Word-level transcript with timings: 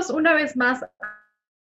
Bienvenidos 0.00 0.18
una 0.18 0.32
vez 0.32 0.56
más 0.56 0.82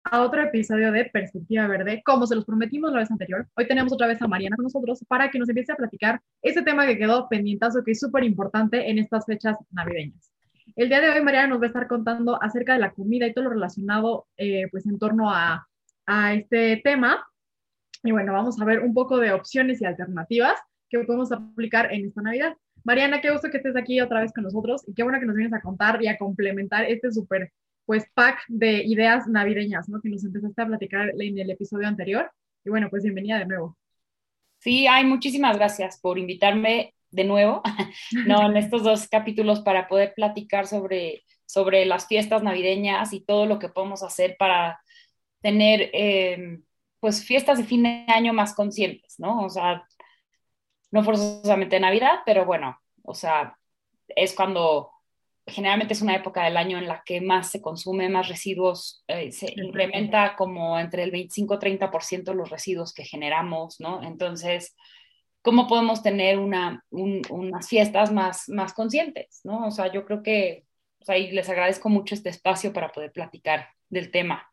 a 0.02 0.22
otro 0.22 0.42
episodio 0.42 0.90
de 0.90 1.04
Perspectiva 1.04 1.68
Verde. 1.68 2.02
Como 2.04 2.26
se 2.26 2.34
los 2.34 2.44
prometimos 2.44 2.90
la 2.90 2.98
vez 2.98 3.10
anterior, 3.12 3.46
hoy 3.56 3.68
tenemos 3.68 3.92
otra 3.92 4.08
vez 4.08 4.20
a 4.20 4.26
Mariana 4.26 4.56
con 4.56 4.64
nosotros 4.64 5.04
para 5.06 5.30
que 5.30 5.38
nos 5.38 5.48
empiece 5.48 5.70
a 5.70 5.76
platicar 5.76 6.20
ese 6.42 6.62
tema 6.62 6.86
que 6.86 6.98
quedó 6.98 7.28
pendientazo, 7.28 7.84
que 7.84 7.92
es 7.92 8.00
súper 8.00 8.24
importante 8.24 8.90
en 8.90 8.98
estas 8.98 9.26
fechas 9.26 9.56
navideñas. 9.70 10.32
El 10.74 10.88
día 10.88 11.00
de 11.00 11.10
hoy 11.10 11.22
Mariana 11.22 11.46
nos 11.46 11.60
va 11.60 11.64
a 11.64 11.66
estar 11.68 11.86
contando 11.86 12.42
acerca 12.42 12.72
de 12.72 12.80
la 12.80 12.90
comida 12.90 13.28
y 13.28 13.32
todo 13.32 13.44
lo 13.44 13.50
relacionado 13.50 14.26
eh, 14.36 14.66
pues 14.72 14.86
en 14.86 14.98
torno 14.98 15.30
a, 15.30 15.68
a 16.06 16.34
este 16.34 16.80
tema. 16.82 17.24
Y 18.02 18.10
bueno, 18.10 18.32
vamos 18.32 18.60
a 18.60 18.64
ver 18.64 18.80
un 18.80 18.92
poco 18.92 19.18
de 19.18 19.30
opciones 19.30 19.80
y 19.80 19.84
alternativas 19.84 20.58
que 20.90 20.98
podemos 21.04 21.30
aplicar 21.30 21.92
en 21.92 22.06
esta 22.06 22.22
Navidad. 22.22 22.56
Mariana, 22.82 23.20
qué 23.20 23.30
gusto 23.30 23.50
que 23.50 23.58
estés 23.58 23.76
aquí 23.76 24.00
otra 24.00 24.20
vez 24.20 24.32
con 24.32 24.42
nosotros 24.42 24.82
y 24.88 24.94
qué 24.94 25.04
bueno 25.04 25.20
que 25.20 25.26
nos 25.26 25.36
vienes 25.36 25.52
a 25.52 25.60
contar 25.60 26.02
y 26.02 26.08
a 26.08 26.18
complementar 26.18 26.86
este 26.86 27.12
súper 27.12 27.52
pues 27.86 28.04
pack 28.12 28.44
de 28.48 28.84
ideas 28.84 29.28
navideñas, 29.28 29.88
¿no? 29.88 30.00
Que 30.02 30.08
nos 30.08 30.24
empezaste 30.24 30.60
a 30.60 30.66
platicar 30.66 31.10
en 31.18 31.38
el 31.38 31.50
episodio 31.50 31.86
anterior. 31.86 32.30
Y 32.64 32.70
bueno, 32.70 32.88
pues 32.90 33.04
bienvenida 33.04 33.38
de 33.38 33.46
nuevo. 33.46 33.78
Sí, 34.58 34.88
hay 34.88 35.04
muchísimas 35.04 35.56
gracias 35.56 36.00
por 36.00 36.18
invitarme 36.18 36.94
de 37.10 37.24
nuevo, 37.24 37.62
no, 38.26 38.50
en 38.50 38.56
estos 38.56 38.82
dos 38.82 39.08
capítulos 39.08 39.60
para 39.60 39.86
poder 39.86 40.12
platicar 40.14 40.66
sobre, 40.66 41.24
sobre 41.46 41.86
las 41.86 42.08
fiestas 42.08 42.42
navideñas 42.42 43.12
y 43.12 43.20
todo 43.20 43.46
lo 43.46 43.60
que 43.60 43.68
podemos 43.68 44.02
hacer 44.02 44.36
para 44.36 44.80
tener, 45.40 45.90
eh, 45.92 46.58
pues, 46.98 47.24
fiestas 47.24 47.58
de 47.58 47.64
fin 47.64 47.84
de 47.84 48.04
año 48.08 48.32
más 48.32 48.54
conscientes, 48.54 49.14
¿no? 49.18 49.44
O 49.44 49.48
sea, 49.48 49.86
no 50.90 51.04
forzosamente 51.04 51.78
Navidad, 51.78 52.20
pero 52.26 52.44
bueno, 52.44 52.78
o 53.02 53.14
sea, 53.14 53.56
es 54.08 54.34
cuando 54.34 54.90
generalmente 55.46 55.94
es 55.94 56.02
una 56.02 56.16
época 56.16 56.44
del 56.44 56.56
año 56.56 56.78
en 56.78 56.88
la 56.88 57.02
que 57.04 57.20
más 57.20 57.50
se 57.50 57.60
consume, 57.60 58.08
más 58.08 58.28
residuos, 58.28 59.04
eh, 59.06 59.30
se 59.30 59.52
incrementa 59.56 60.34
como 60.36 60.78
entre 60.78 61.04
el 61.04 61.12
25-30% 61.12 62.34
los 62.34 62.50
residuos 62.50 62.92
que 62.92 63.04
generamos, 63.04 63.80
¿no? 63.80 64.02
Entonces, 64.02 64.74
¿cómo 65.42 65.68
podemos 65.68 66.02
tener 66.02 66.38
una, 66.38 66.84
unas 66.90 67.68
fiestas 67.68 68.12
más, 68.12 68.48
más 68.48 68.74
conscientes, 68.74 69.40
¿no? 69.44 69.66
O 69.66 69.70
sea, 69.70 69.92
yo 69.92 70.04
creo 70.04 70.22
que 70.22 70.66
o 71.00 71.04
sea, 71.06 71.18
y 71.18 71.30
les 71.30 71.48
agradezco 71.48 71.88
mucho 71.88 72.16
este 72.16 72.30
espacio 72.30 72.72
para 72.72 72.90
poder 72.90 73.12
platicar 73.12 73.68
del 73.88 74.10
tema. 74.10 74.50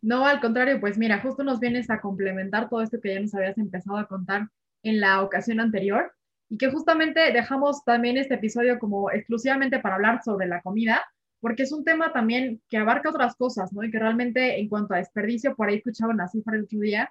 No, 0.00 0.24
al 0.24 0.40
contrario, 0.40 0.80
pues 0.80 0.96
mira, 0.96 1.20
justo 1.20 1.44
nos 1.44 1.60
vienes 1.60 1.90
a 1.90 2.00
complementar 2.00 2.70
todo 2.70 2.80
esto 2.80 2.98
que 2.98 3.12
ya 3.12 3.20
nos 3.20 3.34
habías 3.34 3.58
empezado 3.58 3.98
a 3.98 4.08
contar 4.08 4.48
en 4.82 5.00
la 5.00 5.22
ocasión 5.22 5.60
anterior 5.60 6.15
y 6.48 6.58
que 6.58 6.70
justamente 6.70 7.32
dejamos 7.32 7.84
también 7.84 8.16
este 8.16 8.34
episodio 8.34 8.78
como 8.78 9.10
exclusivamente 9.10 9.78
para 9.80 9.96
hablar 9.96 10.22
sobre 10.22 10.46
la 10.46 10.60
comida, 10.62 11.02
porque 11.40 11.64
es 11.64 11.72
un 11.72 11.84
tema 11.84 12.12
también 12.12 12.60
que 12.68 12.78
abarca 12.78 13.10
otras 13.10 13.36
cosas, 13.36 13.72
¿no? 13.72 13.82
Y 13.84 13.90
que 13.90 13.98
realmente 13.98 14.58
en 14.58 14.68
cuanto 14.68 14.94
a 14.94 14.98
desperdicio, 14.98 15.54
por 15.54 15.68
ahí 15.68 15.76
escuchaba 15.76 16.12
una 16.12 16.28
cifra 16.28 16.56
el 16.56 16.64
otro 16.64 16.80
día, 16.80 17.10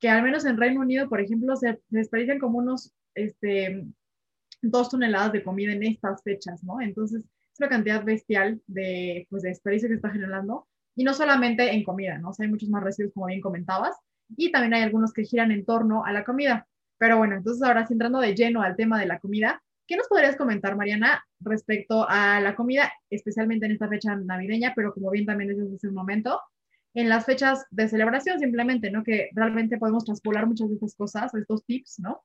que 0.00 0.08
al 0.08 0.22
menos 0.22 0.44
en 0.44 0.56
Reino 0.56 0.80
Unido, 0.80 1.08
por 1.08 1.20
ejemplo, 1.20 1.56
se 1.56 1.80
desperdician 1.88 2.38
como 2.38 2.58
unos, 2.58 2.92
este, 3.14 3.86
dos 4.62 4.88
toneladas 4.88 5.32
de 5.32 5.42
comida 5.42 5.72
en 5.72 5.82
estas 5.82 6.22
fechas, 6.22 6.64
¿no? 6.64 6.80
Entonces, 6.80 7.22
es 7.22 7.60
una 7.60 7.68
cantidad 7.68 8.04
bestial 8.04 8.60
de, 8.66 9.26
pues, 9.30 9.42
de 9.42 9.50
desperdicio 9.50 9.88
que 9.88 9.96
está 9.96 10.10
generando, 10.10 10.66
y 10.96 11.04
no 11.04 11.14
solamente 11.14 11.70
en 11.72 11.84
comida, 11.84 12.18
¿no? 12.18 12.30
O 12.30 12.32
sea, 12.32 12.44
hay 12.44 12.50
muchos 12.50 12.68
más 12.68 12.82
residuos, 12.82 13.12
como 13.14 13.26
bien 13.26 13.40
comentabas, 13.40 13.96
y 14.36 14.50
también 14.52 14.74
hay 14.74 14.82
algunos 14.82 15.12
que 15.12 15.24
giran 15.24 15.50
en 15.50 15.64
torno 15.64 16.04
a 16.04 16.12
la 16.12 16.24
comida. 16.24 16.66
Pero 17.00 17.16
bueno, 17.16 17.34
entonces 17.34 17.62
ahora 17.66 17.86
sí 17.86 17.94
entrando 17.94 18.20
de 18.20 18.34
lleno 18.34 18.60
al 18.60 18.76
tema 18.76 19.00
de 19.00 19.06
la 19.06 19.18
comida, 19.18 19.62
¿qué 19.86 19.96
nos 19.96 20.06
podrías 20.06 20.36
comentar, 20.36 20.76
Mariana, 20.76 21.24
respecto 21.40 22.06
a 22.06 22.40
la 22.40 22.54
comida, 22.54 22.92
especialmente 23.08 23.64
en 23.64 23.72
esta 23.72 23.88
fecha 23.88 24.14
navideña, 24.16 24.74
pero 24.76 24.92
como 24.92 25.10
bien 25.10 25.24
también 25.24 25.48
desde 25.48 25.74
hace 25.74 25.88
un 25.88 25.94
momento, 25.94 26.38
en 26.92 27.08
las 27.08 27.24
fechas 27.24 27.64
de 27.70 27.88
celebración 27.88 28.38
simplemente, 28.38 28.90
¿no? 28.90 29.02
Que 29.02 29.30
realmente 29.34 29.78
podemos 29.78 30.04
traspolar 30.04 30.46
muchas 30.46 30.68
de 30.68 30.74
estas 30.74 30.94
cosas, 30.94 31.34
estos 31.34 31.64
tips, 31.64 32.00
¿no? 32.00 32.22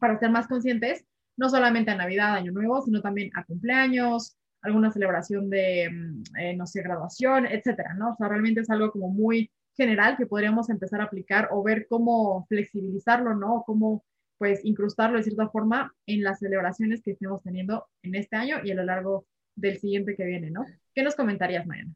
Para 0.00 0.18
ser 0.18 0.30
más 0.30 0.48
conscientes, 0.48 1.04
no 1.36 1.48
solamente 1.48 1.92
a 1.92 1.96
Navidad, 1.96 2.34
Año 2.34 2.50
Nuevo, 2.50 2.82
sino 2.82 3.00
también 3.00 3.30
a 3.34 3.44
cumpleaños, 3.44 4.36
alguna 4.62 4.90
celebración 4.90 5.48
de, 5.50 5.88
mm, 5.88 6.36
eh, 6.40 6.56
no 6.56 6.66
sé, 6.66 6.82
graduación, 6.82 7.46
etcétera, 7.46 7.94
¿no? 7.94 8.10
O 8.10 8.16
sea, 8.16 8.26
realmente 8.26 8.62
es 8.62 8.70
algo 8.70 8.90
como 8.90 9.08
muy 9.10 9.52
general 9.76 10.16
que 10.16 10.26
podríamos 10.26 10.70
empezar 10.70 11.00
a 11.00 11.04
aplicar 11.04 11.48
o 11.52 11.62
ver 11.62 11.86
cómo 11.88 12.46
flexibilizarlo, 12.48 13.34
¿no? 13.34 13.56
O 13.56 13.64
cómo 13.64 14.04
pues 14.38 14.64
incrustarlo 14.64 15.16
de 15.16 15.24
cierta 15.24 15.48
forma 15.48 15.94
en 16.06 16.22
las 16.22 16.40
celebraciones 16.40 17.02
que 17.02 17.12
estemos 17.12 17.42
teniendo 17.42 17.86
en 18.02 18.14
este 18.14 18.36
año 18.36 18.56
y 18.64 18.70
a 18.70 18.74
lo 18.74 18.84
largo 18.84 19.26
del 19.54 19.78
siguiente 19.78 20.16
que 20.16 20.24
viene, 20.24 20.50
¿no? 20.50 20.64
¿Qué 20.94 21.02
nos 21.02 21.14
comentarías, 21.14 21.66
Mariana? 21.66 21.94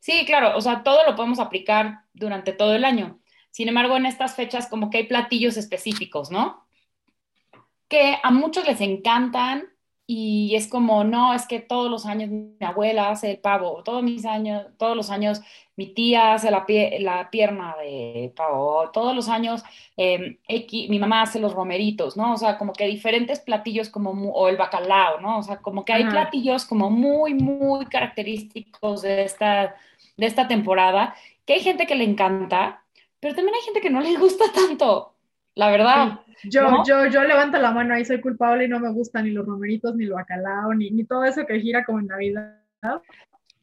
Sí, 0.00 0.24
claro, 0.26 0.56
o 0.56 0.60
sea, 0.60 0.82
todo 0.82 1.04
lo 1.06 1.16
podemos 1.16 1.38
aplicar 1.38 2.00
durante 2.12 2.52
todo 2.52 2.74
el 2.74 2.84
año. 2.84 3.20
Sin 3.50 3.68
embargo, 3.68 3.96
en 3.96 4.06
estas 4.06 4.34
fechas 4.34 4.66
como 4.68 4.90
que 4.90 4.98
hay 4.98 5.06
platillos 5.06 5.56
específicos, 5.56 6.30
¿no? 6.30 6.66
Que 7.88 8.18
a 8.22 8.30
muchos 8.30 8.66
les 8.66 8.80
encantan 8.80 9.73
y 10.06 10.54
es 10.54 10.68
como, 10.68 11.02
no, 11.02 11.32
es 11.32 11.46
que 11.46 11.60
todos 11.60 11.90
los 11.90 12.04
años 12.04 12.28
mi 12.28 12.54
abuela 12.60 13.08
hace 13.10 13.30
el 13.30 13.38
pavo, 13.38 13.82
todos 13.82 14.02
mis 14.02 14.26
años, 14.26 14.66
todos 14.76 14.94
los 14.94 15.08
años 15.10 15.40
mi 15.76 15.86
tía 15.86 16.34
hace 16.34 16.50
la, 16.50 16.66
la 17.00 17.30
pierna 17.30 17.74
de 17.78 18.32
pavo, 18.36 18.90
todos 18.92 19.16
los 19.16 19.28
años 19.28 19.62
eh, 19.96 20.38
mi 20.88 20.98
mamá 20.98 21.22
hace 21.22 21.40
los 21.40 21.54
romeritos, 21.54 22.16
¿no? 22.18 22.34
O 22.34 22.36
sea, 22.36 22.58
como 22.58 22.74
que 22.74 22.86
diferentes 22.86 23.40
platillos 23.40 23.88
como, 23.88 24.10
o 24.32 24.48
el 24.48 24.58
bacalao, 24.58 25.20
¿no? 25.20 25.38
O 25.38 25.42
sea, 25.42 25.56
como 25.58 25.84
que 25.86 25.94
hay 25.94 26.04
platillos 26.04 26.66
como 26.66 26.90
muy, 26.90 27.32
muy 27.34 27.86
característicos 27.86 29.02
de 29.02 29.24
esta, 29.24 29.74
de 30.18 30.26
esta 30.26 30.46
temporada, 30.48 31.14
que 31.46 31.54
hay 31.54 31.60
gente 31.60 31.86
que 31.86 31.94
le 31.94 32.04
encanta, 32.04 32.84
pero 33.20 33.34
también 33.34 33.54
hay 33.54 33.62
gente 33.62 33.80
que 33.80 33.90
no 33.90 34.00
le 34.00 34.16
gusta 34.18 34.44
tanto, 34.52 35.13
la 35.54 35.70
verdad. 35.70 36.20
Yo, 36.44 36.82
yo, 36.86 37.06
yo 37.06 37.24
levanto 37.24 37.58
la 37.58 37.70
mano 37.70 37.94
ahí, 37.94 38.04
soy 38.04 38.20
culpable 38.20 38.64
y 38.64 38.68
no 38.68 38.80
me 38.80 38.90
gustan 38.90 39.24
ni 39.24 39.30
los 39.30 39.46
romeritos, 39.46 39.94
ni 39.94 40.04
lo 40.04 40.16
bacalao, 40.16 40.74
ni, 40.74 40.90
ni 40.90 41.04
todo 41.04 41.24
eso 41.24 41.46
que 41.46 41.60
gira 41.60 41.84
como 41.84 42.00
en 42.00 42.06
Navidad. 42.06 42.60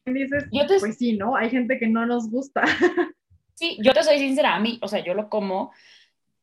Dices, 0.04 0.46
pues 0.80 0.98
sí, 0.98 1.16
¿no? 1.16 1.36
Hay 1.36 1.50
gente 1.50 1.78
que 1.78 1.86
no 1.86 2.06
nos 2.06 2.30
gusta. 2.30 2.62
Sí, 3.54 3.78
yo 3.80 3.92
te 3.92 4.02
soy 4.02 4.18
sincera, 4.18 4.56
a 4.56 4.58
mí, 4.58 4.80
o 4.82 4.88
sea, 4.88 5.04
yo 5.04 5.14
lo 5.14 5.28
como 5.28 5.72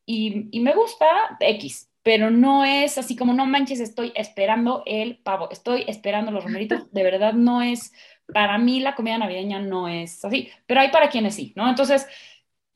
y, 0.05 0.47
y 0.51 0.59
me 0.61 0.73
gusta 0.73 1.05
X, 1.39 1.89
pero 2.01 2.31
no 2.31 2.63
es 2.63 2.97
así 2.97 3.15
como, 3.15 3.33
no 3.33 3.45
manches, 3.45 3.79
estoy 3.79 4.11
esperando 4.15 4.83
el 4.85 5.17
pavo, 5.17 5.49
estoy 5.51 5.83
esperando 5.87 6.31
los 6.31 6.43
romeritos, 6.43 6.89
de 6.93 7.03
verdad 7.03 7.33
no 7.33 7.61
es, 7.61 7.91
para 8.33 8.57
mí 8.57 8.79
la 8.79 8.95
comida 8.95 9.17
navideña 9.17 9.59
no 9.59 9.87
es 9.87 10.23
así, 10.23 10.49
pero 10.65 10.81
hay 10.81 10.91
para 10.91 11.09
quienes 11.09 11.35
sí, 11.35 11.53
¿no? 11.55 11.67
Entonces, 11.67 12.07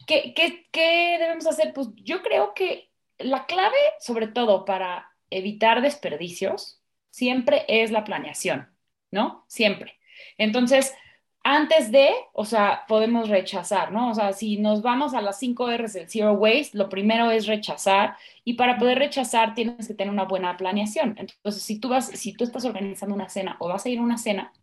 ¿qué, 0.06 1.18
debemos 1.20 1.48
hacer? 1.48 1.74
Pues 1.74 1.90
yo 1.96 2.22
creo 2.22 2.54
que 2.54 2.90
la 3.18 3.46
clave, 3.46 3.78
sobre 4.00 4.28
todo 4.28 4.66
para 4.66 5.12
evitar 5.30 5.82
desperdicios, 5.82 6.82
siempre 7.10 7.66
es 7.68 7.92
la 7.92 8.04
planeación, 8.04 8.70
¿no? 9.12 9.46
Siempre. 9.48 10.00
Entonces, 10.38 10.94
antes 11.44 11.92
de, 11.92 12.10
o 12.34 12.46
sea, 12.46 12.86
podemos 12.88 13.30
rechazar, 13.30 13.92
¿no? 13.92 14.12
O 14.12 14.14
sea, 14.16 14.32
si 14.34 14.58
nos 14.58 14.82
vamos 14.82 15.14
a 15.14 15.22
las 15.22 15.40
5 15.40 15.72
R's 15.78 15.94
del 15.94 16.10
Zero 16.10 16.34
Waste, 16.34 16.78
lo 16.78 16.90
primero 16.90 17.32
es 17.32 17.48
rechazar 17.48 18.16
y 18.46 18.54
para 18.54 18.78
poder 18.78 19.00
rechazar 19.00 19.54
tienes 19.54 19.88
que 19.88 19.94
tener 19.94 20.14
una 20.14 20.24
buena 20.24 20.56
planeación. 20.56 21.16
Entonces, 21.18 21.62
si 21.62 21.80
tú 21.80 21.90
vas, 21.90 22.08
si 22.08 22.34
tú 22.34 22.46
estás 22.46 22.64
organizando 22.66 23.14
una 23.14 23.30
cena 23.30 23.58
o 23.60 23.68
vas 23.68 23.86
a 23.86 23.90
ir 23.90 24.00
a 24.00 24.04
una 24.04 24.18
cena, 24.18 24.54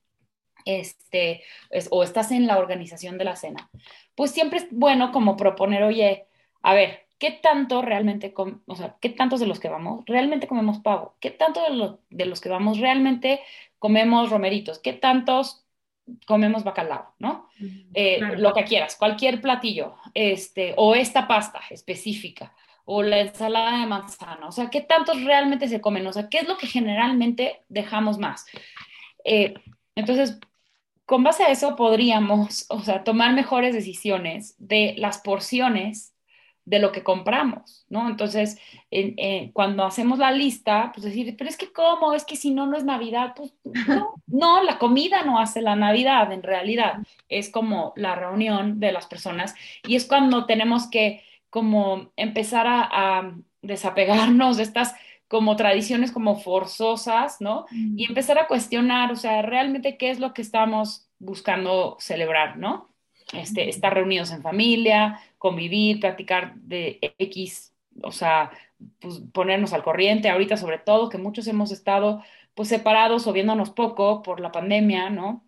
este, 0.65 1.43
o 1.91 2.03
estás 2.03 2.31
en 2.33 2.47
la 2.47 2.59
organización 2.59 3.19
de 3.19 3.25
la 3.25 3.37
cena, 3.37 3.71
pues 4.15 4.31
siempre 4.31 4.59
es 4.59 4.67
bueno 4.71 5.13
como 5.13 5.37
proponer, 5.37 5.83
oye, 5.83 6.27
a 6.63 6.75
ver, 6.75 7.07
¿qué 7.19 7.31
tanto 7.33 7.83
realmente, 7.83 8.35
o 8.37 8.77
sea, 8.77 8.97
qué 9.01 9.11
tantos 9.11 9.41
de 9.41 9.47
los 9.47 9.61
que 9.61 9.69
vamos 9.69 10.05
realmente 10.07 10.47
comemos 10.47 10.81
pavo? 10.81 11.17
¿Qué 11.21 11.31
tanto 11.31 11.61
de, 11.63 11.97
de 12.11 12.27
los 12.27 12.41
que 12.41 12.49
vamos 12.49 12.79
realmente 12.79 13.41
comemos 13.79 14.31
romeritos? 14.31 14.79
¿Qué 14.79 14.93
tantos 14.93 15.65
comemos 16.27 16.65
bacalao, 16.65 17.15
¿no? 17.19 17.49
Eh, 17.95 18.21
lo 18.37 18.53
que 18.53 18.65
quieras, 18.65 18.97
cualquier 18.97 19.41
platillo, 19.41 19.97
este, 20.15 20.75
o 20.77 20.95
esta 20.95 21.29
pasta 21.29 21.61
específica, 21.71 22.55
o 22.85 23.03
la 23.03 23.21
ensalada 23.21 23.79
de 23.79 23.87
manzana, 23.87 24.49
o 24.49 24.53
sea, 24.53 24.71
¿qué 24.71 24.81
tantos 24.81 25.23
realmente 25.23 25.69
se 25.69 25.81
comen? 25.81 26.07
O 26.07 26.13
sea, 26.13 26.29
¿qué 26.29 26.39
es 26.39 26.49
lo 26.49 26.57
que 26.57 26.67
generalmente 26.67 27.63
dejamos 27.69 28.19
más? 28.19 28.47
Eh, 29.25 29.55
entonces, 29.95 30.39
con 31.11 31.25
base 31.25 31.43
a 31.43 31.51
eso 31.51 31.75
podríamos, 31.75 32.67
o 32.69 32.83
sea, 32.83 33.03
tomar 33.03 33.35
mejores 33.35 33.75
decisiones 33.75 34.55
de 34.59 34.95
las 34.97 35.19
porciones 35.19 36.15
de 36.65 36.79
lo 36.79 36.93
que 36.93 37.03
compramos, 37.03 37.85
¿no? 37.89 38.09
Entonces, 38.09 38.61
cuando 39.53 39.85
hacemos 39.85 40.21
la 40.21 40.31
lista, 40.31 40.93
pues 40.95 41.03
decir, 41.03 41.35
pero 41.37 41.51
es 41.51 41.57
que 41.57 41.73
¿cómo? 41.73 42.13
Es 42.15 42.25
que 42.25 42.37
si 42.37 42.53
no, 42.53 42.65
no 42.67 42.77
es 42.77 42.85
Navidad, 42.85 43.33
pues 43.35 43.53
no, 43.89 44.15
no, 44.29 44.63
la 44.63 44.79
comida 44.79 45.25
no 45.25 45.41
hace 45.41 45.63
la 45.63 45.75
Navidad, 45.75 46.31
en 46.31 46.45
realidad, 46.45 46.99
es 47.29 47.51
como 47.51 47.93
la 47.97 48.15
reunión 48.15 48.79
de 48.79 48.93
las 48.93 49.07
personas 49.07 49.57
y 49.89 49.97
es 49.97 50.07
cuando 50.07 50.47
tenemos 50.47 50.89
que 50.89 51.25
como 51.51 52.13
empezar 52.15 52.69
a, 52.69 53.35
desapegarnos 53.63 54.57
de 54.57 54.63
estas 54.63 54.95
como 55.31 55.55
tradiciones 55.55 56.11
como 56.11 56.41
forzosas, 56.41 57.41
¿no? 57.41 57.67
Y 57.71 58.05
empezar 58.05 58.37
a 58.41 58.49
cuestionar, 58.49 59.13
o 59.13 59.17
sea, 59.17 59.43
realmente 59.43 59.97
qué 59.97 60.11
es 60.11 60.19
lo 60.19 60.35
que 60.35 60.43
estamos 60.43 61.09
buscando 61.21 61.97
celebrar, 62.01 62.57
¿no? 62.57 62.91
Este, 63.33 63.69
estar 63.69 63.95
reunidos 63.95 64.33
en 64.33 64.43
familia, 64.43 65.21
convivir, 65.39 66.01
platicar 66.01 66.57
de 66.57 66.99
X, 67.19 67.73
o 68.03 68.11
sea, 68.11 68.51
pues 68.99 69.23
ponernos 69.33 69.73
al 69.73 69.85
corriente, 69.85 70.29
ahorita 70.29 70.57
sobre 70.57 70.79
todo 70.79 71.09
que 71.09 71.19
muchos 71.19 71.47
hemos 71.47 71.71
estado 71.71 72.25
pues 72.55 72.69
separados 72.69 73.29
o 73.29 73.33
viéndonos 73.33 73.71
poco 73.71 74.23
por 74.23 74.41
la 74.41 74.51
pandemia, 74.51 75.11
¿no? 75.11 75.47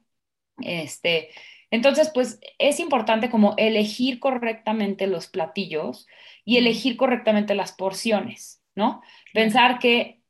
Este, 0.60 1.30
entonces, 1.72 2.08
pues 2.14 2.38
es 2.58 2.78
importante 2.78 3.30
como 3.30 3.54
elegir 3.56 4.20
correctamente 4.20 5.08
los 5.08 5.26
platillos 5.26 6.06
y 6.44 6.58
elegir 6.58 6.96
correctamente 6.96 7.56
las 7.56 7.72
porciones, 7.72 8.62
¿no? 8.76 9.02
Pensar 9.32 9.78
que 9.78 10.22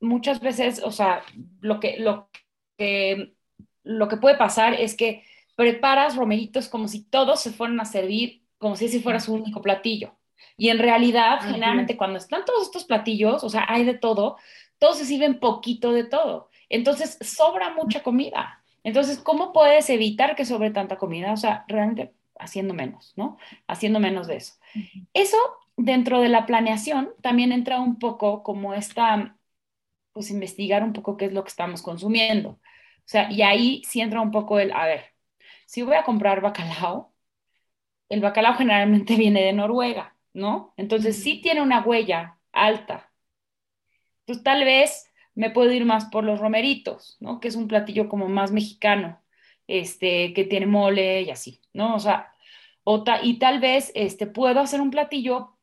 muchas 0.00 0.40
veces, 0.40 0.82
o 0.82 0.90
sea, 0.90 1.22
lo 1.60 1.80
que, 1.80 1.98
lo 1.98 2.28
que, 2.76 3.34
lo 3.82 4.08
que 4.08 4.16
puede 4.16 4.36
pasar 4.36 4.74
es 4.74 4.96
que 4.96 5.24
preparas 5.54 6.16
romeritos 6.16 6.68
como 6.68 6.88
si 6.88 7.04
todos 7.04 7.40
se 7.40 7.52
fueran 7.52 7.80
a 7.80 7.84
servir, 7.84 8.42
como 8.58 8.76
si 8.76 8.86
ese 8.86 9.00
fuera 9.00 9.20
su 9.20 9.34
único 9.34 9.60
platillo. 9.60 10.16
Y 10.56 10.68
en 10.68 10.78
realidad, 10.78 11.40
generalmente 11.40 11.96
cuando 11.96 12.18
están 12.18 12.44
todos 12.44 12.64
estos 12.64 12.84
platillos, 12.84 13.42
o 13.44 13.48
sea, 13.48 13.64
hay 13.68 13.84
de 13.84 13.94
todo, 13.94 14.36
todos 14.78 14.98
se 14.98 15.06
sirven 15.06 15.40
poquito 15.40 15.92
de 15.92 16.04
todo. 16.04 16.50
Entonces, 16.68 17.18
sobra 17.20 17.74
mucha 17.74 18.02
comida. 18.02 18.62
Entonces, 18.84 19.18
¿cómo 19.18 19.52
puedes 19.52 19.88
evitar 19.90 20.34
que 20.34 20.44
sobre 20.44 20.70
tanta 20.70 20.96
comida? 20.96 21.32
O 21.32 21.36
sea, 21.36 21.64
realmente 21.68 22.12
haciendo 22.38 22.74
menos, 22.74 23.12
¿no? 23.16 23.38
Haciendo 23.66 24.00
menos 24.00 24.26
de 24.26 24.36
eso. 24.36 24.54
Eso, 25.12 25.36
dentro 25.76 26.20
de 26.20 26.28
la 26.28 26.46
planeación, 26.46 27.10
también 27.22 27.52
entra 27.52 27.80
un 27.80 27.98
poco 27.98 28.42
como 28.42 28.74
esta, 28.74 29.38
pues 30.12 30.30
investigar 30.30 30.82
un 30.84 30.92
poco 30.92 31.16
qué 31.16 31.26
es 31.26 31.32
lo 31.32 31.44
que 31.44 31.50
estamos 31.50 31.82
consumiendo. 31.82 32.50
O 32.50 32.60
sea, 33.06 33.30
y 33.30 33.42
ahí 33.42 33.82
sí 33.84 34.00
entra 34.00 34.20
un 34.20 34.30
poco 34.30 34.58
el, 34.60 34.72
a 34.72 34.86
ver, 34.86 35.06
si 35.66 35.82
voy 35.82 35.96
a 35.96 36.04
comprar 36.04 36.40
bacalao, 36.40 37.14
el 38.08 38.20
bacalao 38.20 38.54
generalmente 38.54 39.16
viene 39.18 39.42
de 39.42 39.52
Noruega, 39.52 40.16
¿no? 40.34 40.74
Entonces 40.76 41.22
sí 41.22 41.40
tiene 41.42 41.62
una 41.62 41.82
huella 41.82 42.38
alta. 42.52 43.10
Pues 44.26 44.42
tal 44.42 44.64
vez 44.64 45.10
me 45.34 45.50
puedo 45.50 45.72
ir 45.72 45.84
más 45.84 46.06
por 46.06 46.24
los 46.24 46.40
romeritos, 46.40 47.16
¿no? 47.20 47.40
Que 47.40 47.48
es 47.48 47.56
un 47.56 47.68
platillo 47.68 48.08
como 48.08 48.28
más 48.28 48.52
mexicano, 48.52 49.20
este, 49.66 50.32
que 50.34 50.44
tiene 50.44 50.66
mole 50.66 51.22
y 51.22 51.30
así, 51.30 51.60
¿no? 51.72 51.94
O 51.96 51.98
sea, 52.00 52.32
y 53.22 53.38
tal 53.38 53.60
vez 53.60 53.92
este, 53.94 54.26
puedo 54.26 54.60
hacer 54.60 54.80
un 54.80 54.90
platillo 54.90 55.56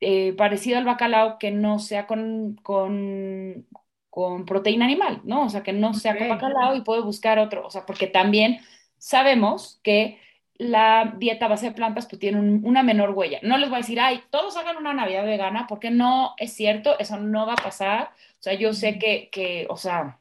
eh, 0.00 0.32
parecido 0.34 0.78
al 0.78 0.84
bacalao 0.84 1.38
que 1.38 1.50
no 1.50 1.78
sea 1.78 2.06
con, 2.06 2.56
con, 2.62 3.66
con, 4.08 4.44
proteína 4.46 4.84
animal, 4.86 5.20
¿no? 5.24 5.44
O 5.44 5.48
sea, 5.50 5.62
que 5.62 5.72
no 5.72 5.94
sea 5.94 6.16
con 6.16 6.28
bacalao 6.28 6.74
y 6.76 6.82
puedo 6.82 7.04
buscar 7.04 7.38
otro, 7.38 7.66
o 7.66 7.70
sea, 7.70 7.86
porque 7.86 8.06
también 8.06 8.60
sabemos 8.98 9.80
que 9.82 10.18
la 10.60 11.14
dieta 11.16 11.48
base 11.48 11.66
de 11.66 11.72
plantas 11.72 12.06
pues 12.06 12.20
tiene 12.20 12.38
una 12.38 12.82
menor 12.82 13.10
huella. 13.10 13.38
No 13.42 13.56
les 13.56 13.70
voy 13.70 13.76
a 13.76 13.80
decir, 13.80 13.98
ay, 13.98 14.22
todos 14.30 14.56
hagan 14.58 14.76
una 14.76 14.92
Navidad 14.92 15.24
vegana, 15.24 15.66
porque 15.66 15.90
no 15.90 16.34
es 16.36 16.52
cierto, 16.52 16.98
eso 16.98 17.18
no 17.18 17.46
va 17.46 17.54
a 17.54 17.56
pasar. 17.56 18.10
O 18.40 18.42
sea, 18.42 18.52
yo 18.54 18.74
sé 18.74 18.98
que, 18.98 19.30
que 19.30 19.66
o 19.70 19.78
sea, 19.78 20.20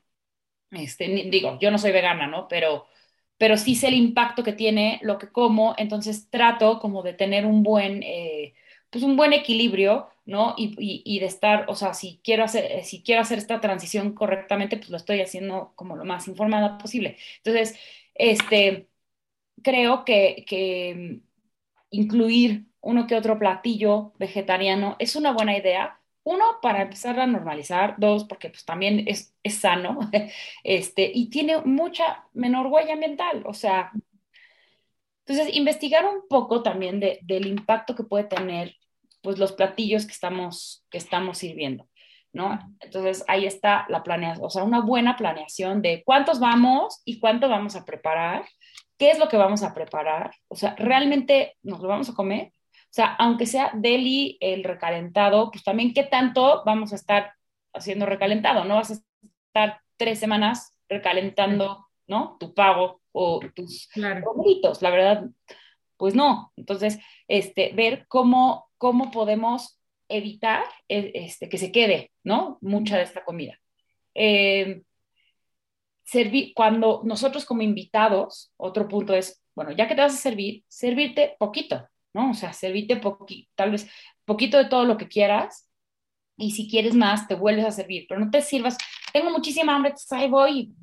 este, 0.72 1.08
digo, 1.30 1.58
yo 1.60 1.72
no 1.72 1.78
soy 1.78 1.92
vegana, 1.92 2.28
¿no? 2.28 2.48
Pero, 2.48 2.88
pero 3.38 3.58
sí 3.58 3.75
sé 3.75 3.90
el 3.90 3.96
impacto 3.96 4.44
que 4.44 4.54
tiene 4.54 5.00
lo 5.04 5.18
que 5.18 5.30
como, 5.32 5.75
entonces 5.78 6.30
trato 6.30 6.80
como 6.80 7.04
de 7.04 7.14
tener 7.14 7.46
un 7.46 7.64
buen, 7.64 8.02
eh, 8.04 8.54
pues 8.89 9.03
un 9.03 9.15
buen 9.18 9.33
equilibrio, 9.33 10.09
¿no? 10.25 10.56
Y, 10.57 11.19
de 11.19 11.25
estar, 11.25 11.65
o 11.69 11.75
sea, 11.75 11.94
si 11.94 12.19
quiero, 12.24 12.44
hacer, 12.44 12.83
si 12.83 13.03
quiero 13.03 13.21
hacer 13.21 13.38
esta 13.38 13.62
transición 13.62 14.13
correctamente, 14.13 14.77
pues 14.77 14.89
lo 14.89 14.97
estoy 14.97 15.21
haciendo 15.21 15.74
como 15.75 15.95
lo 15.95 16.06
más 16.06 16.27
informada 16.27 16.77
posible. 16.77 17.18
Entonces, 17.44 17.77
este 18.15 18.89
creo 19.63 20.06
que, 20.06 21.21
incluir 21.91 22.65
uno 22.81 23.07
que 23.07 23.15
otro 23.15 23.39
platillo 23.39 24.13
vegetariano 24.19 24.95
es 25.00 25.15
una 25.15 25.31
buena 25.31 25.57
idea. 25.57 26.00
Uno, 26.24 26.45
para 26.62 26.83
empezar 26.83 27.19
a 27.19 27.27
normalizar. 27.27 27.95
Dos, 27.97 28.25
porque 28.25 28.50
pues 28.50 28.65
también 28.65 29.06
es, 29.07 29.33
sano. 29.50 30.00
Este, 30.63 31.12
y 31.13 31.30
tiene 31.30 31.62
mucha 31.62 32.25
menor 32.33 32.68
huella 32.68 32.94
ambiental. 32.94 33.44
O 33.45 33.53
sea, 33.53 33.91
entonces 35.25 35.56
investigar 35.56 36.06
un 36.06 36.27
poco 36.27 36.63
también 36.63 37.00
del 37.00 37.47
impacto 37.47 37.95
que 37.95 38.03
puede 38.03 38.24
tener 38.25 38.75
pues 39.21 39.38
los 39.38 39.54
platillos 39.54 40.06
que 40.06 40.13
estamos, 40.13 40.86
que 40.89 40.98
estamos 40.98 41.38
sirviendo. 41.38 41.88
¿no? 42.31 42.60
Entonces 42.80 43.25
ahí 43.27 43.45
está 43.45 43.86
la 43.89 44.04
planeación, 44.04 44.45
o 44.45 44.50
sea, 44.51 44.63
una 44.63 44.81
buena 44.81 45.18
planeación 45.18 45.81
de 45.81 46.04
cuántos 46.06 46.39
vamos 46.39 47.01
y 47.04 47.19
cuánto 47.19 47.50
vamos 47.50 47.75
a 47.75 47.86
preparar 47.86 48.45
qué 49.00 49.10
es 49.12 49.18
lo 49.18 49.30
que 49.30 49.38
vamos 49.38 49.63
a 49.63 49.74
preparar, 49.74 50.36
o 50.50 50.56
sea, 50.56 50.75
realmente 50.77 51.57
nos 51.63 51.80
lo 51.80 51.88
vamos 51.88 52.10
a 52.10 52.13
comer, 52.13 52.51
o 52.68 52.92
sea, 52.92 53.16
aunque 53.16 53.45
sea 53.45 53.71
deli 53.74 54.38
el 54.42 54.63
recalentado, 54.63 55.50
pues 55.50 55.63
también 55.63 55.94
qué 55.94 56.04
tanto 56.04 56.63
vamos 56.65 56.92
a 56.92 56.98
estar 56.98 57.33
haciendo 57.74 58.06
recalentado, 58.06 58.65
no 58.65 58.75
vas 58.75 58.92
a 58.92 58.95
estar 59.48 59.81
tres 59.95 60.19
semanas 60.19 60.75
recalentando, 60.89 61.88
¿no? 62.07 62.36
Tu 62.39 62.54
pago 62.54 63.01
o 63.13 63.39
tus 63.56 63.88
claro. 63.88 64.33
la 64.81 64.89
verdad, 64.89 65.24
pues 65.95 66.15
no. 66.15 66.51
Entonces, 66.57 67.00
este, 67.27 67.72
ver 67.74 68.06
cómo, 68.07 68.69
cómo 68.80 69.12
podemos 69.12 69.80
evitar 70.08 70.64
e, 70.88 71.12
este, 71.14 71.48
que 71.50 71.60
se 71.60 71.72
quede, 71.72 72.12
¿no? 72.24 72.58
Mucha 72.62 72.98
de 72.98 73.04
esta 73.04 73.24
comida. 73.24 73.60
Eh, 74.16 74.81
servir, 76.04 76.54
cuando 76.56 77.02
nosotros 77.06 77.46
como 77.46 77.62
invitados, 77.62 78.52
otro 78.58 78.88
punto 78.88 79.14
es, 79.14 79.44
bueno, 79.54 79.72
ya 79.72 79.88
que 79.88 79.94
te 79.94 80.02
vas 80.02 80.16
a 80.16 80.18
servir, 80.18 80.64
servirte 80.68 81.36
poquito, 81.38 81.88
¿no? 82.14 82.31
O 82.31 82.34
sea, 82.34 82.54
servirte 82.54 82.96
poquito, 82.96 83.52
tal 83.54 83.72
vez 83.72 83.88
poquito 84.26 84.58
de 84.58 84.66
todo 84.66 84.86
lo 84.86 84.98
que 84.98 85.08
quieras 85.08 85.70
y 86.38 86.52
si 86.52 86.70
quieres 86.70 86.96
más, 86.96 87.28
te 87.28 87.36
vuelves 87.36 87.66
a 87.66 87.72
servir, 87.72 88.06
pero 88.10 88.20
no 88.20 88.32
te 88.32 88.42
sirvas, 88.42 88.78
tengo 89.14 89.30
muchísima 89.30 89.75
hambre, 89.75 89.90
entonces 89.90 90.12
ahí 90.14 90.30
voy, 90.30 90.74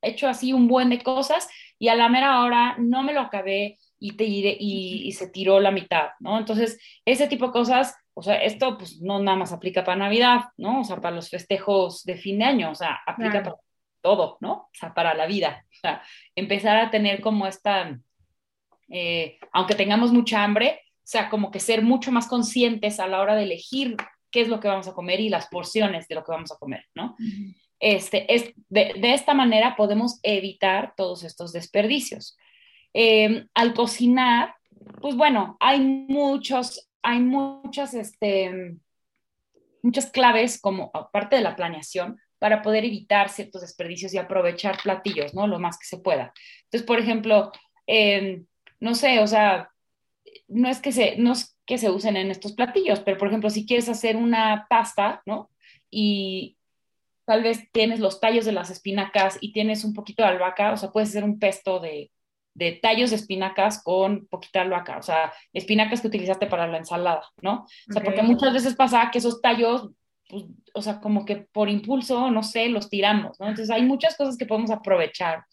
he 0.00 0.10
hecho 0.10 0.28
así 0.28 0.52
un 0.52 0.68
buen 0.68 0.88
de 0.88 1.02
cosas 1.02 1.48
y 1.78 1.88
a 1.88 1.94
la 1.96 2.08
mera 2.08 2.40
hora 2.42 2.76
no 2.78 3.02
me 3.02 3.12
lo 3.12 3.20
acabé 3.20 3.78
y, 4.00 4.12
te, 4.12 4.24
y, 4.24 5.06
y 5.06 5.12
se 5.12 5.28
tiró 5.28 5.60
la 5.60 5.70
mitad, 5.70 6.08
¿no? 6.18 6.38
Entonces, 6.38 6.80
ese 7.04 7.28
tipo 7.28 7.46
de 7.46 7.52
cosas, 7.52 7.94
o 8.14 8.22
sea, 8.22 8.42
esto 8.42 8.76
pues 8.76 9.00
no 9.00 9.22
nada 9.22 9.36
más 9.36 9.52
aplica 9.52 9.84
para 9.84 9.98
Navidad, 9.98 10.46
¿no? 10.56 10.80
O 10.80 10.84
sea, 10.84 10.96
para 10.96 11.14
los 11.14 11.28
festejos 11.28 12.02
de 12.04 12.16
fin 12.16 12.38
de 12.38 12.46
año, 12.46 12.70
o 12.70 12.74
sea, 12.74 12.98
aplica 13.06 13.42
para 13.42 13.56
todo, 14.00 14.38
¿no? 14.40 14.52
O 14.52 14.70
sea, 14.72 14.94
para 14.94 15.14
la 15.14 15.26
vida. 15.26 15.64
O 15.70 15.76
sea, 15.80 16.02
empezar 16.34 16.76
a 16.76 16.90
tener 16.90 17.20
como 17.20 17.46
esta, 17.46 17.98
eh, 18.88 19.38
aunque 19.52 19.74
tengamos 19.74 20.12
mucha 20.12 20.42
hambre, 20.42 20.80
o 20.96 21.06
sea, 21.10 21.28
como 21.28 21.50
que 21.50 21.60
ser 21.60 21.82
mucho 21.82 22.12
más 22.12 22.26
conscientes 22.26 23.00
a 23.00 23.06
la 23.06 23.20
hora 23.20 23.34
de 23.34 23.44
elegir 23.44 23.96
qué 24.30 24.40
es 24.42 24.48
lo 24.48 24.60
que 24.60 24.68
vamos 24.68 24.88
a 24.88 24.94
comer 24.94 25.20
y 25.20 25.28
las 25.28 25.48
porciones 25.48 26.06
de 26.08 26.14
lo 26.14 26.24
que 26.24 26.32
vamos 26.32 26.52
a 26.52 26.56
comer, 26.56 26.86
¿no? 26.94 27.16
Este, 27.80 28.32
es, 28.32 28.52
de, 28.68 28.92
esta 29.02 29.34
manera 29.34 29.74
podemos 29.74 30.20
evitar 30.22 30.94
todos 30.96 31.24
estos 31.24 31.52
desperdicios. 31.52 32.36
Em, 32.92 33.48
al 33.54 33.74
cocinar, 33.74 34.54
pues 35.00 35.16
bueno, 35.16 35.56
hay 35.60 35.80
muchos, 35.80 36.90
hay 37.02 37.20
muchas, 37.20 37.94
este, 37.94 38.76
muchas 39.82 40.10
claves 40.10 40.60
como 40.60 40.90
aparte 40.94 41.36
de 41.36 41.42
la 41.42 41.56
planeación, 41.56 42.18
para 42.40 42.62
poder 42.62 42.84
evitar 42.84 43.28
ciertos 43.28 43.60
desperdicios 43.60 44.14
y 44.14 44.18
aprovechar 44.18 44.78
platillos, 44.82 45.34
¿no? 45.34 45.46
Lo 45.46 45.58
más 45.58 45.78
que 45.78 45.86
se 45.86 45.98
pueda. 45.98 46.32
Entonces, 46.64 46.86
por 46.86 46.98
ejemplo, 46.98 47.52
em, 47.86 48.46
no 48.80 48.94
sé, 48.94 49.20
o 49.20 49.26
sea, 49.26 49.70
no 50.48 50.68
es 50.68 50.80
que 50.80 50.90
se, 50.92 51.16
no 51.18 51.32
es 51.32 51.56
que 51.66 51.78
se 51.78 51.90
usen 51.90 52.16
en 52.16 52.30
estos 52.30 52.52
platillos, 52.52 53.00
pero 53.00 53.18
por 53.18 53.28
ejemplo, 53.28 53.50
si 53.50 53.66
quieres 53.66 53.88
hacer 53.88 54.16
una 54.16 54.66
pasta, 54.70 55.22
¿no? 55.26 55.50
Y 55.90 56.56
tal 57.26 57.42
vez 57.42 57.70
tienes 57.72 58.00
los 58.00 58.20
tallos 58.20 58.44
de 58.46 58.52
las 58.52 58.70
espinacas 58.70 59.38
y 59.40 59.52
tienes 59.52 59.84
un 59.84 59.94
poquito 59.94 60.22
de 60.22 60.30
albahaca, 60.30 60.72
o 60.72 60.76
sea, 60.76 60.90
puedes 60.90 61.10
hacer 61.10 61.24
un 61.24 61.38
pesto 61.38 61.78
de, 61.78 62.10
de 62.54 62.72
tallos 62.72 63.10
de 63.10 63.16
espinacas 63.16 63.82
con 63.82 64.26
poquita 64.26 64.62
albahaca, 64.62 64.98
o 64.98 65.02
sea, 65.02 65.32
espinacas 65.52 66.00
que 66.00 66.08
utilizaste 66.08 66.46
para 66.46 66.66
la 66.66 66.78
ensalada, 66.78 67.22
¿no? 67.42 67.66
O 67.88 67.92
sea, 67.92 68.02
porque 68.02 68.22
muchas 68.22 68.52
veces 68.52 68.74
pasa 68.74 69.10
que 69.10 69.18
esos 69.18 69.40
tallos 69.40 69.90
pues, 70.30 70.44
o 70.74 70.82
sea, 70.82 71.00
como 71.00 71.24
que 71.24 71.36
por 71.36 71.68
impulso, 71.68 72.30
no 72.30 72.42
sé, 72.42 72.68
los 72.68 72.88
tiramos, 72.88 73.38
¿no? 73.40 73.48
Entonces 73.48 73.70
hay 73.70 73.82
muchas 73.82 74.16
cosas 74.16 74.36
que 74.36 74.46
podemos 74.46 74.70
aprovechar 74.70 75.44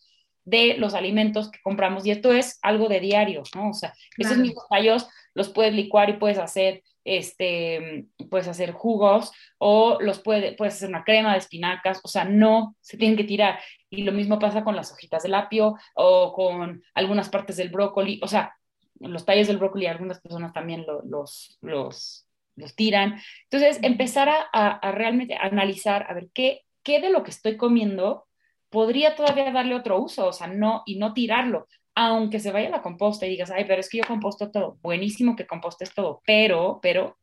de 0.46 0.78
los 0.78 0.94
alimentos 0.94 1.52
que 1.52 1.60
compramos 1.62 2.06
y 2.06 2.12
esto 2.12 2.32
es 2.32 2.58
algo 2.62 2.88
de 2.88 3.00
diario, 3.00 3.44
¿no? 3.56 3.72
O 3.72 3.74
sea, 3.74 3.94
esos 4.18 4.38
mismos 4.38 4.66
tallos 4.70 5.08
los 5.34 5.50
puedes 5.50 5.74
licuar 5.74 6.10
y 6.10 6.14
puedes 6.14 6.38
hacer, 6.38 6.84
este, 7.04 8.06
puedes 8.30 8.48
hacer 8.48 8.72
jugos 8.72 9.32
o 9.58 9.98
los 10.00 10.20
puede, 10.20 10.54
puedes 10.54 10.76
hacer 10.76 10.90
una 10.90 11.04
crema 11.04 11.34
de 11.34 11.40
espinacas, 11.40 12.00
o 12.04 12.08
sea, 12.08 12.24
no 12.24 12.76
se 12.80 12.98
tienen 12.98 13.18
que 13.18 13.24
tirar. 13.24 13.60
Y 13.90 14.04
lo 14.04 14.12
mismo 14.12 14.40
pasa 14.40 14.64
con 14.64 14.76
las 14.76 14.92
hojitas 14.92 15.24
del 15.24 15.36
apio 15.36 15.76
o 15.96 16.34
con 16.34 16.84
algunas 16.94 17.30
partes 17.30 17.58
del 17.58 17.70
brócoli, 17.70 18.20
o 18.24 18.28
sea, 18.28 18.56
los 19.00 19.26
tallos 19.26 19.48
del 19.48 19.58
brócoli 19.58 19.86
algunas 19.88 20.20
personas 20.20 20.54
también 20.54 20.86
los, 21.06 21.58
los 21.62 22.28
los 22.58 22.76
tiran. 22.76 23.20
Entonces, 23.44 23.80
empezar 23.84 24.30
a, 24.52 24.92
realmente 24.92 25.36
analizar, 25.36 26.06
a 26.10 26.14
ver, 26.14 26.30
¿qué, 26.34 26.64
¿qué 26.84 27.00
de 27.00 27.10
lo 27.10 27.24
que 27.24 27.32
estoy 27.32 27.56
comiendo 27.56 28.28
podría 28.70 29.16
todavía 29.16 29.52
darle 29.52 29.76
otro 29.76 30.02
uso, 30.02 30.28
o 30.28 30.34
sea, 30.34 30.48
no, 30.48 30.84
y 30.86 30.98
no 30.98 31.14
tirarlo, 31.14 31.68
aunque 31.96 32.40
se 32.40 32.52
vaya 32.52 32.68
a 32.68 32.72
la 32.72 32.82
composta 32.82 33.26
y 33.26 33.30
digas, 33.30 33.50
ay, 33.50 33.64
pero 33.66 33.80
es 33.80 33.90
que 33.90 34.00
yo 34.00 34.04
composto 34.06 34.52
todo, 34.52 34.78
buenísimo 34.82 35.36
que 35.36 35.48
compostes 35.48 35.94
todo, 35.94 36.22
pero, 36.26 36.80
pero, 36.82 37.18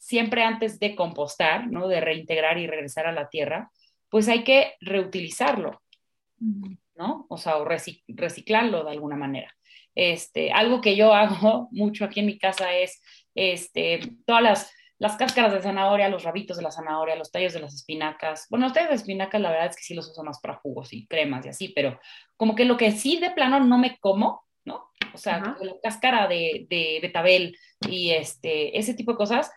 siempre 0.00 0.42
antes 0.42 0.78
de 0.80 0.96
compostar, 0.96 1.70
¿no? 1.70 1.86
De 1.86 2.00
reintegrar 2.00 2.58
y 2.58 2.66
regresar 2.66 3.06
a 3.06 3.12
la 3.12 3.28
tierra, 3.28 3.70
pues 4.08 4.28
hay 4.28 4.42
que 4.42 4.74
reutilizarlo, 4.80 5.82
¿no? 6.40 7.26
O 7.28 7.36
sea, 7.36 7.58
o 7.58 7.64
reciclarlo 7.64 8.84
de 8.84 8.90
alguna 8.90 9.16
manera. 9.16 9.54
Este, 9.94 10.52
algo 10.52 10.80
que 10.80 10.96
yo 10.96 11.12
hago 11.14 11.68
mucho 11.70 12.04
aquí 12.04 12.20
en 12.20 12.26
mi 12.26 12.38
casa 12.38 12.72
es, 12.72 13.00
este, 13.34 14.00
todas 14.26 14.42
las 14.42 14.72
las 14.98 15.16
cáscaras 15.16 15.52
de 15.52 15.62
zanahoria, 15.62 16.08
los 16.08 16.24
rabitos 16.24 16.56
de 16.56 16.62
la 16.62 16.72
zanahoria, 16.72 17.14
los 17.14 17.30
tallos 17.30 17.52
de 17.52 17.60
las 17.60 17.74
espinacas. 17.74 18.46
Bueno, 18.50 18.66
los 18.66 18.72
tallos 18.72 18.90
de 18.90 18.96
espinacas 18.96 19.40
la 19.40 19.50
verdad 19.50 19.68
es 19.68 19.76
que 19.76 19.82
sí 19.82 19.94
los 19.94 20.10
uso 20.10 20.24
más 20.24 20.40
para 20.40 20.56
jugos 20.56 20.92
y 20.92 21.06
cremas 21.06 21.46
y 21.46 21.50
así, 21.50 21.68
pero 21.68 22.00
como 22.36 22.54
que 22.54 22.64
lo 22.64 22.76
que 22.76 22.90
sí 22.90 23.18
de 23.18 23.30
plano 23.30 23.60
no 23.60 23.78
me 23.78 23.96
como, 23.98 24.44
¿no? 24.64 24.90
O 25.14 25.18
sea, 25.18 25.56
la 25.60 25.74
cáscara 25.82 26.26
de, 26.26 26.66
de, 26.68 26.98
betabel 27.00 27.56
y 27.88 28.10
este, 28.10 28.76
ese 28.76 28.94
tipo 28.94 29.12
de 29.12 29.18
cosas 29.18 29.52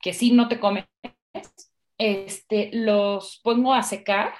que 0.00 0.12
sí 0.12 0.32
no 0.32 0.48
te 0.48 0.58
comes, 0.58 0.84
este, 1.98 2.70
los 2.72 3.40
pongo 3.42 3.74
a 3.74 3.82
secar 3.82 4.34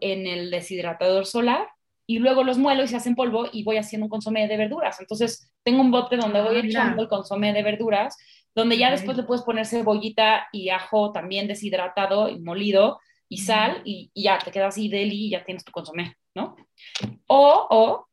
en 0.00 0.26
el 0.26 0.50
deshidratador 0.50 1.26
solar 1.26 1.68
y 2.06 2.18
luego 2.18 2.44
los 2.44 2.58
muelo 2.58 2.84
y 2.84 2.88
se 2.88 2.96
hacen 2.96 3.14
polvo 3.14 3.46
y 3.52 3.64
voy 3.64 3.76
haciendo 3.76 4.06
un 4.06 4.10
consomé 4.10 4.48
de 4.48 4.56
verduras. 4.56 5.00
Entonces, 5.00 5.52
tengo 5.62 5.80
un 5.80 5.90
bote 5.90 6.16
donde 6.16 6.42
voy 6.42 6.56
ah, 6.56 6.62
echando 6.64 7.02
el 7.02 7.08
consomé 7.08 7.52
de 7.52 7.62
verduras 7.62 8.16
donde 8.54 8.76
ya 8.76 8.90
después 8.90 9.16
le 9.16 9.22
puedes 9.22 9.42
poner 9.42 9.66
cebollita 9.66 10.48
y 10.52 10.68
ajo 10.68 11.12
también 11.12 11.48
deshidratado 11.48 12.28
y 12.28 12.38
molido 12.40 13.00
y 13.28 13.38
sal 13.38 13.80
y, 13.84 14.10
ya 14.14 14.38
te 14.38 14.50
queda 14.50 14.66
así 14.66 14.88
deli 14.88 15.26
y 15.26 15.30
ya 15.30 15.44
tienes 15.44 15.64
tu 15.64 15.72
consomé, 15.72 16.16
¿no? 16.34 16.56
O, 17.26 17.66
o 17.70 18.08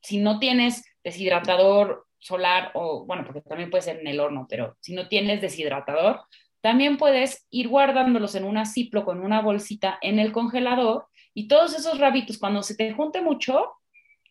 si 0.00 0.18
no 0.18 0.38
tienes 0.38 0.84
deshidratador 1.02 2.06
solar 2.18 2.70
o, 2.74 3.04
bueno, 3.04 3.24
porque 3.24 3.42
también 3.42 3.70
puede 3.70 3.82
ser 3.82 4.00
en 4.00 4.06
el 4.06 4.20
horno, 4.20 4.46
pero 4.48 4.76
si 4.80 4.94
no 4.94 5.08
tienes 5.08 5.42
deshidratador, 5.42 6.22
también 6.64 6.96
puedes 6.96 7.46
ir 7.50 7.68
guardándolos 7.68 8.34
en 8.36 8.44
una 8.44 8.64
ciplo 8.64 9.04
con 9.04 9.20
una 9.20 9.42
bolsita 9.42 9.98
en 10.00 10.18
el 10.18 10.32
congelador 10.32 11.08
y 11.34 11.46
todos 11.46 11.78
esos 11.78 11.98
rabitos, 11.98 12.38
cuando 12.38 12.62
se 12.62 12.74
te 12.74 12.90
junte 12.94 13.20
mucho, 13.20 13.72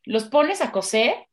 los 0.04 0.24
pones 0.24 0.60
a 0.60 0.72
cocer 0.72 1.28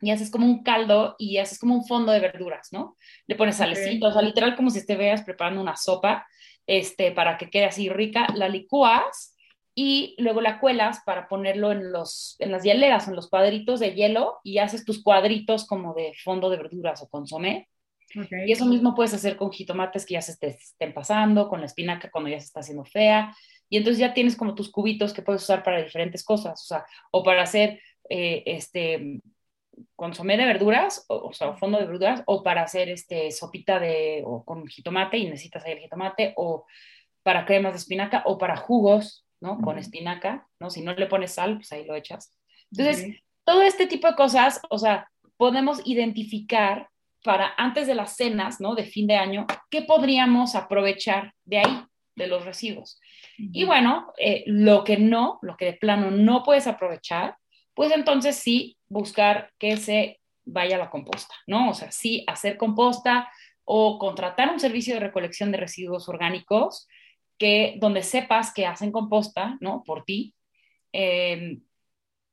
y 0.00 0.10
haces 0.10 0.32
como 0.32 0.46
un 0.46 0.64
caldo 0.64 1.14
y 1.16 1.36
haces 1.38 1.60
como 1.60 1.76
un 1.76 1.86
fondo 1.86 2.10
de 2.10 2.18
verduras, 2.18 2.72
¿no? 2.72 2.96
Le 3.28 3.36
pones 3.36 3.58
salecito, 3.58 4.08
o 4.08 4.12
sea, 4.12 4.20
literal 4.20 4.56
como 4.56 4.70
si 4.70 4.84
te 4.84 4.96
veas 4.96 5.22
preparando 5.22 5.60
una 5.60 5.76
sopa, 5.76 6.26
este, 6.66 7.12
para 7.12 7.38
que 7.38 7.48
quede 7.48 7.66
así 7.66 7.88
rica, 7.88 8.26
la 8.34 8.48
licúas 8.48 9.36
y 9.76 10.16
luego 10.18 10.40
la 10.40 10.58
cuelas 10.58 11.02
para 11.06 11.28
ponerlo 11.28 11.70
en, 11.70 11.92
los, 11.92 12.34
en 12.40 12.50
las 12.50 12.64
hieleras, 12.64 13.06
en 13.06 13.14
los 13.14 13.30
cuadritos 13.30 13.78
de 13.78 13.94
hielo 13.94 14.40
y 14.42 14.58
haces 14.58 14.84
tus 14.84 15.04
cuadritos 15.04 15.68
como 15.68 15.94
de 15.94 16.14
fondo 16.24 16.50
de 16.50 16.56
verduras 16.56 17.00
o 17.00 17.08
consomé. 17.08 17.68
Y 18.14 18.52
eso 18.52 18.66
mismo 18.66 18.94
puedes 18.94 19.14
hacer 19.14 19.36
con 19.36 19.50
jitomates 19.50 20.06
que 20.06 20.14
ya 20.14 20.22
se 20.22 20.32
estén 20.46 20.94
pasando, 20.94 21.48
con 21.48 21.60
la 21.60 21.66
espinaca 21.66 22.10
cuando 22.10 22.30
ya 22.30 22.40
se 22.40 22.46
está 22.46 22.60
haciendo 22.60 22.84
fea. 22.84 23.34
Y 23.68 23.76
entonces 23.76 23.98
ya 23.98 24.14
tienes 24.14 24.36
como 24.36 24.54
tus 24.54 24.70
cubitos 24.70 25.12
que 25.12 25.22
puedes 25.22 25.42
usar 25.42 25.62
para 25.62 25.82
diferentes 25.82 26.24
cosas, 26.24 26.62
o 26.62 26.66
sea, 26.66 26.86
o 27.10 27.22
para 27.22 27.42
hacer 27.42 27.80
eh, 28.08 28.42
este, 28.46 29.20
consomé 29.96 30.36
de 30.36 30.46
verduras, 30.46 31.04
o, 31.08 31.32
sea, 31.32 31.54
fondo 31.54 31.78
de 31.78 31.86
verduras, 31.86 32.22
o 32.26 32.42
para 32.42 32.62
hacer 32.62 32.88
este 32.88 33.30
sopita 33.30 33.80
de, 33.80 34.22
o 34.24 34.44
con 34.44 34.66
jitomate 34.66 35.18
y 35.18 35.24
necesitas 35.24 35.64
ahí 35.64 35.72
el 35.72 35.80
jitomate, 35.80 36.32
o 36.36 36.64
para 37.22 37.44
cremas 37.44 37.72
de 37.72 37.78
espinaca, 37.78 38.22
o 38.26 38.38
para 38.38 38.56
jugos, 38.56 39.26
¿no? 39.40 39.60
Con 39.60 39.78
espinaca, 39.78 40.48
¿no? 40.60 40.70
Si 40.70 40.82
no 40.82 40.94
le 40.94 41.06
pones 41.06 41.32
sal, 41.32 41.56
pues 41.56 41.72
ahí 41.72 41.84
lo 41.84 41.96
echas. 41.96 42.34
Entonces, 42.70 43.20
todo 43.44 43.62
este 43.62 43.86
tipo 43.86 44.06
de 44.06 44.14
cosas, 44.14 44.60
o 44.70 44.78
sea, 44.78 45.10
podemos 45.36 45.80
identificar 45.84 46.88
para 47.26 47.52
antes 47.58 47.86
de 47.86 47.94
las 47.94 48.16
cenas, 48.16 48.60
¿no? 48.60 48.74
De 48.74 48.84
fin 48.84 49.06
de 49.06 49.16
año, 49.16 49.46
¿qué 49.68 49.82
podríamos 49.82 50.54
aprovechar 50.54 51.34
de 51.44 51.58
ahí, 51.58 51.82
de 52.14 52.28
los 52.28 52.46
residuos? 52.46 52.98
Y 53.36 53.64
bueno, 53.64 54.06
eh, 54.16 54.44
lo 54.46 54.84
que 54.84 54.96
no, 54.96 55.38
lo 55.42 55.58
que 55.58 55.66
de 55.66 55.72
plano 55.74 56.10
no 56.10 56.42
puedes 56.42 56.66
aprovechar, 56.66 57.36
pues 57.74 57.92
entonces 57.92 58.36
sí 58.36 58.78
buscar 58.88 59.50
que 59.58 59.76
se 59.76 60.20
vaya 60.46 60.76
a 60.76 60.78
la 60.78 60.90
composta, 60.90 61.34
¿no? 61.46 61.68
O 61.70 61.74
sea, 61.74 61.90
sí 61.92 62.24
hacer 62.26 62.56
composta 62.56 63.28
o 63.64 63.98
contratar 63.98 64.50
un 64.50 64.60
servicio 64.60 64.94
de 64.94 65.00
recolección 65.00 65.52
de 65.52 65.58
residuos 65.58 66.08
orgánicos 66.08 66.88
que 67.36 67.76
donde 67.78 68.02
sepas 68.02 68.54
que 68.54 68.64
hacen 68.64 68.92
composta, 68.92 69.58
¿no? 69.60 69.82
Por 69.84 70.04
ti. 70.04 70.34
Em, 70.92 71.60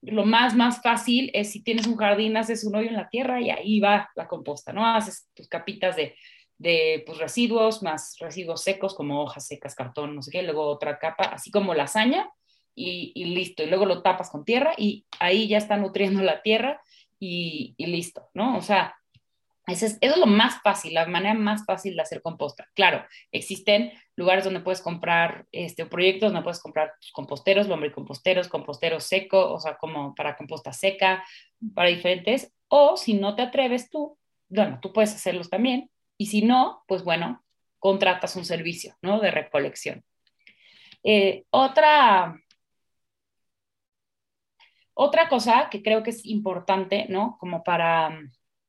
lo 0.06 0.26
más, 0.26 0.56
más 0.56 0.82
fácil 0.82 1.32
es 1.34 1.52
si 1.52 1.64
tienes 1.64 1.88
un 1.88 1.98
jardín, 1.98 2.38
haces 2.38 2.64
un 2.64 2.76
hoyo 2.76 2.90
en 2.90 2.96
la 2.96 3.10
tierra 3.10 3.42
y 3.42 3.50
ahí 3.50 3.80
va 3.80 4.10
la 4.16 4.28
composta, 4.28 4.74
¿no? 4.74 4.86
Haces 4.86 5.30
tus 5.34 5.48
capitas 5.48 5.96
de, 5.96 6.16
de 6.58 7.04
pues, 7.06 7.18
residuos, 7.18 7.84
más 7.84 8.18
residuos 8.20 8.64
secos 8.64 8.96
como 8.96 9.22
hojas 9.22 9.48
secas, 9.48 9.76
cartón, 9.76 10.16
no 10.16 10.22
sé 10.22 10.32
qué, 10.32 10.44
luego 10.44 10.68
otra 10.68 11.00
capa, 11.00 11.26
así 11.26 11.52
como 11.52 11.74
lasaña, 11.74 12.30
y, 12.76 13.26
listo. 13.26 13.64
Y 13.64 13.68
luego 13.68 13.86
lo 13.86 14.02
tapas 14.02 14.30
con 14.30 14.46
tierra 14.46 14.74
y 14.78 15.06
ahí 15.20 15.48
ya 15.48 15.58
está 15.58 15.78
nutriendo 15.78 16.22
la 16.22 16.42
tierra 16.42 16.82
y, 17.20 17.76
listo, 17.78 18.30
¿no? 18.34 18.58
O 18.58 18.62
sea, 18.62 18.96
eso 19.68 19.86
es, 19.86 20.18
lo 20.18 20.26
más 20.26 20.62
fácil, 20.62 20.94
la 20.94 21.06
manera 21.06 21.34
más 21.34 21.66
fácil 21.66 21.96
de 21.96 22.02
hacer 22.02 22.22
composta. 22.22 22.68
Claro, 22.74 23.06
existen 23.32 23.94
lugares 24.18 24.44
donde 24.44 24.60
puedes 24.60 24.82
comprar, 24.82 25.46
este, 25.54 25.86
proyectos 25.86 26.34
donde 26.34 26.44
puedes 26.44 26.62
comprar 26.62 26.94
composteros, 27.14 27.68
lombricomposteros, 27.70 28.50
composteros 28.50 29.06
seco, 29.06 29.54
o 29.54 29.60
sea, 29.60 29.78
como 29.78 30.14
para 30.16 30.36
composta 30.36 30.74
seca, 30.74 31.24
para 31.74 31.90
diferentes. 31.90 32.54
O 32.68 32.98
si 32.98 33.14
no 33.14 33.36
te 33.36 33.42
atreves 33.42 33.90
tú, 33.90 34.18
bueno, 34.50 34.80
tú 34.82 34.92
puedes 34.92 35.16
hacerlos 35.16 35.50
también. 35.50 35.90
Y 36.18 36.26
si 36.28 36.42
no, 36.42 36.84
pues 36.88 37.04
bueno, 37.04 37.44
contratas 37.80 38.36
un 38.36 38.46
servicio, 38.46 38.96
¿no? 39.02 39.20
De 39.20 39.32
recolección. 39.32 40.04
Eh, 41.04 41.46
otra, 41.52 42.38
otra 44.94 45.30
cosa 45.30 45.70
que 45.70 45.82
creo 45.82 46.04
que 46.04 46.10
es 46.12 46.26
importante, 46.26 47.06
¿no? 47.10 47.38
Como 47.40 47.64
para, 47.64 48.20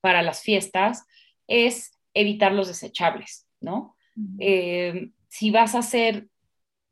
para 0.04 0.20
las 0.20 0.42
fiestas, 0.42 1.06
es 1.46 1.98
evitar 2.12 2.52
los 2.52 2.68
desechables, 2.68 3.48
¿no? 3.58 3.96
Eh, 4.38 5.12
si 5.28 5.50
vas 5.50 5.74
a 5.74 5.78
hacer 5.78 6.28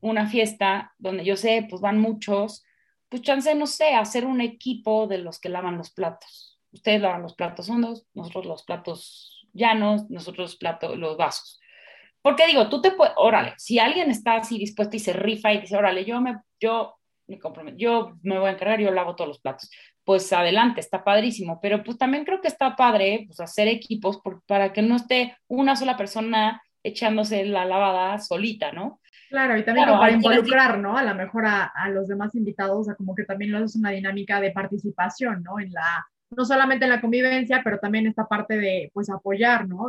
una 0.00 0.26
fiesta 0.26 0.94
donde 0.96 1.22
yo 1.22 1.36
sé, 1.36 1.66
pues 1.68 1.82
van 1.82 2.00
muchos, 2.00 2.64
pues 3.10 3.20
chance, 3.20 3.54
no 3.54 3.66
sé, 3.66 3.94
hacer 3.94 4.24
un 4.24 4.40
equipo 4.40 5.06
de 5.06 5.18
los 5.18 5.38
que 5.38 5.50
lavan 5.50 5.76
los 5.76 5.90
platos. 5.90 6.58
Ustedes 6.72 7.02
lavan 7.02 7.20
los 7.20 7.34
platos 7.34 7.68
hondos, 7.68 8.06
nosotros 8.14 8.46
los 8.46 8.62
platos 8.62 9.46
llanos, 9.52 10.08
nosotros 10.08 10.52
los, 10.52 10.56
platos, 10.56 10.96
los 10.96 11.18
vasos. 11.18 11.60
Porque 12.22 12.46
digo, 12.46 12.70
tú 12.70 12.80
te 12.80 12.92
puedes, 12.92 13.12
órale, 13.18 13.52
si 13.58 13.78
alguien 13.78 14.10
está 14.10 14.36
así 14.36 14.56
dispuesto 14.56 14.96
y 14.96 15.00
se 15.00 15.12
rifa 15.12 15.52
y 15.52 15.60
dice, 15.60 15.76
órale, 15.76 16.06
yo 16.06 16.18
me, 16.22 16.40
yo 16.58 16.96
yo 17.76 18.18
me 18.22 18.38
voy 18.38 18.48
a 18.48 18.52
encargar, 18.52 18.80
yo 18.80 18.90
lavo 18.90 19.14
todos 19.14 19.28
los 19.28 19.40
platos. 19.40 19.70
Pues 20.04 20.32
adelante, 20.32 20.80
está 20.80 21.04
padrísimo, 21.04 21.60
pero 21.60 21.84
pues 21.84 21.96
también 21.96 22.24
creo 22.24 22.40
que 22.40 22.48
está 22.48 22.74
padre 22.74 23.24
pues 23.26 23.40
hacer 23.40 23.68
equipos 23.68 24.20
para 24.46 24.72
que 24.72 24.82
no 24.82 24.96
esté 24.96 25.36
una 25.46 25.76
sola 25.76 25.96
persona 25.96 26.60
echándose 26.82 27.44
la 27.44 27.64
lavada 27.64 28.18
solita, 28.18 28.72
¿no? 28.72 29.00
Claro, 29.28 29.56
y 29.56 29.64
también 29.64 29.88
para 29.88 30.12
involucrar, 30.12 30.78
¿no? 30.78 30.96
A 30.98 31.04
lo 31.04 31.14
mejor 31.14 31.46
a, 31.46 31.72
los 31.90 32.08
demás 32.08 32.34
invitados, 32.34 32.80
o 32.80 32.84
sea, 32.84 32.94
como 32.94 33.14
que 33.14 33.24
también 33.24 33.50
lo 33.50 33.58
haces 33.58 33.76
una 33.76 33.90
dinámica 33.90 34.40
de 34.40 34.50
participación, 34.50 35.42
¿no? 35.42 35.58
En 35.58 35.72
la, 35.72 36.04
no 36.36 36.44
solamente 36.44 36.84
en 36.84 36.90
la 36.90 37.00
convivencia, 37.00 37.62
pero 37.64 37.78
también 37.78 38.06
esta 38.06 38.26
parte 38.26 38.58
de, 38.58 38.90
pues, 38.92 39.08
apoyar, 39.08 39.66
¿no? 39.66 39.86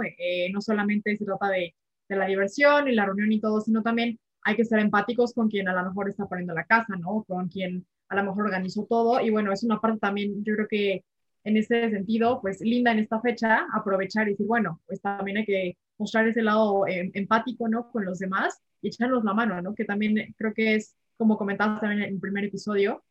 no 0.53 0.61
solamente 0.61 1.17
se 1.17 1.25
trata 1.25 1.49
de, 1.49 1.75
de 2.07 2.15
la 2.15 2.25
diversión 2.25 2.87
y 2.87 2.95
la 2.95 3.05
reunión 3.05 3.31
y 3.31 3.41
todo, 3.41 3.59
sino 3.59 3.81
también 3.81 4.17
hay 4.43 4.55
que 4.55 4.65
ser 4.65 4.79
empáticos 4.79 5.33
con 5.33 5.49
quien 5.49 5.67
a 5.67 5.73
lo 5.73 5.89
mejor 5.89 6.09
está 6.09 6.25
poniendo 6.25 6.53
la 6.53 6.65
casa, 6.65 6.95
¿no? 6.97 7.23
Con 7.27 7.47
quien 7.47 7.85
a 8.13 8.15
lo 8.23 8.29
mejor 8.29 8.45
organizó 8.45 8.85
todo. 8.85 9.19
Y 9.21 9.29
bueno, 9.29 9.51
es 9.51 9.63
una 9.63 9.79
parte 9.79 9.99
también, 9.99 10.43
yo 10.43 10.55
creo 10.55 10.67
que 10.67 11.05
en 11.43 11.57
ese 11.57 11.89
sentido, 11.89 12.39
pues 12.41 12.61
linda 12.61 12.91
en 12.91 12.99
esta 12.99 13.19
fecha, 13.19 13.67
aprovechar 13.73 14.27
y 14.27 14.31
decir, 14.31 14.47
bueno, 14.47 14.81
pues 14.85 15.01
también 15.01 15.37
hay 15.37 15.45
que 15.45 15.77
mostrar 15.97 16.27
ese 16.27 16.41
lado 16.41 16.87
em, 16.87 17.11
empático, 17.13 17.67
¿no? 17.67 17.91
Con 17.91 18.05
los 18.05 18.19
demás 18.19 18.61
y 18.81 18.87
echarnos 18.87 19.23
la 19.23 19.33
mano, 19.33 19.61
¿no? 19.61 19.75
Que 19.75 19.85
también 19.85 20.33
creo 20.37 20.53
que 20.53 20.75
es, 20.75 20.95
como 21.17 21.37
comentabas 21.37 21.81
también 21.81 22.03
en 22.03 22.13
el 22.13 22.19
primer 22.19 22.45
episodio, 22.45 23.03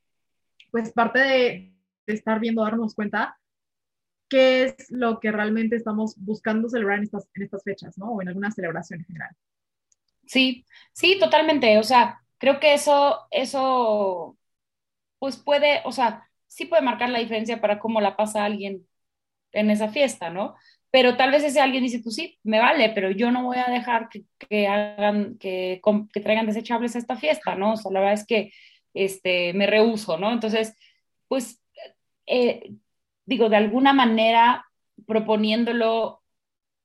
pues 0.70 0.92
parte 0.92 1.18
de, 1.18 1.74
de 2.06 2.14
estar 2.14 2.40
viendo, 2.40 2.62
darnos 2.62 2.94
cuenta 2.94 3.38
qué 4.28 4.64
es 4.64 4.90
lo 4.90 5.20
que 5.20 5.30
realmente 5.30 5.76
estamos 5.76 6.14
buscando 6.16 6.68
celebrar 6.68 6.98
en 6.98 7.04
estas, 7.04 7.28
en 7.34 7.42
estas 7.42 7.62
fechas, 7.64 7.98
¿no? 7.98 8.12
O 8.12 8.22
en 8.22 8.28
alguna 8.28 8.50
celebración 8.50 9.00
en 9.00 9.06
general. 9.06 9.36
Sí, 10.26 10.64
sí, 10.92 11.18
totalmente. 11.20 11.78
O 11.78 11.82
sea, 11.82 12.22
creo 12.38 12.58
que 12.58 12.74
eso, 12.74 13.18
eso, 13.30 14.36
pues 15.22 15.36
puede, 15.36 15.82
o 15.84 15.92
sea, 15.92 16.28
sí 16.48 16.64
puede 16.64 16.82
marcar 16.82 17.08
la 17.08 17.20
diferencia 17.20 17.60
para 17.60 17.78
cómo 17.78 18.00
la 18.00 18.16
pasa 18.16 18.44
alguien 18.44 18.88
en 19.52 19.70
esa 19.70 19.88
fiesta, 19.88 20.30
¿no? 20.30 20.56
Pero 20.90 21.16
tal 21.16 21.30
vez 21.30 21.44
ese 21.44 21.60
alguien 21.60 21.84
dice, 21.84 22.00
pues 22.00 22.16
sí, 22.16 22.40
me 22.42 22.58
vale, 22.58 22.90
pero 22.92 23.08
yo 23.12 23.30
no 23.30 23.44
voy 23.44 23.58
a 23.58 23.70
dejar 23.70 24.08
que, 24.08 24.66
hagan, 24.66 25.38
que, 25.38 25.80
traigan 26.24 26.46
desechables 26.46 26.96
a 26.96 26.98
esta 26.98 27.16
fiesta, 27.16 27.54
¿no? 27.54 27.74
O 27.74 27.76
sea, 27.76 27.92
la 27.92 28.00
verdad 28.00 28.14
es 28.14 28.26
que 28.26 28.52
este, 28.94 29.52
me 29.52 29.68
rehuso, 29.68 30.18
¿no? 30.18 30.32
Entonces, 30.32 30.76
pues, 31.28 31.62
eh, 32.26 32.72
digo, 33.24 33.48
de 33.48 33.58
alguna 33.58 33.92
manera 33.92 34.66
proponiéndolo 35.06 36.20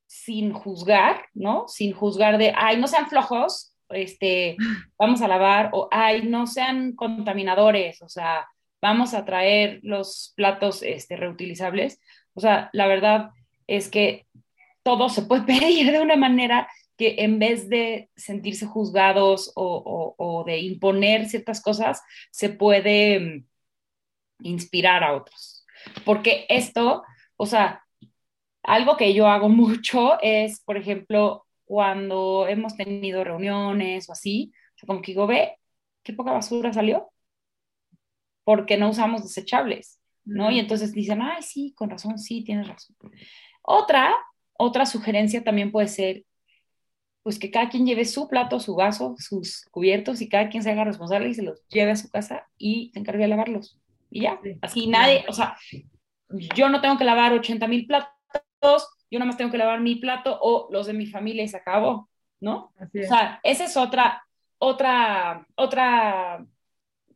sin 0.06 0.54
juzgar, 0.54 1.26
¿no? 1.34 1.68
Sin 1.68 1.92
juzgar 1.92 2.38
de, 2.38 2.54
ay, 2.56 2.78
no 2.78 2.88
sean 2.88 3.08
flojos, 3.08 3.74
este, 3.90 4.58
vamos 4.98 5.22
a 5.22 5.28
lavar, 5.28 5.70
o 5.74 5.88
ay, 5.92 6.24
no 6.24 6.48
sean 6.48 6.94
contaminadores, 6.94 8.02
o 8.02 8.10
sea, 8.10 8.48
vamos 8.82 9.14
a 9.14 9.26
traer 9.26 9.80
los 9.84 10.34
platos 10.36 10.84
este, 10.84 11.16
reutilizables. 11.18 12.00
O 12.34 12.42
sea, 12.42 12.70
la 12.74 12.88
verdad 12.88 13.32
es 13.68 13.90
que 13.90 14.28
todo 14.84 15.10
se 15.10 15.24
puede 15.24 15.44
pedir 15.60 15.92
de 15.92 16.00
una 16.00 16.16
manera 16.16 16.70
que 16.98 17.16
en 17.20 17.40
vez 17.40 17.70
de 17.70 18.10
sentirse 18.16 18.66
juzgados 18.66 19.52
o, 19.56 20.44
de 20.48 20.60
imponer 20.60 21.28
ciertas 21.28 21.62
cosas, 21.62 22.02
se 22.32 22.50
puede 22.50 23.20
mm, 23.20 23.46
inspirar 24.44 25.04
a 25.04 25.16
otros. 25.16 25.66
Porque 26.06 26.46
esto, 26.50 27.04
o 27.38 27.46
sea, 27.46 27.84
algo 28.64 28.98
que 28.98 29.14
yo 29.14 29.28
hago 29.28 29.50
mucho 29.64 30.20
es, 30.22 30.62
por 30.62 30.78
ejemplo, 30.78 31.47
cuando 31.68 32.48
hemos 32.48 32.78
tenido 32.78 33.26
reuniones 33.26 34.08
o 34.08 34.14
así, 34.14 34.54
como 34.88 35.02
que 35.02 35.12
digo, 35.12 35.28
ve, 35.28 35.58
qué 36.02 36.14
poca 36.14 36.32
basura 36.32 36.72
salió, 36.72 37.12
porque 38.46 38.78
no 38.78 38.90
usamos 38.90 39.24
desechables, 39.24 40.00
¿no? 40.24 40.50
Y 40.50 40.60
entonces 40.60 40.94
dicen, 40.94 41.22
ay, 41.22 41.44
sí, 41.44 41.74
con 41.76 41.90
razón, 41.90 42.20
sí, 42.20 42.42
tienes 42.46 42.70
razón. 42.70 42.96
Otra, 43.62 44.16
otra 44.54 44.86
sugerencia 44.86 45.44
también 45.44 45.74
puede 45.74 45.90
ser, 45.90 46.24
pues 47.22 47.38
que 47.38 47.52
cada 47.52 47.68
quien 47.68 47.86
lleve 47.86 48.06
su 48.06 48.30
plato, 48.30 48.62
su 48.62 48.74
vaso, 48.76 49.16
sus 49.18 49.66
cubiertos 49.70 50.22
y 50.22 50.30
cada 50.30 50.48
quien 50.48 50.64
se 50.64 50.72
haga 50.72 50.86
responsable 50.86 51.28
y 51.28 51.34
se 51.34 51.44
los 51.44 51.68
lleve 51.68 51.92
a 51.92 51.98
su 51.98 52.10
casa 52.10 52.48
y 52.58 52.92
se 52.94 53.00
encargue 53.00 53.24
de 53.24 53.28
lavarlos. 53.28 53.78
Y 54.10 54.22
ya, 54.22 54.40
así 54.62 54.88
nadie, 54.88 55.26
o 55.28 55.34
sea, 55.34 55.58
yo 56.56 56.70
no 56.70 56.80
tengo 56.80 56.98
que 56.98 57.04
lavar 57.04 57.34
80 57.34 57.68
mil 57.68 57.86
platos, 57.86 58.88
yo 59.10 59.20
nada 59.20 59.28
más 59.28 59.38
tengo 59.38 59.52
que 59.52 59.58
lavar 59.58 59.80
mi 59.82 59.96
plato 59.96 60.38
o 60.42 60.68
los 60.72 60.88
de 60.88 60.94
mi 60.94 61.08
familia 61.08 61.44
y 61.44 61.48
se 61.48 61.58
acabó, 61.58 62.10
¿no? 62.40 62.72
O 62.80 63.08
sea, 63.08 63.40
esa 63.44 63.66
es 63.66 63.78
otra, 63.78 64.24
otra, 64.58 65.46
otra, 65.56 66.46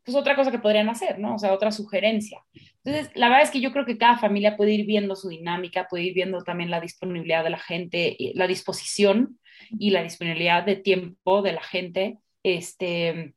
pues 0.03 0.15
otra 0.15 0.35
cosa 0.35 0.51
que 0.51 0.59
podrían 0.59 0.89
hacer, 0.89 1.19
¿no? 1.19 1.35
O 1.35 1.39
sea, 1.39 1.53
otra 1.53 1.71
sugerencia. 1.71 2.43
Entonces, 2.83 3.11
la 3.15 3.27
verdad 3.27 3.43
es 3.43 3.51
que 3.51 3.61
yo 3.61 3.71
creo 3.71 3.85
que 3.85 3.97
cada 3.97 4.17
familia 4.17 4.57
puede 4.57 4.71
ir 4.71 4.85
viendo 4.85 5.15
su 5.15 5.29
dinámica, 5.29 5.87
puede 5.89 6.05
ir 6.05 6.13
viendo 6.13 6.43
también 6.43 6.71
la 6.71 6.79
disponibilidad 6.79 7.43
de 7.43 7.49
la 7.51 7.59
gente, 7.59 8.17
la 8.33 8.47
disposición 8.47 9.39
y 9.69 9.91
la 9.91 10.03
disponibilidad 10.03 10.63
de 10.63 10.75
tiempo 10.75 11.41
de 11.41 11.53
la 11.53 11.61
gente, 11.61 12.17
este, 12.43 13.35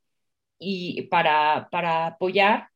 y 0.59 1.03
para, 1.03 1.69
para 1.71 2.07
apoyar 2.07 2.69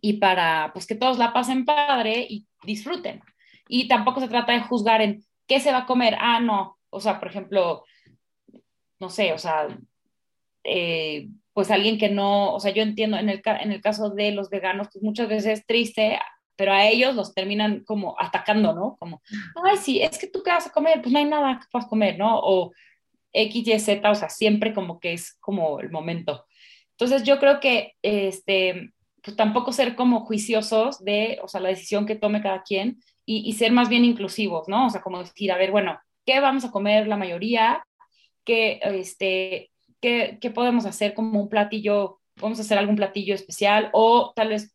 y 0.00 0.14
para, 0.14 0.70
pues, 0.72 0.86
que 0.86 0.96
todos 0.96 1.18
la 1.18 1.32
pasen 1.32 1.64
padre 1.64 2.26
y 2.28 2.46
disfruten. 2.64 3.22
Y 3.68 3.88
tampoco 3.88 4.20
se 4.20 4.28
trata 4.28 4.52
de 4.52 4.62
juzgar 4.62 5.00
en 5.02 5.24
qué 5.46 5.60
se 5.60 5.72
va 5.72 5.78
a 5.78 5.86
comer. 5.86 6.16
Ah, 6.20 6.40
no. 6.40 6.78
O 6.90 7.00
sea, 7.00 7.18
por 7.18 7.28
ejemplo, 7.28 7.84
no 9.00 9.10
sé, 9.10 9.32
o 9.32 9.38
sea, 9.38 9.68
eh, 10.64 11.28
pues 11.52 11.70
alguien 11.70 11.98
que 11.98 12.08
no, 12.08 12.54
o 12.54 12.60
sea, 12.60 12.72
yo 12.72 12.82
entiendo 12.82 13.16
en 13.16 13.28
el, 13.28 13.42
en 13.44 13.72
el 13.72 13.80
caso 13.80 14.10
de 14.10 14.32
los 14.32 14.50
veganos, 14.50 14.88
pues 14.92 15.02
muchas 15.02 15.28
veces 15.28 15.60
es 15.60 15.66
triste, 15.66 16.18
pero 16.56 16.72
a 16.72 16.86
ellos 16.86 17.14
los 17.14 17.34
terminan 17.34 17.84
como 17.84 18.16
atacando, 18.18 18.72
¿no? 18.74 18.96
Como, 18.98 19.22
ay, 19.64 19.76
sí, 19.76 20.00
es 20.00 20.18
que 20.18 20.26
tú 20.28 20.42
qué 20.42 20.50
vas 20.50 20.66
a 20.66 20.72
comer, 20.72 21.00
pues 21.00 21.12
no 21.12 21.18
hay 21.18 21.24
nada 21.24 21.58
que 21.60 21.66
puedas 21.70 21.88
comer, 21.88 22.18
¿no? 22.18 22.38
O 22.38 22.72
X, 23.32 23.66
Y, 23.66 23.78
Z, 23.78 24.10
o 24.10 24.14
sea, 24.14 24.28
siempre 24.28 24.72
como 24.72 25.00
que 25.00 25.12
es 25.12 25.34
como 25.40 25.80
el 25.80 25.90
momento. 25.90 26.46
Entonces 26.92 27.24
yo 27.24 27.38
creo 27.40 27.60
que, 27.60 27.94
este, 28.02 28.92
pues 29.22 29.36
tampoco 29.36 29.72
ser 29.72 29.96
como 29.96 30.20
juiciosos 30.20 31.04
de, 31.04 31.38
o 31.42 31.48
sea, 31.48 31.60
la 31.60 31.70
decisión 31.70 32.06
que 32.06 32.14
tome 32.14 32.42
cada 32.42 32.62
quien, 32.62 33.00
y, 33.26 33.52
ser 33.54 33.72
más 33.72 33.88
bien 33.88 34.04
inclusivos, 34.04 34.68
¿no? 34.68 34.86
O 34.86 34.90
sea, 34.90 35.00
como 35.00 35.18
decir, 35.18 35.50
a 35.50 35.56
ver, 35.56 35.70
bueno, 35.70 35.98
¿qué 36.26 36.40
vamos 36.40 36.64
a 36.64 36.70
comer 36.70 37.06
la 37.06 37.16
mayoría? 37.16 37.84
¿Qué, 38.44 38.80
este, 38.82 39.70
qué, 40.00 40.38
qué 40.40 40.50
podemos 40.50 40.84
hacer 40.86 41.14
como 41.14 41.40
un 41.40 41.48
platillo? 41.48 42.20
¿Vamos 42.36 42.58
a 42.58 42.62
hacer 42.62 42.78
algún 42.78 42.96
platillo 42.96 43.34
especial? 43.34 43.90
O 43.92 44.32
tal 44.34 44.48
vez, 44.48 44.74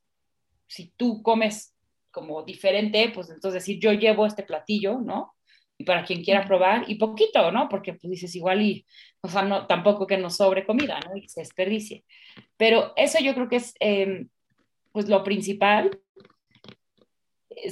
si 0.67 0.91
tú 0.97 1.21
comes 1.21 1.75
como 2.11 2.43
diferente, 2.43 3.11
pues 3.13 3.29
entonces 3.29 3.61
decir, 3.61 3.79
yo 3.79 3.93
llevo 3.93 4.25
este 4.25 4.43
platillo, 4.43 4.99
¿no? 4.99 5.35
Y 5.77 5.83
para 5.85 6.03
quien 6.03 6.23
quiera 6.23 6.45
probar, 6.45 6.89
y 6.89 6.95
poquito, 6.95 7.51
¿no? 7.51 7.69
Porque 7.69 7.93
pues 7.93 8.09
dices 8.09 8.35
igual 8.35 8.61
y, 8.61 8.85
o 9.21 9.29
sea, 9.29 9.43
no, 9.43 9.67
tampoco 9.67 10.07
que 10.07 10.17
nos 10.17 10.35
sobre 10.35 10.65
comida, 10.65 10.99
¿no? 11.07 11.15
Y 11.15 11.29
se 11.29 11.41
desperdicie. 11.41 12.03
Pero 12.57 12.93
eso 12.95 13.19
yo 13.19 13.33
creo 13.33 13.47
que 13.47 13.57
es, 13.57 13.73
em, 13.79 14.27
pues, 14.91 15.07
lo 15.07 15.23
principal 15.23 15.91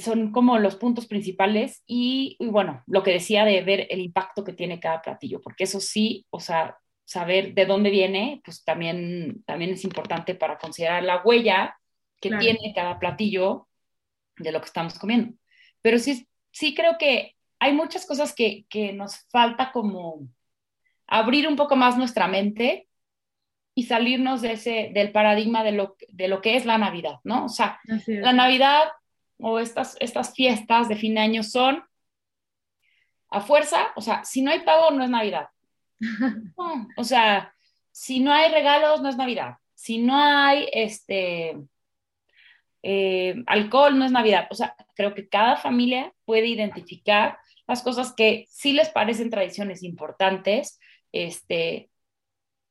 son 0.00 0.32
como 0.32 0.58
los 0.58 0.76
puntos 0.76 1.06
principales 1.06 1.82
y, 1.86 2.36
bueno, 2.40 2.82
lo 2.86 3.02
que 3.02 3.12
decía 3.12 3.44
de 3.44 3.62
ver 3.62 3.86
el 3.90 4.00
impacto 4.00 4.44
que 4.44 4.52
tiene 4.52 4.80
cada 4.80 5.02
platillo, 5.02 5.40
porque 5.40 5.64
eso 5.64 5.80
sí, 5.80 6.26
o 6.30 6.40
sea, 6.40 6.78
saber 7.04 7.54
de 7.54 7.66
dónde 7.66 7.90
viene, 7.90 8.40
pues 8.44 8.64
también, 8.64 9.42
también 9.46 9.72
es 9.72 9.84
importante 9.84 10.34
para 10.34 10.58
considerar 10.58 11.02
la 11.02 11.22
huella 11.22 11.78
que 12.20 12.30
tiene 12.30 12.72
cada 12.74 12.98
platillo 12.98 13.68
de 14.36 14.52
lo 14.52 14.60
que 14.60 14.66
estamos 14.66 14.98
comiendo. 14.98 15.34
Pero 15.80 15.98
sí, 15.98 16.28
sí 16.50 16.74
creo 16.74 16.96
que 16.98 17.34
hay 17.58 17.72
muchas 17.72 18.06
cosas 18.06 18.34
que, 18.34 18.66
que 18.68 18.92
nos 18.92 19.26
falta 19.30 19.72
como 19.72 20.28
abrir 21.06 21.48
un 21.48 21.56
poco 21.56 21.76
más 21.76 21.96
nuestra 21.96 22.28
mente 22.28 22.88
y 23.74 23.84
salirnos 23.84 24.42
de 24.42 24.52
ese, 24.52 24.90
del 24.92 25.12
paradigma 25.12 25.64
de 25.64 25.72
lo, 25.72 25.96
de 26.08 26.28
lo 26.28 26.40
que 26.40 26.56
es 26.56 26.66
la 26.66 26.78
Navidad, 26.78 27.20
¿no? 27.24 27.44
O 27.44 27.48
sea, 27.48 27.80
la 28.06 28.32
Navidad 28.32 28.88
o 29.38 29.58
estas, 29.58 29.96
estas 30.00 30.34
fiestas 30.34 30.88
de 30.88 30.96
fin 30.96 31.14
de 31.14 31.20
año 31.20 31.42
son 31.42 31.82
a 33.30 33.40
fuerza, 33.40 33.88
o 33.96 34.00
sea, 34.00 34.24
si 34.24 34.42
no 34.42 34.50
hay 34.50 34.60
pago 34.60 34.90
no 34.90 35.04
es 35.04 35.10
Navidad. 35.10 35.48
o 36.96 37.04
sea, 37.04 37.54
si 37.90 38.20
no 38.20 38.32
hay 38.32 38.50
regalos 38.50 39.02
no 39.02 39.08
es 39.08 39.16
Navidad. 39.16 39.56
Si 39.74 39.98
no 39.98 40.16
hay 40.16 40.68
este 40.72 41.56
eh, 42.82 43.42
alcohol 43.46 43.98
no 43.98 44.04
es 44.04 44.12
Navidad. 44.12 44.48
O 44.50 44.54
sea, 44.54 44.74
creo 44.94 45.14
que 45.14 45.28
cada 45.28 45.56
familia 45.56 46.12
puede 46.24 46.46
identificar 46.46 47.38
las 47.66 47.82
cosas 47.82 48.14
que 48.14 48.46
sí 48.48 48.72
les 48.72 48.88
parecen 48.88 49.30
tradiciones 49.30 49.82
importantes, 49.82 50.80
este, 51.12 51.90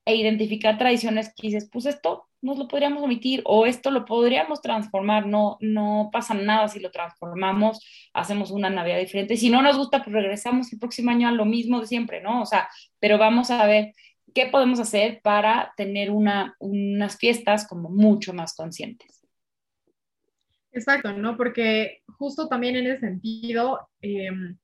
e 0.05 0.15
identificar 0.15 0.77
tradiciones 0.77 1.33
que 1.35 1.47
dices, 1.47 1.69
pues 1.71 1.85
esto 1.85 2.26
nos 2.41 2.57
lo 2.57 2.67
podríamos 2.67 3.03
omitir 3.03 3.41
o 3.45 3.65
esto 3.65 3.91
lo 3.91 4.05
podríamos 4.05 4.61
transformar, 4.61 5.25
no, 5.25 5.57
no 5.59 6.09
pasa 6.11 6.33
nada 6.33 6.67
si 6.67 6.79
lo 6.79 6.91
transformamos, 6.91 7.83
hacemos 8.13 8.51
una 8.51 8.69
Navidad 8.69 8.99
diferente. 8.99 9.37
Si 9.37 9.49
no 9.49 9.61
nos 9.61 9.77
gusta, 9.77 10.03
pues 10.03 10.13
regresamos 10.13 10.71
el 10.71 10.79
próximo 10.79 11.11
año 11.11 11.27
a 11.27 11.31
lo 11.31 11.45
mismo 11.45 11.79
de 11.79 11.87
siempre, 11.87 12.21
¿no? 12.21 12.41
O 12.41 12.45
sea, 12.45 12.69
pero 12.99 13.17
vamos 13.17 13.49
a 13.49 13.65
ver 13.65 13.93
qué 14.33 14.47
podemos 14.47 14.79
hacer 14.79 15.19
para 15.23 15.73
tener 15.77 16.11
una, 16.11 16.55
unas 16.59 17.17
fiestas 17.17 17.67
como 17.67 17.89
mucho 17.89 18.33
más 18.33 18.55
conscientes. 18.55 19.23
Exacto, 20.71 21.11
¿no? 21.13 21.37
Porque 21.37 22.03
justo 22.19 22.47
también 22.47 22.75
en 22.75 22.85
ese 22.85 22.99
sentido, 22.99 23.89
em, 24.01 24.57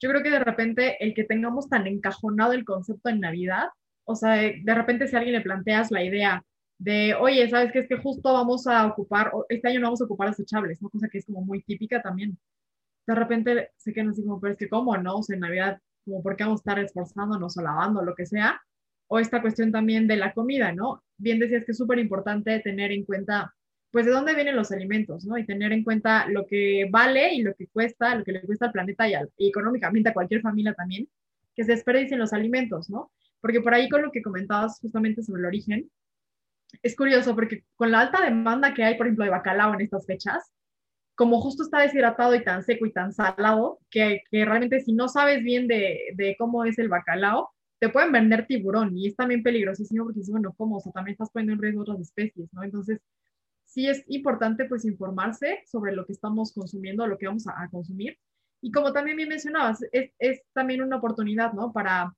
yo 0.00 0.10
creo 0.10 0.22
que 0.22 0.30
de 0.30 0.40
repente 0.40 0.96
el 1.04 1.14
que 1.14 1.24
tengamos 1.24 1.68
tan 1.68 1.86
encajonado 1.86 2.54
el 2.54 2.64
concepto 2.64 3.08
en 3.08 3.20
Navidad, 3.20 3.68
o 4.04 4.16
sea, 4.16 4.32
de 4.32 4.74
repente 4.74 5.06
si 5.06 5.14
alguien 5.14 5.36
le 5.36 5.42
planteas 5.42 5.92
la 5.92 6.02
idea 6.02 6.42
de, 6.80 7.14
oye, 7.14 7.48
¿sabes 7.50 7.72
qué? 7.72 7.80
Es 7.80 7.88
que 7.88 7.98
justo 7.98 8.32
vamos 8.32 8.66
a 8.66 8.86
ocupar, 8.86 9.30
este 9.50 9.68
año 9.68 9.80
no 9.80 9.88
vamos 9.88 10.00
a 10.00 10.04
ocupar 10.04 10.30
desechables, 10.30 10.80
¿no? 10.80 10.88
Cosa 10.88 11.08
que 11.10 11.18
es 11.18 11.26
como 11.26 11.42
muy 11.42 11.62
típica 11.62 12.00
también. 12.00 12.38
De 13.06 13.14
repente 13.14 13.70
se 13.76 13.92
quedan 13.92 14.10
así 14.10 14.22
como, 14.24 14.40
pero 14.40 14.54
es 14.54 14.58
que 14.58 14.68
¿cómo, 14.68 14.96
no? 14.96 15.16
O 15.18 15.22
sea, 15.22 15.34
en 15.34 15.40
Navidad, 15.40 15.78
como, 16.06 16.22
¿por 16.22 16.36
qué 16.36 16.44
vamos 16.44 16.60
a 16.60 16.62
estar 16.62 16.78
esforzándonos 16.78 17.56
o 17.58 17.62
lavando, 17.62 18.02
lo 18.02 18.14
que 18.14 18.24
sea? 18.24 18.62
O 19.08 19.18
esta 19.18 19.42
cuestión 19.42 19.72
también 19.72 20.06
de 20.08 20.16
la 20.16 20.32
comida, 20.32 20.72
¿no? 20.72 21.02
Bien 21.18 21.38
decías 21.38 21.66
que 21.66 21.72
es 21.72 21.78
súper 21.78 21.98
importante 21.98 22.60
tener 22.60 22.92
en 22.92 23.04
cuenta, 23.04 23.54
pues, 23.92 24.06
de 24.06 24.12
dónde 24.12 24.34
vienen 24.34 24.56
los 24.56 24.72
alimentos, 24.72 25.26
¿no? 25.26 25.36
Y 25.36 25.44
tener 25.44 25.72
en 25.72 25.84
cuenta 25.84 26.28
lo 26.28 26.46
que 26.46 26.88
vale 26.90 27.34
y 27.34 27.42
lo 27.42 27.54
que 27.54 27.66
cuesta, 27.66 28.14
lo 28.14 28.24
que 28.24 28.32
le 28.32 28.42
cuesta 28.42 28.66
al 28.66 28.72
planeta 28.72 29.06
y, 29.06 29.12
y 29.36 29.48
económicamente 29.50 30.08
a 30.08 30.14
cualquier 30.14 30.40
familia 30.40 30.72
también, 30.72 31.08
que 31.54 31.64
se 31.64 31.72
desperdicien 31.72 32.18
los 32.18 32.32
alimentos, 32.32 32.88
¿no? 32.88 33.12
Porque 33.42 33.60
por 33.60 33.74
ahí 33.74 33.90
con 33.90 34.00
lo 34.00 34.10
que 34.12 34.22
comentabas 34.22 34.78
justamente 34.80 35.22
sobre 35.22 35.40
el 35.40 35.46
origen, 35.46 35.90
es 36.82 36.96
curioso 36.96 37.34
porque 37.34 37.64
con 37.74 37.90
la 37.90 38.00
alta 38.00 38.22
demanda 38.22 38.74
que 38.74 38.84
hay, 38.84 38.96
por 38.96 39.06
ejemplo, 39.06 39.24
de 39.24 39.30
bacalao 39.30 39.74
en 39.74 39.80
estas 39.80 40.06
fechas, 40.06 40.52
como 41.14 41.40
justo 41.40 41.64
está 41.64 41.80
deshidratado 41.80 42.34
y 42.34 42.42
tan 42.44 42.62
seco 42.62 42.86
y 42.86 42.92
tan 42.92 43.12
salado, 43.12 43.78
que, 43.90 44.22
que 44.30 44.44
realmente 44.44 44.80
si 44.80 44.92
no 44.92 45.08
sabes 45.08 45.42
bien 45.42 45.68
de, 45.68 46.00
de, 46.14 46.34
cómo 46.38 46.64
es 46.64 46.78
el 46.78 46.88
bacalao, 46.88 47.50
te 47.78 47.88
pueden 47.88 48.12
vender 48.12 48.46
tiburón 48.46 48.96
y 48.96 49.08
es 49.08 49.16
también 49.16 49.42
peligrosísimo 49.42 50.04
porque 50.04 50.20
dices, 50.20 50.32
bueno, 50.32 50.54
¿cómo? 50.56 50.76
O 50.76 50.80
sea, 50.80 50.92
también 50.92 51.12
estás 51.12 51.30
poniendo 51.30 51.54
en 51.54 51.62
riesgo 51.62 51.82
otras 51.82 52.00
especies, 52.00 52.48
¿no? 52.52 52.62
Entonces, 52.62 53.00
sí 53.64 53.86
es 53.86 54.02
importante 54.08 54.64
pues 54.64 54.84
informarse 54.84 55.62
sobre 55.66 55.92
lo 55.92 56.06
que 56.06 56.12
estamos 56.12 56.52
consumiendo, 56.52 57.06
lo 57.06 57.18
que 57.18 57.26
vamos 57.26 57.46
a, 57.46 57.62
a 57.62 57.68
consumir. 57.68 58.18
Y 58.62 58.72
como 58.72 58.92
también 58.92 59.16
bien 59.16 59.28
mencionabas, 59.28 59.82
es, 59.92 60.12
es 60.18 60.42
también 60.52 60.82
una 60.82 60.96
oportunidad, 60.96 61.52
¿no? 61.52 61.72
Para 61.72 62.14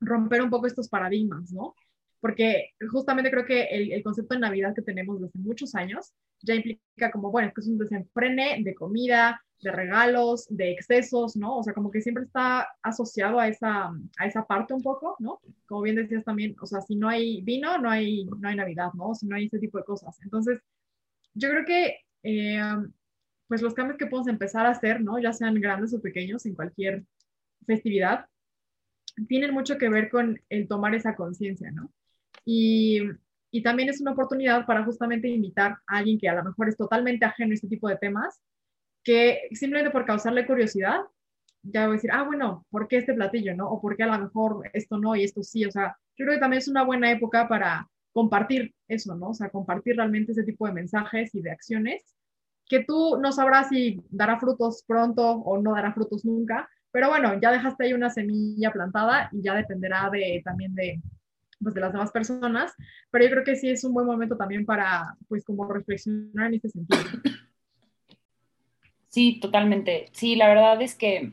romper 0.00 0.42
un 0.42 0.50
poco 0.50 0.66
estos 0.66 0.88
paradigmas, 0.88 1.50
¿no? 1.52 1.74
Porque 2.20 2.70
justamente 2.90 3.30
creo 3.30 3.44
que 3.44 3.64
el, 3.64 4.02
concepto 4.02 4.34
de 4.34 4.40
Navidad 4.40 4.74
que 4.74 4.82
tenemos 4.82 5.20
desde 5.20 5.38
muchos 5.38 5.74
años 5.74 6.14
ya 6.42 6.54
implica 6.54 7.10
como, 7.12 7.30
bueno, 7.30 7.52
que 7.54 7.60
es 7.60 7.68
un 7.68 7.78
desenfrene 7.78 8.62
de 8.62 8.74
comida, 8.74 9.40
de 9.60 9.72
regalos, 9.72 10.46
de 10.50 10.70
excesos, 10.72 11.36
¿no? 11.36 11.58
O 11.58 11.62
sea, 11.62 11.74
como 11.74 11.90
que 11.90 12.00
siempre 12.00 12.24
está 12.24 12.68
asociado 12.82 13.40
a 13.40 13.48
esa, 13.48 13.90
a 14.18 14.26
esa 14.26 14.46
parte 14.46 14.74
un 14.74 14.82
poco, 14.82 15.16
¿no? 15.18 15.40
Como 15.66 15.82
bien 15.82 15.96
decías 15.96 16.24
también, 16.24 16.56
o 16.60 16.66
sea, 16.66 16.80
si 16.80 16.96
no 16.96 17.08
hay 17.08 17.42
vino, 17.42 17.78
no 17.78 17.90
hay, 17.90 18.24
no 18.24 18.48
hay 18.48 18.56
Navidad, 18.56 18.92
¿no? 18.94 19.14
Si 19.14 19.26
no 19.26 19.36
hay 19.36 19.46
ese 19.46 19.58
tipo 19.58 19.78
de 19.78 19.84
cosas. 19.84 20.16
Entonces, 20.22 20.60
yo 21.34 21.50
creo 21.50 21.64
que, 21.64 21.96
eh, 22.22 22.60
pues 23.48 23.62
los 23.62 23.74
cambios 23.74 23.98
que 23.98 24.06
podemos 24.06 24.28
empezar 24.28 24.66
a 24.66 24.70
hacer, 24.70 25.00
¿no? 25.00 25.18
Ya 25.18 25.32
sean 25.32 25.54
grandes 25.60 25.94
o 25.94 26.00
pequeños 26.00 26.46
en 26.46 26.54
cualquier 26.54 27.04
festividad, 27.66 28.26
tienen 29.28 29.52
mucho 29.52 29.78
que 29.78 29.88
ver 29.88 30.10
con 30.10 30.40
el 30.48 30.68
tomar 30.68 30.94
esa 30.94 31.16
conciencia, 31.16 31.70
¿no? 31.72 31.90
Y, 32.44 33.00
y 33.50 33.62
también 33.62 33.88
es 33.88 34.00
una 34.00 34.12
oportunidad 34.12 34.66
para 34.66 34.84
justamente 34.84 35.28
invitar 35.28 35.72
a 35.86 35.98
alguien 35.98 36.18
que 36.18 36.28
a 36.28 36.34
lo 36.34 36.44
mejor 36.44 36.68
es 36.68 36.76
totalmente 36.76 37.24
ajeno 37.24 37.52
a 37.52 37.54
este 37.54 37.68
tipo 37.68 37.88
de 37.88 37.96
temas, 37.96 38.40
que 39.04 39.48
simplemente 39.52 39.90
por 39.90 40.04
causarle 40.04 40.46
curiosidad, 40.46 41.00
ya 41.62 41.82
voy 41.86 41.94
a 41.94 41.96
decir, 41.96 42.10
ah, 42.12 42.24
bueno, 42.24 42.66
¿por 42.70 42.88
qué 42.88 42.98
este 42.98 43.14
platillo, 43.14 43.54
no? 43.54 43.68
O 43.68 43.80
por 43.80 43.96
qué 43.96 44.04
a 44.04 44.06
lo 44.06 44.18
mejor 44.18 44.70
esto 44.72 44.98
no 44.98 45.16
y 45.16 45.24
esto 45.24 45.42
sí, 45.42 45.64
o 45.64 45.70
sea, 45.70 45.96
yo 46.16 46.24
creo 46.24 46.36
que 46.36 46.40
también 46.40 46.58
es 46.58 46.68
una 46.68 46.84
buena 46.84 47.10
época 47.10 47.48
para 47.48 47.88
compartir 48.12 48.74
eso, 48.88 49.14
¿no? 49.14 49.30
O 49.30 49.34
sea, 49.34 49.50
compartir 49.50 49.96
realmente 49.96 50.32
ese 50.32 50.44
tipo 50.44 50.66
de 50.66 50.72
mensajes 50.72 51.34
y 51.34 51.42
de 51.42 51.50
acciones 51.50 52.18
que 52.68 52.84
tú 52.84 53.18
no 53.20 53.32
sabrás 53.32 53.68
si 53.68 54.02
dará 54.10 54.38
frutos 54.38 54.84
pronto 54.86 55.26
o 55.26 55.60
no 55.60 55.72
dará 55.74 55.92
frutos 55.92 56.24
nunca, 56.24 56.68
pero 56.90 57.08
bueno, 57.08 57.38
ya 57.40 57.50
dejaste 57.50 57.84
ahí 57.84 57.92
una 57.92 58.10
semilla 58.10 58.70
plantada 58.72 59.28
y 59.32 59.42
ya 59.42 59.54
dependerá 59.54 60.10
de, 60.10 60.42
también 60.44 60.74
de, 60.74 61.00
pues, 61.62 61.74
de 61.74 61.80
las 61.80 61.92
demás 61.92 62.10
personas, 62.10 62.74
pero 63.10 63.24
yo 63.24 63.30
creo 63.30 63.44
que 63.44 63.56
sí 63.56 63.68
es 63.68 63.84
un 63.84 63.94
buen 63.94 64.06
momento 64.06 64.36
también 64.36 64.64
para, 64.64 65.16
pues, 65.28 65.44
como 65.44 65.66
reflexionar 65.68 66.48
en 66.48 66.54
este 66.54 66.70
sentido. 66.70 67.02
Sí, 69.08 69.40
totalmente. 69.40 70.06
Sí, 70.12 70.36
la 70.36 70.48
verdad 70.48 70.80
es 70.82 70.94
que 70.94 71.32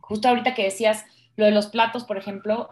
justo 0.00 0.28
ahorita 0.28 0.54
que 0.54 0.64
decías 0.64 1.06
lo 1.36 1.44
de 1.46 1.52
los 1.52 1.68
platos, 1.68 2.04
por 2.04 2.18
ejemplo, 2.18 2.68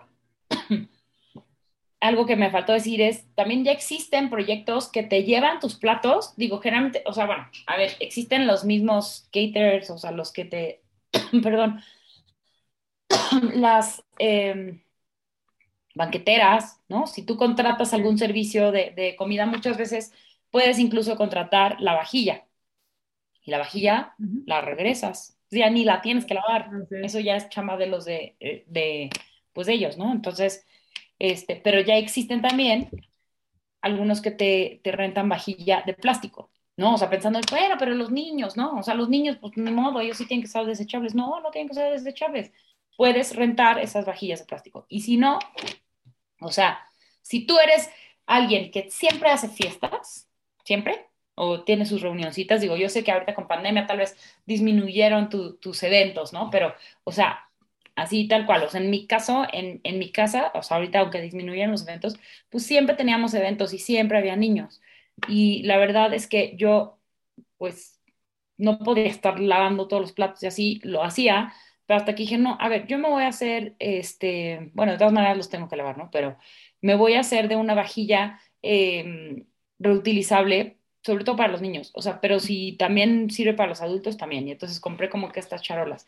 algo 2.01 2.27
que 2.27 2.37
me 2.37 2.51
faltó 2.51 2.73
decir 2.73 3.01
es, 3.01 3.25
también 3.35 3.65
ya 3.65 3.73
existen 3.73 4.31
proyectos 4.31 4.91
que 4.91 5.03
te 5.03 5.25
llevan 5.25 5.61
tus 5.61 5.77
platos, 5.77 6.35
digo, 6.37 6.61
generalmente, 6.61 7.03
o 7.07 7.13
sea, 7.13 7.27
bueno, 7.27 7.49
a 7.67 7.77
ver, 7.77 7.93
existen 8.01 8.47
los 8.47 8.65
mismos 8.65 9.29
caterers, 9.33 9.91
o 9.91 9.99
sea, 9.99 10.11
los 10.11 10.33
que 10.33 10.45
te, 10.45 10.83
perdón, 11.43 11.81
las 13.55 14.05
em, 14.19 14.83
banqueteras, 15.95 16.81
¿no? 16.89 17.07
Si 17.07 17.25
tú 17.25 17.37
contratas 17.37 17.93
algún 17.95 18.19
servicio 18.19 18.73
de, 18.73 18.93
de 18.97 19.17
comida, 19.17 19.47
muchas 19.47 19.77
veces 19.77 20.13
puedes 20.51 20.79
incluso 20.79 21.17
contratar 21.17 21.81
la 21.81 21.95
vajilla 21.95 22.47
y 23.45 23.51
la 23.51 23.59
vajilla 23.59 24.15
la 24.47 24.61
regresas. 24.61 25.39
Ya 25.51 25.71
ni 25.71 25.85
la 25.85 26.01
tienes 26.01 26.27
que 26.27 26.35
lavar. 26.35 26.71
Eso 27.03 27.21
ya 27.21 27.37
es 27.37 27.49
chama 27.49 27.77
de 27.77 27.87
los 27.87 28.05
de, 28.05 28.37
eh, 28.41 28.65
de, 28.69 29.11
pues 29.53 29.67
de 29.67 29.75
ellos, 29.75 29.99
¿no? 29.99 30.13
Entonces, 30.13 30.65
este, 31.19 31.57
pero 31.57 31.81
ya 31.81 31.97
existen 31.97 32.43
también 32.43 32.89
algunos 33.83 34.21
que 34.21 34.31
te, 34.31 34.81
te 34.85 34.93
rentan 34.93 35.29
vajilla 35.29 35.83
de 35.87 35.95
plástico, 35.95 36.51
¿no? 36.77 36.95
O 36.95 36.99
sea, 36.99 37.11
pensando, 37.11 37.41
bueno, 37.51 37.77
pero 37.79 37.95
los 37.95 38.11
niños, 38.11 38.57
¿no? 38.57 38.79
O 38.79 38.83
sea, 38.83 38.95
los 38.95 39.09
niños, 39.09 39.39
pues 39.41 39.57
ni 39.57 39.71
modo, 39.73 40.01
ellos 40.01 40.19
sí 40.19 40.27
tienen 40.27 40.43
que 40.43 40.49
ser 40.49 40.67
desechables. 40.67 41.15
No, 41.15 41.41
no 41.41 41.51
tienen 41.51 41.69
que 41.69 41.75
ser 41.75 41.93
desechables. 41.93 42.53
Puedes 43.01 43.35
rentar 43.35 43.79
esas 43.79 44.05
vajillas 44.05 44.41
de 44.41 44.45
plástico. 44.45 44.85
Y 44.91 45.01
si 45.01 45.17
no, 45.17 45.39
o 46.39 46.53
sea, 46.53 46.81
si 47.23 47.47
tú 47.47 47.59
eres 47.59 47.89
alguien 48.27 48.71
que 48.71 48.91
siempre 48.91 49.31
hace 49.31 49.49
fiestas, 49.49 50.29
siempre, 50.65 51.07
o 51.35 51.65
tiene 51.65 51.87
sus 51.87 52.03
reunioncitas. 52.03 52.61
Digo, 52.61 52.77
yo 52.77 52.91
sé 52.91 53.03
que 53.03 53.11
ahorita 53.11 53.35
con 53.35 53.49
pandemia 53.49 53.87
tal 53.87 53.97
vez 53.97 54.15
disminuyeron 54.45 55.31
tus 55.31 55.83
eventos, 55.83 56.35
¿no? 56.35 56.51
Pero, 56.51 56.75
o 57.05 57.13
sea, 57.13 57.49
así 57.97 58.29
tal 58.29 58.45
cual. 58.45 58.65
O 58.65 58.69
sea, 58.69 58.83
en 58.83 58.91
mi 58.91 59.07
caso, 59.07 59.47
en, 59.51 59.81
en 59.83 59.99
mi 59.99 60.13
casa, 60.13 60.53
o 60.55 60.63
sea, 60.63 60.77
ahorita 60.77 61.01
aunque 61.01 61.23
disminuyeron 61.23 61.71
los 61.71 61.89
eventos, 61.89 62.19
pues 62.51 62.67
siempre 62.67 62.97
teníamos 62.97 63.33
eventos 63.33 63.73
y 63.73 63.79
siempre 63.79 64.19
había 64.19 64.37
niños. 64.37 64.83
Y 65.29 65.63
la 65.63 65.79
verdad 65.79 66.13
es 66.13 66.27
que 66.27 66.55
yo, 66.59 66.99
pues, 67.57 67.99
no 68.59 68.79
podía 68.79 69.07
estar 69.07 69.41
lavando 69.41 69.89
todos 69.89 70.03
los 70.03 70.13
platos 70.13 70.43
y 70.43 70.47
así 70.47 70.81
lo 70.85 71.03
hacía, 71.03 71.55
pero 71.91 71.99
hasta 71.99 72.15
que 72.15 72.23
dije, 72.23 72.39
no, 72.39 72.57
a 72.61 72.69
ver, 72.69 72.87
yo 72.87 72.99
me 72.99 73.09
voy 73.09 73.25
a 73.25 73.27
hacer, 73.27 73.75
este, 73.81 74.71
bueno, 74.75 74.93
de 74.93 74.99
todas 74.99 75.13
maneras 75.13 75.37
los 75.37 75.51
tengo 75.51 75.69
que 75.69 75.75
lavar, 75.75 75.99
¿no? 75.99 76.09
Pero 76.13 76.39
me 76.81 76.95
voy 76.95 77.15
a 77.15 77.21
hacer 77.21 77.49
de 77.49 77.57
una 77.57 77.75
vajilla 77.75 78.39
eh, 78.63 79.45
reutilizable 79.81 80.79
sobre 81.03 81.25
todo 81.25 81.35
para 81.35 81.51
los 81.51 81.63
niños, 81.63 81.91
o 81.95 82.01
sea, 82.01 82.21
pero 82.21 82.39
si 82.39 82.77
también 82.77 83.29
sirve 83.29 83.55
para 83.55 83.71
los 83.71 83.81
adultos, 83.81 84.17
también. 84.17 84.47
Y 84.47 84.53
entonces 84.53 84.79
compré 84.79 85.11
como 85.11 85.33
que 85.33 85.41
estas 85.41 85.63
charolas. 85.63 86.07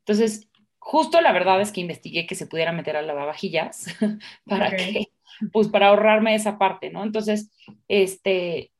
Entonces, 0.00 0.48
justo 0.80 1.20
la 1.20 1.30
verdad 1.30 1.60
es 1.60 1.70
que 1.70 1.80
investigué 1.80 2.26
que 2.26 2.34
se 2.34 2.48
pudiera 2.48 2.72
meter 2.72 2.96
al 2.96 3.06
lavavajillas 3.06 3.84
para 4.46 4.74
que, 4.74 5.12
pues 5.52 5.68
para 5.68 5.90
ahorrarme 5.90 6.34
esa 6.34 6.58
parte, 6.58 6.90
¿no? 6.90 7.04
Entonces, 7.04 7.52
este, 7.86 8.72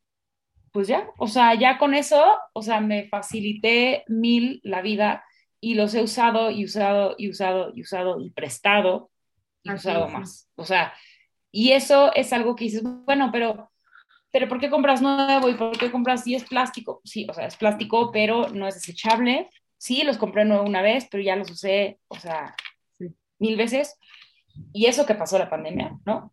pues 0.72 0.88
ya, 0.88 1.10
o 1.16 1.28
sea, 1.28 1.54
ya 1.54 1.78
con 1.78 1.94
eso, 1.94 2.20
o 2.54 2.62
sea, 2.62 2.80
me 2.80 3.06
facilité 3.06 4.02
mil 4.08 4.60
la 4.64 4.82
vida 4.82 5.22
y 5.60 5.74
los 5.74 5.94
he 5.94 6.02
usado 6.02 6.50
y 6.50 6.64
usado 6.64 7.14
y 7.18 7.30
usado 7.30 7.72
y 7.74 7.82
usado 7.82 8.20
y 8.20 8.30
prestado 8.30 9.10
y 9.62 9.72
usado 9.72 10.08
más. 10.08 10.48
O 10.56 10.64
sea, 10.64 10.92
y 11.52 11.72
eso 11.72 12.12
es 12.14 12.32
algo 12.32 12.56
que 12.56 12.64
dices, 12.64 12.82
bueno, 12.82 13.30
pero 13.32 13.70
pero 14.32 14.48
¿por 14.48 14.60
qué 14.60 14.70
compras 14.70 15.02
nuevo 15.02 15.48
y 15.48 15.54
por 15.54 15.76
qué 15.76 15.90
compras 15.90 16.22
si 16.24 16.34
es 16.34 16.44
plástico? 16.44 17.00
Sí, 17.04 17.26
o 17.28 17.34
sea, 17.34 17.46
es 17.46 17.56
plástico, 17.56 18.12
pero 18.12 18.48
no 18.50 18.68
es 18.68 18.74
desechable. 18.74 19.50
Sí, 19.76 20.02
los 20.04 20.18
compré 20.18 20.44
nuevo 20.44 20.64
una 20.64 20.82
vez, 20.82 21.08
pero 21.10 21.22
ya 21.22 21.36
los 21.36 21.50
usé, 21.50 21.98
o 22.08 22.18
sea, 22.18 22.54
mil 23.38 23.56
veces. 23.56 23.98
Y 24.72 24.86
eso 24.86 25.06
que 25.06 25.14
pasó 25.14 25.38
la 25.38 25.50
pandemia, 25.50 25.98
¿no? 26.06 26.32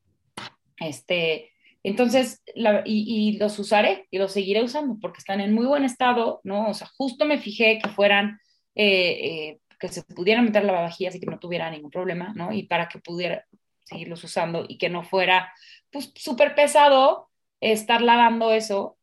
Este, 0.77 1.51
entonces, 1.83 2.43
y, 2.85 3.37
los 3.39 3.57
usaré 3.57 4.07
y 4.11 4.17
los 4.17 4.31
seguiré 4.31 4.63
usando 4.63 4.97
porque 4.99 5.19
están 5.19 5.41
en 5.41 5.53
muy 5.53 5.65
buen 5.65 5.83
estado, 5.83 6.41
¿no? 6.43 6.69
O 6.69 6.73
sea, 6.73 6.87
justo 6.97 7.25
me 7.25 7.39
fijé 7.39 7.79
que 7.81 7.89
fueran, 7.89 8.39
eh, 8.77 9.49
eh, 9.49 9.59
que 9.79 9.87
se 9.89 10.03
pudieran 10.03 10.45
meter 10.45 10.63
la 10.63 10.73
lavavajillas 10.73 11.15
y 11.15 11.19
que 11.19 11.25
no 11.25 11.39
tuviera 11.39 11.69
ningún 11.69 11.91
problema, 11.91 12.33
¿no? 12.35 12.51
Y 12.53 12.63
para 12.63 12.87
que 12.87 12.99
pudiera 12.99 13.45
seguirlos 13.83 14.23
usando 14.23 14.65
y 14.67 14.77
que 14.77 14.89
no 14.89 15.03
fuera, 15.03 15.51
pues, 15.91 16.11
súper 16.15 16.55
pesado 16.55 17.29
estar 17.59 18.01
lavando 18.01 18.51
eso, 18.53 18.97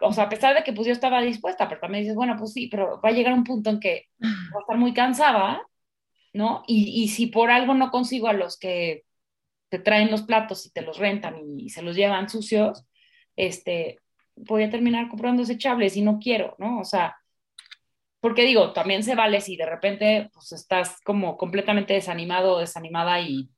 o 0.00 0.12
sea, 0.12 0.24
a 0.24 0.28
pesar 0.28 0.54
de 0.56 0.64
que 0.64 0.72
pues 0.72 0.86
yo 0.86 0.92
estaba 0.92 1.20
dispuesta, 1.20 1.68
pero 1.68 1.80
también 1.80 2.02
dices, 2.04 2.16
bueno, 2.16 2.36
pues 2.38 2.52
sí, 2.52 2.68
pero 2.68 3.00
va 3.04 3.10
a 3.10 3.12
llegar 3.12 3.34
un 3.34 3.44
punto 3.44 3.70
en 3.70 3.80
que 3.80 4.08
va 4.22 4.58
a 4.58 4.60
estar 4.60 4.78
muy 4.78 4.94
cansada, 4.94 5.62
¿no? 6.32 6.62
Y, 6.66 7.02
y 7.02 7.08
si 7.08 7.26
por 7.26 7.50
algo 7.50 7.74
no 7.74 7.90
consigo 7.90 8.28
a 8.28 8.32
los 8.32 8.58
que 8.58 9.04
te 9.68 9.78
traen 9.78 10.10
los 10.10 10.22
platos 10.22 10.66
y 10.66 10.70
te 10.70 10.82
los 10.82 10.98
rentan 10.98 11.36
y, 11.58 11.70
se 11.70 11.82
los 11.82 11.96
llevan 11.96 12.28
sucios, 12.28 12.84
este, 13.36 14.00
voy 14.36 14.64
a 14.64 14.70
terminar 14.70 15.08
comprando 15.08 15.42
desechables 15.42 15.96
y 15.96 16.02
no 16.02 16.18
quiero, 16.18 16.54
¿no? 16.58 16.80
O 16.80 16.84
sea, 16.84 17.16
porque 18.26 18.42
digo, 18.42 18.72
también 18.72 19.04
se 19.04 19.14
vale 19.14 19.40
si 19.40 19.56
de 19.56 19.66
repente 19.66 20.30
pues 20.34 20.50
estás 20.50 21.00
como 21.04 21.36
completamente 21.36 21.94
desanimado 21.94 22.56
o 22.56 22.58
desanimada 22.58 23.20
y 23.20 23.48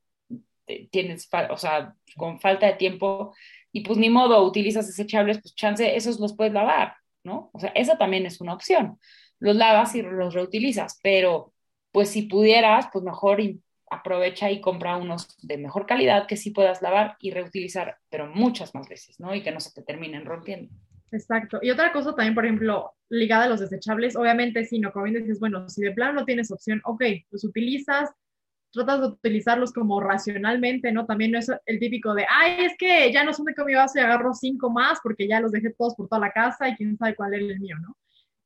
tienes, 0.91 1.27
o 1.49 1.57
sea, 1.57 1.95
con 2.19 2.39
falta 2.39 2.67
de 2.67 2.75
tiempo 2.75 3.35
y 3.73 3.81
pues 3.81 3.99
ni 3.99 4.11
modo, 4.11 4.45
utilizas 4.45 4.87
desechables, 4.87 5.41
pues 5.41 5.55
chance, 5.55 5.97
esos 5.97 6.21
los 6.21 6.37
puedes 6.37 6.53
lavar, 6.53 6.97
¿no? 7.25 7.49
O 7.55 7.61
sea, 7.61 7.71
esa 7.75 7.97
también 7.97 8.27
es 8.27 8.43
una 8.43 8.53
opción. 8.53 8.99
Los 9.39 9.57
lavas 9.57 9.95
y 9.95 10.03
los 10.03 10.35
reutilizas, 10.35 11.01
pero 11.03 11.55
pues 11.91 12.11
si 12.11 12.25
pudieras, 12.25 12.89
pues 12.93 13.03
mejor 13.03 13.41
aprovecha 13.91 14.51
y 14.51 14.61
compra 14.61 14.97
unos 14.97 15.35
de 15.41 15.57
mejor 15.57 15.87
calidad 15.87 16.27
que 16.27 16.37
sí 16.37 16.51
puedas 16.51 16.83
lavar 16.83 17.17
y 17.21 17.31
reutilizar, 17.31 17.97
pero 18.11 18.27
muchas 18.27 18.75
más 18.75 18.87
veces, 18.87 19.19
¿no? 19.19 19.35
Y 19.35 19.43
que 19.43 19.51
no 19.51 19.61
se 19.61 19.73
te 19.73 19.81
terminen 19.81 20.27
rompiendo. 20.27 20.71
Exacto. 21.11 21.59
Y 21.63 21.71
otra 21.71 21.93
cosa 21.93 22.15
también, 22.15 22.35
por 22.35 22.45
ejemplo, 22.45 22.93
ligada 23.09 23.45
a 23.45 23.49
los 23.49 23.61
desechables, 23.61 24.17
obviamente, 24.17 24.65
si 24.65 24.79
no, 24.79 24.93
como 24.93 25.07
bien 25.07 25.23
dices, 25.23 25.41
bueno, 25.41 25.69
si 25.69 25.83
de 25.83 25.93
plano 25.93 26.13
no 26.13 26.25
tienes 26.25 26.51
opción, 26.51 26.81
ok, 26.85 27.03
los 27.31 27.45
utilizas, 27.45 28.11
tratas 28.73 29.01
de 29.01 29.07
utilizarlos 29.09 29.73
como 29.73 30.01
racionalmente, 30.01 30.93
¿no? 30.93 31.07
También 31.07 31.33
no 31.33 31.39
es 31.39 31.51
el 31.65 31.79
típico 31.79 32.15
de, 32.15 32.27
ay, 32.29 32.67
es 32.67 32.73
que 32.79 33.11
ya 33.13 33.25
no 33.25 33.33
son 33.33 33.47
de 33.47 33.55
comida 33.55 33.79
mi 33.79 33.83
base 33.83 34.01
y 34.01 34.03
agarro 34.03 34.35
cinco 34.35 34.71
más 34.71 34.99
porque 35.03 35.27
ya 35.27 35.41
los 35.41 35.53
dejé 35.53 35.71
todos 35.71 35.95
por 35.95 36.09
toda 36.09 36.21
la 36.21 36.33
casa 36.33 36.69
y 36.69 36.77
quién 36.77 36.97
sabe 36.99 37.15
cuál 37.15 37.35
es 37.35 37.41
el 37.41 37.61
mío, 37.61 37.77
¿no? 37.81 37.97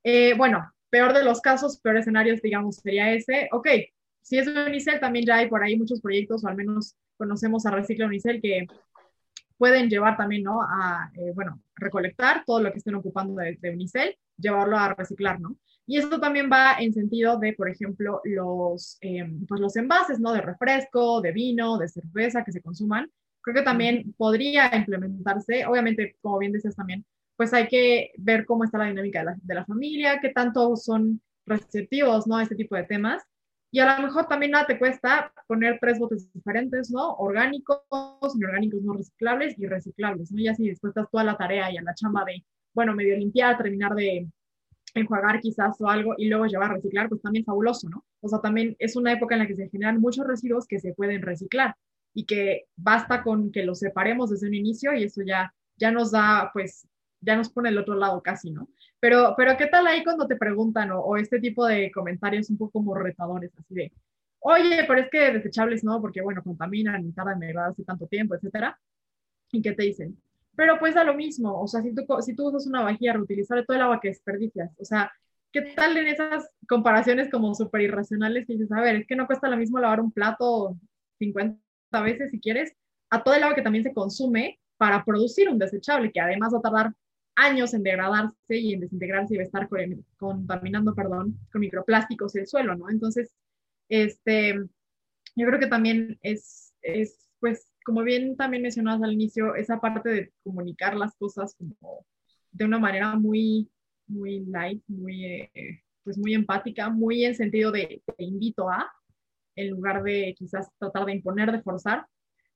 Eh, 0.04 0.34
bueno, 0.34 0.72
peor 0.90 1.12
de 1.12 1.24
los 1.24 1.40
casos, 1.40 1.80
peor 1.80 1.96
escenarios, 1.96 2.40
digamos, 2.42 2.76
sería 2.76 3.12
ese. 3.12 3.48
Ok, 3.52 3.68
si 4.20 4.38
es 4.38 4.46
Unicel, 4.46 5.00
también 5.00 5.26
ya 5.26 5.36
hay 5.36 5.48
por 5.48 5.62
ahí 5.62 5.76
muchos 5.76 6.00
proyectos, 6.00 6.44
o 6.44 6.48
al 6.48 6.56
menos 6.56 6.96
conocemos 7.16 7.66
a 7.66 7.70
Recicla 7.70 8.06
Unicel, 8.06 8.40
que 8.40 8.66
pueden 9.62 9.88
llevar 9.88 10.16
también, 10.16 10.42
¿no? 10.42 10.60
A, 10.60 11.08
eh, 11.14 11.30
bueno, 11.36 11.62
recolectar 11.76 12.42
todo 12.44 12.60
lo 12.60 12.72
que 12.72 12.78
estén 12.78 12.96
ocupando 12.96 13.36
de, 13.40 13.56
de 13.60 13.70
Unicel, 13.70 14.16
llevarlo 14.36 14.76
a 14.76 14.92
reciclar, 14.92 15.40
¿no? 15.40 15.56
Y 15.86 15.98
esto 15.98 16.18
también 16.18 16.50
va 16.50 16.78
en 16.80 16.92
sentido 16.92 17.38
de, 17.38 17.52
por 17.52 17.70
ejemplo, 17.70 18.20
los, 18.24 18.98
em, 19.00 19.46
pues 19.46 19.60
los 19.60 19.76
envases, 19.76 20.18
¿no? 20.18 20.32
De 20.32 20.40
refresco, 20.40 21.20
de 21.20 21.30
vino, 21.30 21.78
de 21.78 21.86
cerveza 21.86 22.42
que 22.42 22.50
se 22.50 22.60
consuman. 22.60 23.08
creo 23.40 23.54
que 23.54 23.62
también 23.62 24.12
podría 24.18 24.74
implementarse, 24.74 25.64
obviamente, 25.66 26.16
como 26.20 26.38
bien 26.38 26.52
dices 26.52 26.74
también, 26.74 27.04
pues 27.36 27.54
hay 27.54 27.68
que 27.68 28.10
ver 28.18 28.44
cómo 28.44 28.64
está 28.64 28.78
la 28.78 28.86
dinámica 28.86 29.20
de 29.20 29.26
la, 29.26 29.36
de 29.40 29.54
la 29.54 29.64
familia, 29.64 30.18
qué 30.20 30.30
tanto 30.30 30.74
son 30.74 31.20
receptivos, 31.46 32.26
¿no? 32.26 32.36
A 32.36 32.42
este 32.42 32.56
tipo 32.56 32.74
de 32.74 32.82
temas. 32.82 33.22
Y 33.74 33.80
a 33.80 33.96
lo 33.98 34.06
mejor 34.06 34.26
también 34.26 34.52
nada 34.52 34.66
te 34.66 34.78
cuesta 34.78 35.32
poner 35.48 35.78
tres 35.80 35.98
botes 35.98 36.30
diferentes, 36.34 36.90
¿no? 36.90 37.14
Orgánicos, 37.14 37.80
inorgánicos 38.36 38.82
no 38.82 38.92
reciclables 38.92 39.58
y 39.58 39.66
reciclables, 39.66 40.30
¿no? 40.30 40.40
Y 40.40 40.48
así 40.48 40.68
después 40.68 40.90
estás 40.90 41.10
toda 41.10 41.24
la 41.24 41.38
tarea 41.38 41.72
y 41.72 41.78
a 41.78 41.82
la 41.82 41.94
chamba 41.94 42.22
de, 42.26 42.44
bueno, 42.74 42.94
medio 42.94 43.16
limpiar, 43.16 43.56
terminar 43.56 43.94
de 43.94 44.28
enjuagar 44.94 45.40
quizás 45.40 45.80
o 45.80 45.88
algo 45.88 46.14
y 46.18 46.28
luego 46.28 46.44
llevar 46.44 46.70
a 46.70 46.74
reciclar, 46.74 47.08
pues 47.08 47.22
también 47.22 47.46
fabuloso, 47.46 47.88
¿no? 47.88 48.04
O 48.20 48.28
sea, 48.28 48.40
también 48.40 48.76
es 48.78 48.94
una 48.94 49.12
época 49.12 49.36
en 49.36 49.38
la 49.38 49.46
que 49.46 49.56
se 49.56 49.70
generan 49.70 50.02
muchos 50.02 50.26
residuos 50.26 50.66
que 50.66 50.78
se 50.78 50.92
pueden 50.92 51.22
reciclar 51.22 51.74
y 52.12 52.26
que 52.26 52.66
basta 52.76 53.22
con 53.22 53.50
que 53.52 53.64
los 53.64 53.78
separemos 53.78 54.28
desde 54.28 54.48
un 54.48 54.54
inicio 54.54 54.94
y 54.94 55.04
eso 55.04 55.22
ya, 55.22 55.54
ya 55.76 55.90
nos 55.90 56.10
da, 56.10 56.50
pues, 56.52 56.86
ya 57.22 57.36
nos 57.36 57.48
pone 57.48 57.70
el 57.70 57.78
otro 57.78 57.94
lado 57.94 58.20
casi, 58.22 58.50
¿no? 58.50 58.68
Pero, 59.02 59.34
pero 59.36 59.56
¿qué 59.56 59.66
tal 59.66 59.84
ahí 59.88 60.04
cuando 60.04 60.28
te 60.28 60.36
preguntan 60.36 60.92
o, 60.92 61.16
este 61.16 61.40
tipo 61.40 61.66
de 61.66 61.90
comentarios 61.90 62.48
un 62.50 62.56
poco 62.56 62.74
como 62.74 62.94
retadores, 62.94 63.50
así 63.58 63.74
de, 63.74 63.92
oye, 64.38 64.84
pero 64.86 65.00
es 65.00 65.10
que 65.10 65.32
desechables 65.32 65.82
no, 65.82 66.00
porque 66.00 66.22
bueno, 66.22 66.40
contaminan 66.40 67.04
y 67.04 67.12
tardan 67.12 67.42
en 67.42 67.58
hace 67.58 67.82
tanto 67.82 68.06
tiempo, 68.06 68.36
etcétera? 68.36 68.78
¿Y 69.50 69.60
qué 69.60 69.72
te 69.72 69.82
dicen? 69.82 70.16
Pero 70.54 70.78
pues 70.78 70.94
da 70.94 71.02
lo 71.02 71.14
mismo, 71.14 71.60
o 71.60 71.66
sea, 71.66 71.82
si 71.82 71.92
tú, 71.92 72.04
si 72.20 72.36
tú 72.36 72.46
usas 72.46 72.64
una 72.68 72.82
vajilla 72.82 73.14
reutilizable, 73.14 73.64
todo 73.64 73.76
el 73.76 73.82
agua 73.82 74.00
que 74.00 74.08
desperdicias, 74.08 74.70
o 74.78 74.84
sea, 74.84 75.10
¿qué 75.50 75.62
tal 75.62 75.96
en 75.96 76.06
esas 76.06 76.48
comparaciones 76.68 77.28
como 77.28 77.56
súper 77.56 77.80
irracionales 77.80 78.48
y 78.48 78.52
dices, 78.52 78.70
a 78.70 78.80
ver, 78.82 78.94
es 78.94 79.06
que 79.08 79.16
no 79.16 79.26
cuesta 79.26 79.48
lo 79.48 79.56
mismo 79.56 79.80
lavar 79.80 80.00
un 80.00 80.12
plato 80.12 80.76
50 81.18 81.58
veces 82.04 82.30
si 82.30 82.38
quieres, 82.38 82.72
a 83.10 83.24
todo 83.24 83.34
el 83.34 83.42
agua 83.42 83.56
que 83.56 83.62
también 83.62 83.82
se 83.82 83.92
consume 83.92 84.60
para 84.76 85.04
producir 85.04 85.48
un 85.48 85.58
desechable, 85.58 86.12
que 86.12 86.20
además 86.20 86.54
va 86.54 86.58
a 86.58 86.62
tardar 86.62 86.92
años 87.36 87.74
en 87.74 87.82
degradarse 87.82 88.56
y 88.56 88.74
en 88.74 88.80
desintegrarse 88.80 89.34
y 89.34 89.36
va 89.38 89.42
a 89.42 89.46
estar 89.46 89.68
contaminando, 90.16 90.94
perdón, 90.94 91.38
con 91.50 91.60
microplásticos 91.60 92.34
el 92.36 92.46
suelo, 92.46 92.74
¿no? 92.76 92.90
Entonces, 92.90 93.32
este, 93.88 94.54
yo 95.36 95.46
creo 95.46 95.58
que 95.58 95.66
también 95.66 96.18
es, 96.22 96.74
es, 96.82 97.28
pues, 97.40 97.72
como 97.84 98.02
bien 98.02 98.36
también 98.36 98.62
mencionabas 98.62 99.02
al 99.02 99.12
inicio, 99.12 99.54
esa 99.54 99.80
parte 99.80 100.08
de 100.08 100.32
comunicar 100.44 100.96
las 100.96 101.14
cosas 101.16 101.54
como 101.56 102.06
de 102.52 102.64
una 102.64 102.78
manera 102.78 103.16
muy, 103.16 103.70
muy 104.06 104.40
light, 104.46 104.82
muy, 104.88 105.24
eh, 105.24 105.82
pues 106.04 106.18
muy 106.18 106.34
empática, 106.34 106.90
muy 106.90 107.24
en 107.24 107.34
sentido 107.34 107.72
de 107.72 108.02
te 108.16 108.24
invito 108.24 108.68
a, 108.70 108.90
en 109.56 109.70
lugar 109.70 110.02
de 110.02 110.34
quizás 110.38 110.68
tratar 110.78 111.06
de 111.06 111.14
imponer, 111.14 111.52
de 111.52 111.62
forzar, 111.62 112.06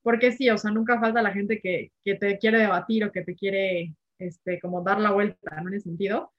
porque 0.02 0.32
sí, 0.32 0.48
o 0.50 0.58
sea, 0.58 0.70
nunca 0.70 1.00
falta 1.00 1.22
la 1.22 1.32
gente 1.32 1.60
que, 1.60 1.92
que 2.04 2.14
te 2.14 2.38
quiere 2.38 2.58
debatir 2.58 3.04
o 3.04 3.12
que 3.12 3.22
te 3.22 3.34
quiere 3.34 3.94
este, 4.18 4.60
como 4.60 4.82
dar 4.82 5.00
la 5.00 5.12
vuelta, 5.12 5.60
¿no? 5.60 5.68
En 5.68 5.74
ese 5.74 5.84
sentido. 5.84 6.32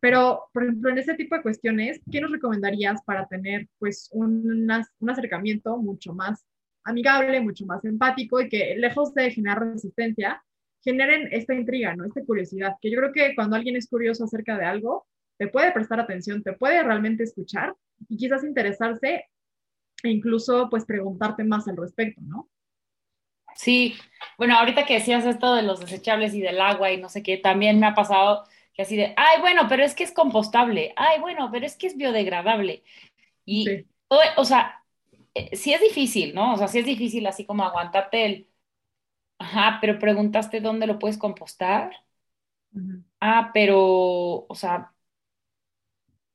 Pero, 0.00 0.44
por 0.52 0.64
ejemplo, 0.64 0.90
en 0.90 0.98
ese 0.98 1.14
tipo 1.14 1.36
de 1.36 1.42
cuestiones, 1.42 2.00
¿qué 2.10 2.20
nos 2.20 2.32
recomendarías 2.32 3.02
para 3.04 3.26
tener, 3.28 3.68
pues, 3.78 4.08
un, 4.12 4.68
un 4.98 5.10
acercamiento 5.10 5.76
mucho 5.76 6.12
más 6.12 6.44
amigable, 6.84 7.40
mucho 7.40 7.66
más 7.66 7.84
empático 7.84 8.40
y 8.40 8.48
que, 8.48 8.74
lejos 8.76 9.14
de 9.14 9.30
generar 9.30 9.60
resistencia, 9.60 10.42
generen 10.82 11.28
esta 11.30 11.54
intriga, 11.54 11.94
¿no? 11.94 12.04
Esta 12.04 12.24
curiosidad, 12.24 12.74
que 12.80 12.90
yo 12.90 12.98
creo 12.98 13.12
que 13.12 13.34
cuando 13.34 13.56
alguien 13.56 13.76
es 13.76 13.88
curioso 13.88 14.24
acerca 14.24 14.58
de 14.58 14.64
algo, 14.64 15.06
te 15.38 15.48
puede 15.48 15.72
prestar 15.72 16.00
atención, 16.00 16.42
te 16.42 16.52
puede 16.52 16.82
realmente 16.82 17.22
escuchar 17.22 17.74
y 18.08 18.16
quizás 18.16 18.44
interesarse 18.44 19.26
e 20.02 20.08
incluso, 20.08 20.68
pues, 20.68 20.84
preguntarte 20.84 21.44
más 21.44 21.68
al 21.68 21.76
respecto, 21.76 22.20
¿no? 22.22 22.48
Sí, 23.56 23.94
bueno, 24.38 24.56
ahorita 24.58 24.86
que 24.86 24.94
decías 24.94 25.24
esto 25.26 25.54
de 25.54 25.62
los 25.62 25.80
desechables 25.80 26.34
y 26.34 26.40
del 26.40 26.60
agua 26.60 26.90
y 26.92 27.00
no 27.00 27.08
sé 27.08 27.22
qué, 27.22 27.36
también 27.38 27.78
me 27.80 27.86
ha 27.86 27.94
pasado 27.94 28.44
que 28.74 28.82
así 28.82 28.96
de, 28.96 29.14
ay, 29.16 29.40
bueno, 29.40 29.66
pero 29.68 29.84
es 29.84 29.94
que 29.94 30.04
es 30.04 30.12
compostable, 30.12 30.92
ay, 30.96 31.20
bueno, 31.20 31.50
pero 31.52 31.66
es 31.66 31.76
que 31.76 31.86
es 31.86 31.96
biodegradable. 31.96 32.82
Y, 33.44 33.86
o, 34.36 34.44
sea, 34.44 34.84
eh, 35.34 35.56
sí 35.56 35.74
es 35.74 35.80
difícil, 35.80 36.34
¿no? 36.34 36.54
O 36.54 36.56
sea, 36.58 36.68
sí 36.68 36.78
es 36.80 36.86
difícil 36.86 37.26
así 37.26 37.44
como 37.46 37.64
aguantarte 37.64 38.26
el, 38.26 38.48
ajá, 39.38 39.78
pero 39.80 39.98
preguntaste 39.98 40.60
dónde 40.60 40.86
lo 40.86 40.98
puedes 40.98 41.18
compostar. 41.18 41.92
Ah, 43.20 43.50
pero, 43.52 44.46
o 44.48 44.54
sea, 44.54 44.92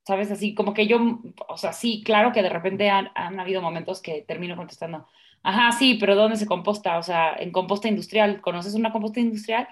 sabes, 0.06 0.32
así 0.32 0.56
como 0.56 0.74
que 0.74 0.88
yo, 0.88 1.00
o 1.50 1.58
sea, 1.58 1.74
sí, 1.74 2.04
claro 2.04 2.32
que 2.32 2.42
de 2.42 2.50
repente 2.50 2.90
han, 2.90 3.10
han 3.16 3.40
habido 3.40 3.62
momentos 3.62 4.02
que 4.02 4.22
termino 4.22 4.56
contestando, 4.56 5.08
Ajá, 5.44 5.72
sí, 5.72 5.96
pero 6.00 6.16
¿dónde 6.16 6.36
se 6.38 6.46
composta? 6.46 6.98
O 6.98 7.04
sea, 7.04 7.34
en 7.38 7.52
composta 7.52 7.88
industrial. 7.88 8.42
¿Conoces 8.42 8.74
una 8.76 8.92
composta 8.92 9.20
industrial? 9.22 9.68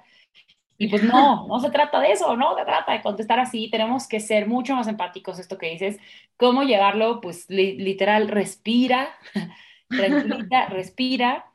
Y 0.77 0.87
pues 0.89 1.03
no, 1.03 1.47
no 1.47 1.59
se 1.61 1.71
trata 1.71 1.99
de 2.01 2.11
eso, 2.13 2.35
no 2.37 2.57
se 2.57 2.65
trata 2.65 2.93
de 2.93 3.01
contestar 3.01 3.39
así. 3.39 3.69
Tenemos 3.71 4.07
que 4.07 4.19
ser 4.19 4.47
mucho 4.47 4.75
más 4.75 4.87
empáticos, 4.87 5.39
esto 5.39 5.57
que 5.57 5.69
dices. 5.71 5.99
¿Cómo 6.37 6.63
llevarlo? 6.63 7.21
Pues 7.21 7.49
literal, 7.49 8.29
respira, 8.29 9.09
tranquila, 9.95 10.67
respira 10.69 11.51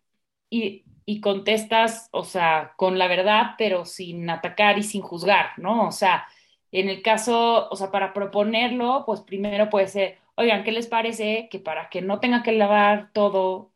y, 0.50 0.84
y 1.06 1.20
contestas, 1.20 2.08
o 2.12 2.24
sea, 2.24 2.74
con 2.76 2.98
la 2.98 3.08
verdad, 3.08 3.52
pero 3.58 3.84
sin 3.86 4.28
atacar 4.30 4.78
y 4.78 4.82
sin 4.84 5.02
juzgar, 5.02 5.52
¿no? 5.58 5.88
O 5.88 5.92
sea, 5.92 6.26
en 6.72 6.88
el 6.88 7.02
caso, 7.02 7.68
o 7.70 7.76
sea, 7.76 7.90
para 7.90 8.12
proponerlo, 8.14 9.04
pues 9.06 9.20
primero 9.22 9.70
puede 9.70 9.88
ser, 9.88 10.18
oigan, 10.36 10.64
¿qué 10.64 10.72
les 10.72 10.86
parece 10.88 11.48
que 11.50 11.58
para 11.60 11.88
que 11.90 12.02
no 12.02 12.20
tenga 12.20 12.42
que 12.42 12.52
lavar 12.52 13.10
todo 13.12 13.72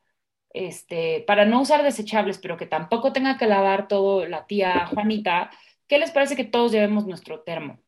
este, 0.55 1.23
para 1.27 1.45
no 1.45 1.61
usar 1.61 1.83
desechables, 1.83 2.39
pero 2.39 2.57
que 2.57 2.67
tampoco 2.67 3.13
tenga 3.13 3.37
que 3.37 3.47
lavar 3.47 3.89
todo 3.89 4.27
la 4.27 4.47
tía 4.47 4.87
Juanita, 4.87 5.51
¿qué 5.89 5.99
les 5.99 6.13
parece 6.13 6.37
que 6.37 6.45
todos 6.45 6.73
llevemos 6.73 7.07
nuestro 7.07 7.41
termo? 7.43 7.79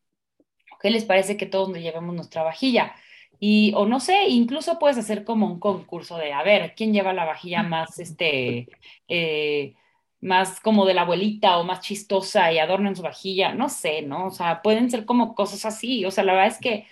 ¿Qué 0.82 0.90
les 0.90 1.04
parece 1.04 1.36
que 1.36 1.46
todos 1.46 1.72
llevemos 1.78 2.14
nuestra 2.14 2.42
vajilla? 2.42 2.94
Y, 3.40 3.72
o 3.76 3.86
no 3.86 4.00
sé, 4.00 4.28
incluso 4.28 4.78
puedes 4.78 4.98
hacer 4.98 5.24
como 5.24 5.46
un 5.46 5.60
concurso 5.60 6.18
de, 6.18 6.32
a 6.32 6.42
ver, 6.42 6.74
¿quién 6.76 6.92
lleva 6.92 7.12
la 7.12 7.24
vajilla 7.24 7.62
más, 7.62 7.98
este, 7.98 8.68
eh, 9.08 9.74
más 10.20 10.60
como 10.60 10.86
de 10.86 10.94
la 10.94 11.02
abuelita 11.02 11.58
o 11.58 11.64
más 11.64 11.80
chistosa 11.80 12.52
y 12.52 12.58
adornan 12.58 12.96
su 12.96 13.02
vajilla? 13.02 13.54
No 13.54 13.68
sé, 13.68 14.02
¿no? 14.02 14.26
O 14.26 14.30
sea, 14.30 14.62
pueden 14.62 14.90
ser 14.90 15.04
como 15.06 15.34
cosas 15.34 15.64
así. 15.66 16.04
O 16.04 16.10
sea, 16.10 16.24
la 16.24 16.32
verdad 16.32 16.48
es 16.48 16.58
que, 16.60 16.86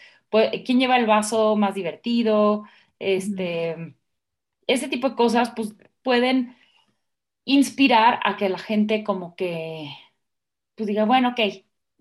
¿quién 0.64 0.80
lleva 0.80 0.96
el 0.98 1.06
vaso 1.06 1.56
más 1.56 1.74
divertido? 1.74 2.64
Este 2.98 3.94
ese 4.66 4.88
tipo 4.88 5.10
de 5.10 5.16
cosas 5.16 5.52
pues 5.56 5.74
pueden 6.02 6.56
inspirar 7.44 8.20
a 8.24 8.36
que 8.36 8.48
la 8.48 8.58
gente 8.58 9.04
como 9.04 9.36
que 9.36 9.90
pues 10.76 10.88
diga, 10.88 11.04
bueno, 11.04 11.30
ok, 11.30 11.40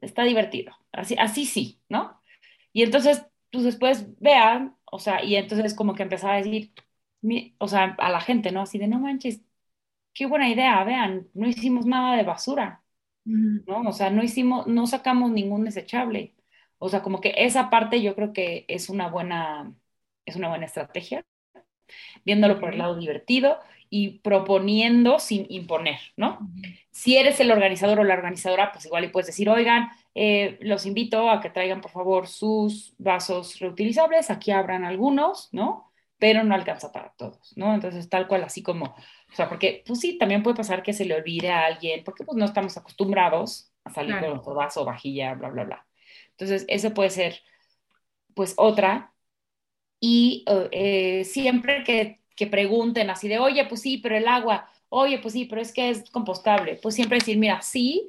está 0.02 0.24
divertido, 0.24 0.74
así, 0.92 1.16
así 1.20 1.46
sí, 1.46 1.82
¿no? 1.90 2.22
Y 2.74 2.84
entonces, 2.84 3.26
pues 3.52 3.64
después 3.66 4.08
vean, 4.20 4.78
o 4.86 5.00
sea, 5.00 5.24
y 5.24 5.36
entonces 5.36 5.76
como 5.76 5.96
que 5.96 6.04
empezar 6.04 6.32
a 6.32 6.38
decir, 6.38 6.74
o 7.60 7.68
sea, 7.68 7.96
a 8.00 8.10
la 8.12 8.22
gente, 8.22 8.52
¿no? 8.52 8.62
Así 8.62 8.78
de, 8.80 8.88
no 8.88 9.00
manches, 9.00 9.42
qué 10.14 10.26
buena 10.28 10.50
idea, 10.50 10.84
vean, 10.84 11.30
no 11.34 11.48
hicimos 11.48 11.86
nada 11.86 12.16
de 12.18 12.24
basura, 12.24 12.84
¿no? 13.68 13.82
O 13.90 13.94
sea, 13.94 14.10
no 14.12 14.24
hicimos, 14.24 14.68
no 14.68 14.88
sacamos 14.88 15.32
ningún 15.32 15.66
desechable. 15.66 16.36
O 16.80 16.90
sea, 16.90 17.02
como 17.04 17.22
que 17.22 17.34
esa 17.38 17.70
parte 17.70 18.02
yo 18.02 18.16
creo 18.16 18.34
que 18.34 18.66
es 18.68 18.90
una 18.90 19.10
buena, 19.10 19.74
es 20.26 20.36
una 20.36 20.50
buena 20.50 20.66
estrategia 20.66 21.26
viéndolo 22.26 22.60
por 22.60 22.74
el 22.74 22.80
lado 22.80 22.96
divertido 22.96 23.60
y 23.96 24.20
proponiendo 24.20 25.20
sin 25.20 25.46
imponer, 25.50 26.00
¿no? 26.18 26.40
Si 26.90 27.16
eres 27.16 27.40
el 27.40 27.52
organizador 27.52 28.00
o 28.00 28.04
la 28.04 28.16
organizadora, 28.16 28.72
pues 28.72 28.88
igual 28.88 29.04
y 29.04 29.10
puedes 29.10 29.28
decir, 29.28 29.48
oigan, 29.50 29.90
eh, 30.16 30.58
los 30.62 30.88
invito 30.88 31.30
a 31.30 31.40
que 31.42 31.52
traigan 31.52 31.80
por 31.80 31.92
favor 31.92 32.28
sus 32.28 32.96
vasos 32.98 33.60
reutilizables, 33.60 34.32
aquí 34.32 34.50
habrán 34.50 34.84
algunos, 34.84 35.50
¿no? 35.52 35.92
Pero 36.18 36.44
no 36.44 36.56
alcanza 36.56 36.92
para 36.92 37.14
todos, 37.18 37.54
¿no? 37.56 37.74
Entonces, 37.76 38.10
tal 38.10 38.28
cual, 38.28 38.44
así 38.44 38.64
como, 38.64 38.86
o 38.86 39.36
sea, 39.36 39.48
porque, 39.48 39.84
pues 39.86 40.00
sí, 40.00 40.18
también 40.18 40.42
puede 40.42 40.58
pasar 40.58 40.82
que 40.82 40.94
se 40.94 41.06
le 41.06 41.16
olvide 41.16 41.52
a 41.52 41.66
alguien, 41.66 42.04
porque 42.04 42.24
pues 42.24 42.36
no 42.36 42.46
estamos 42.46 42.76
acostumbrados 42.78 43.72
a 43.84 43.92
salir 43.92 44.20
con 44.20 44.30
nuestro 44.30 44.56
vaso, 44.56 44.86
vajilla, 44.86 45.36
bla, 45.36 45.50
bla, 45.50 45.66
bla. 45.66 45.88
Entonces, 46.32 46.66
eso 46.68 46.96
puede 46.96 47.12
ser, 47.12 47.42
pues, 48.34 48.56
otra 48.58 49.13
y 50.06 50.44
eh, 50.72 51.24
siempre 51.24 51.86
que, 51.86 52.20
que, 52.36 52.48
pregunten 52.48 53.10
así 53.10 53.30
de, 53.30 53.40
oye, 53.40 53.66
pues 53.68 53.82
sí, 53.82 54.00
pero 54.00 54.18
el 54.18 54.28
agua, 54.28 54.70
oye, 54.90 55.20
pues 55.20 55.34
sí, 55.34 55.46
pero 55.46 55.62
es 55.62 55.72
que 55.72 55.90
es 55.90 56.10
compostable, 56.12 56.76
pues 56.76 56.96
siempre 56.96 57.20
decir, 57.20 57.38
mira, 57.38 57.62
sí, 57.62 58.08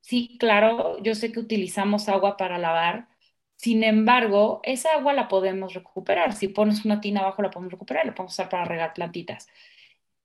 sí, 0.00 0.36
claro, 0.38 1.02
yo 1.02 1.16
sé 1.16 1.32
que 1.32 1.40
utilizamos 1.40 2.08
agua 2.08 2.36
para 2.36 2.56
lavar, 2.58 3.08
sin 3.56 3.82
embargo, 3.82 4.60
esa 4.62 4.92
agua 4.92 5.12
la 5.12 5.26
podemos 5.26 5.74
recuperar. 5.74 6.34
Si 6.34 6.48
pones 6.48 6.84
una 6.84 7.00
tina 7.00 7.20
abajo, 7.20 7.42
la 7.42 7.50
podemos 7.50 7.72
recuperar, 7.72 8.06
la 8.06 8.14
podemos 8.14 8.34
usar 8.34 8.48
para 8.48 8.64
regar 8.64 8.94
plantitas. 8.94 9.48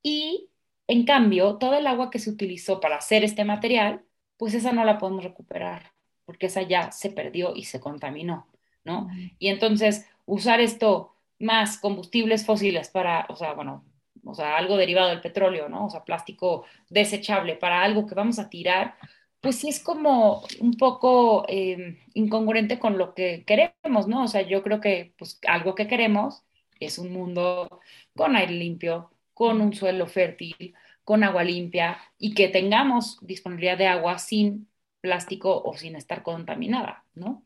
Y, 0.03 0.49
en 0.87 1.05
cambio, 1.05 1.55
toda 1.57 1.79
el 1.79 1.87
agua 1.87 2.11
que 2.11 2.19
se 2.19 2.29
utilizó 2.29 2.79
para 2.79 2.97
hacer 2.97 3.23
este 3.23 3.45
material, 3.45 4.03
pues 4.37 4.53
esa 4.53 4.73
no 4.73 4.85
la 4.85 4.99
podemos 4.99 5.23
recuperar, 5.23 5.93
porque 6.25 6.47
esa 6.47 6.61
ya 6.63 6.91
se 6.91 7.09
perdió 7.11 7.55
y 7.55 7.65
se 7.65 7.79
contaminó, 7.79 8.47
¿no? 8.83 9.09
Y 9.39 9.47
entonces, 9.49 10.05
usar 10.29 10.61
esto 10.61 11.15
más 11.39 11.77
combustibles 11.79 12.45
fósiles 12.45 12.89
para, 12.89 13.25
o 13.29 13.35
sea, 13.35 13.53
bueno, 13.53 13.83
o 14.25 14.33
sea, 14.35 14.57
algo 14.57 14.77
derivado 14.77 15.09
del 15.09 15.21
petróleo, 15.21 15.69
¿no? 15.69 15.85
O 15.85 15.89
sea, 15.89 16.03
plástico 16.03 16.65
desechable 16.89 17.55
para 17.55 17.83
algo 17.83 18.05
que 18.05 18.15
vamos 18.15 18.37
a 18.39 18.49
tirar, 18.49 18.95
pues 19.41 19.55
sí 19.57 19.69
es 19.69 19.79
como 19.81 20.43
un 20.59 20.73
poco 20.75 21.45
eh, 21.47 21.97
incongruente 22.13 22.77
con 22.77 22.97
lo 22.97 23.15
que 23.15 23.43
queremos, 23.45 24.07
¿no? 24.07 24.23
O 24.23 24.27
sea, 24.27 24.41
yo 24.43 24.61
creo 24.63 24.79
que 24.81 25.13
pues 25.17 25.39
algo 25.47 25.75
que 25.75 25.87
queremos 25.87 26.43
es 26.79 26.99
un 26.99 27.11
mundo 27.11 27.81
con 28.15 28.35
aire 28.35 28.53
limpio, 28.53 29.11
con 29.33 29.61
un 29.61 29.73
suelo 29.73 30.07
fértil, 30.07 30.75
con 31.03 31.23
agua 31.23 31.43
limpia 31.43 31.97
y 32.19 32.33
que 32.35 32.49
tengamos 32.49 33.17
disponibilidad 33.21 33.77
de 33.77 33.87
agua 33.87 34.19
sin 34.19 34.67
plástico 35.01 35.61
o 35.63 35.75
sin 35.75 35.95
estar 35.95 36.21
contaminada, 36.23 37.05
¿no? 37.15 37.43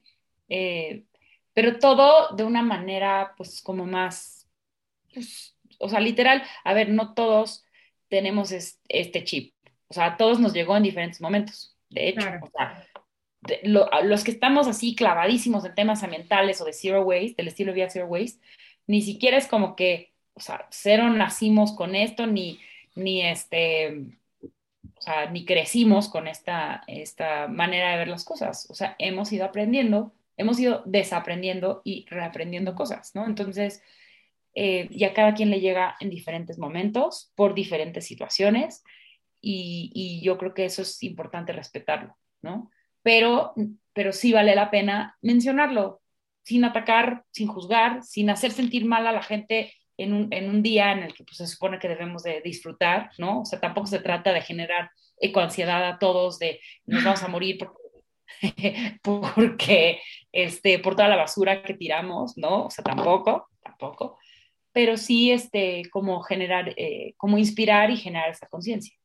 Eh, 0.50 1.06
pero 1.54 1.80
todo 1.80 2.36
de 2.36 2.44
una 2.44 2.62
manera, 2.62 3.34
pues, 3.38 3.62
como 3.62 3.86
más, 3.86 4.50
pues, 5.14 5.56
o 5.80 5.90
sea, 5.90 6.00
literal, 6.00 6.44
a 6.64 6.74
ver, 6.74 6.90
no 6.90 7.14
todos 7.14 7.66
tenemos 8.10 8.52
este 8.52 9.24
chip, 9.24 9.54
o 9.88 9.94
sea, 9.94 10.18
todos 10.18 10.40
nos 10.40 10.54
llegó 10.54 10.76
en 10.78 10.84
diferentes 10.84 11.22
momentos, 11.22 11.78
de 11.90 12.10
hecho, 12.10 12.28
o 12.42 12.50
sea, 12.50 12.88
los 14.04 14.24
que 14.24 14.32
estamos 14.32 14.68
así 14.68 14.96
clavadísimos 14.96 15.66
en 15.66 15.76
temas 15.76 16.04
ambientales 16.04 16.62
o 16.62 16.66
de 16.66 16.74
zero 16.74 17.04
waste, 17.04 17.36
del 17.38 17.48
estilo 17.48 17.72
de 17.72 17.76
vida 17.76 17.90
zero 17.90 18.08
waste, 18.08 18.40
ni 18.88 19.02
siquiera 19.02 19.38
es 19.38 19.48
como 19.48 19.76
que, 19.76 20.14
o 20.34 20.40
sea, 20.40 20.68
cero 20.72 21.10
nacimos 21.10 21.74
con 21.74 21.96
esto, 21.96 22.26
ni, 22.26 22.60
ni 22.96 23.22
este, 23.22 24.18
o 24.96 25.02
sea, 25.02 25.30
ni 25.30 25.46
crecimos 25.46 26.10
con 26.10 26.28
esta, 26.28 26.84
esta 26.88 27.48
manera 27.48 27.92
de 27.92 27.98
ver 27.98 28.08
las 28.08 28.24
cosas, 28.24 28.68
o 28.70 28.74
sea, 28.74 28.96
hemos 29.00 29.32
ido 29.32 29.46
aprendiendo, 29.46 30.14
hemos 30.38 30.60
ido 30.60 30.84
desaprendiendo 30.86 31.82
y 31.84 32.06
reaprendiendo 32.10 32.76
cosas, 32.76 33.12
¿no? 33.14 33.26
Entonces, 33.26 33.82
eh, 34.56 34.88
y 34.92 35.04
a 35.04 35.14
cada 35.14 35.34
quien 35.34 35.50
le 35.50 35.60
llega 35.60 35.96
en 36.00 36.10
diferentes 36.10 36.58
momentos, 36.58 37.32
por 37.36 37.54
diferentes 37.54 38.06
situaciones, 38.06 38.84
y, 39.46 40.22
yo 40.24 40.38
creo 40.38 40.54
que 40.54 40.66
eso 40.66 40.82
es 40.84 41.04
importante 41.04 41.52
respetarlo, 41.52 42.16
¿no? 42.42 42.72
Pero, 43.02 43.54
pero 43.92 44.14
sí 44.14 44.32
vale 44.32 44.56
la 44.56 44.72
pena 44.72 45.18
mencionarlo, 45.22 46.02
sin 46.44 46.64
atacar, 46.64 47.26
sin 47.32 47.48
juzgar, 47.48 48.04
sin 48.04 48.30
hacer 48.30 48.52
sentir 48.52 48.86
mal 48.86 49.06
a 49.06 49.12
la 49.12 49.22
gente 49.22 49.74
en 49.98 50.14
un, 50.14 50.34
en 50.34 50.50
un 50.50 50.64
día 50.64 50.94
en 50.94 51.00
el 51.00 51.14
que 51.14 51.26
pues, 51.26 51.38
se 51.38 51.48
supone 51.48 51.78
que 51.78 51.90
debemos 51.90 52.24
de 52.24 52.42
disfrutar, 52.42 53.12
¿no? 53.18 53.42
O 53.42 53.46
sea, 53.46 53.60
tampoco 53.60 53.88
se 53.88 54.00
trata 54.00 54.32
de 54.32 54.42
generar 54.42 54.90
ecoansiedad 55.20 55.86
a 55.86 56.00
todos, 56.00 56.40
de 56.40 56.60
nos 56.86 57.04
vamos 57.04 57.24
a 57.24 57.28
morir 57.28 57.58
porque, 57.58 57.83
porque 59.02 60.00
este, 60.32 60.80
por 60.80 60.96
toda 60.96 61.08
la 61.08 61.16
basura 61.16 61.64
que 61.64 61.74
tiramos, 61.74 62.38
¿no? 62.38 62.66
O 62.66 62.70
sea, 62.70 62.84
tampoco, 62.84 63.48
tampoco, 63.62 64.18
pero 64.72 64.98
sí 64.98 65.32
este, 65.32 65.84
como 65.92 66.22
generar, 66.22 66.74
eh, 66.78 67.14
como 67.18 67.38
inspirar 67.38 67.92
y 67.92 67.98
generar 67.98 68.30
esa 68.30 68.48
conciencia. 68.48 68.96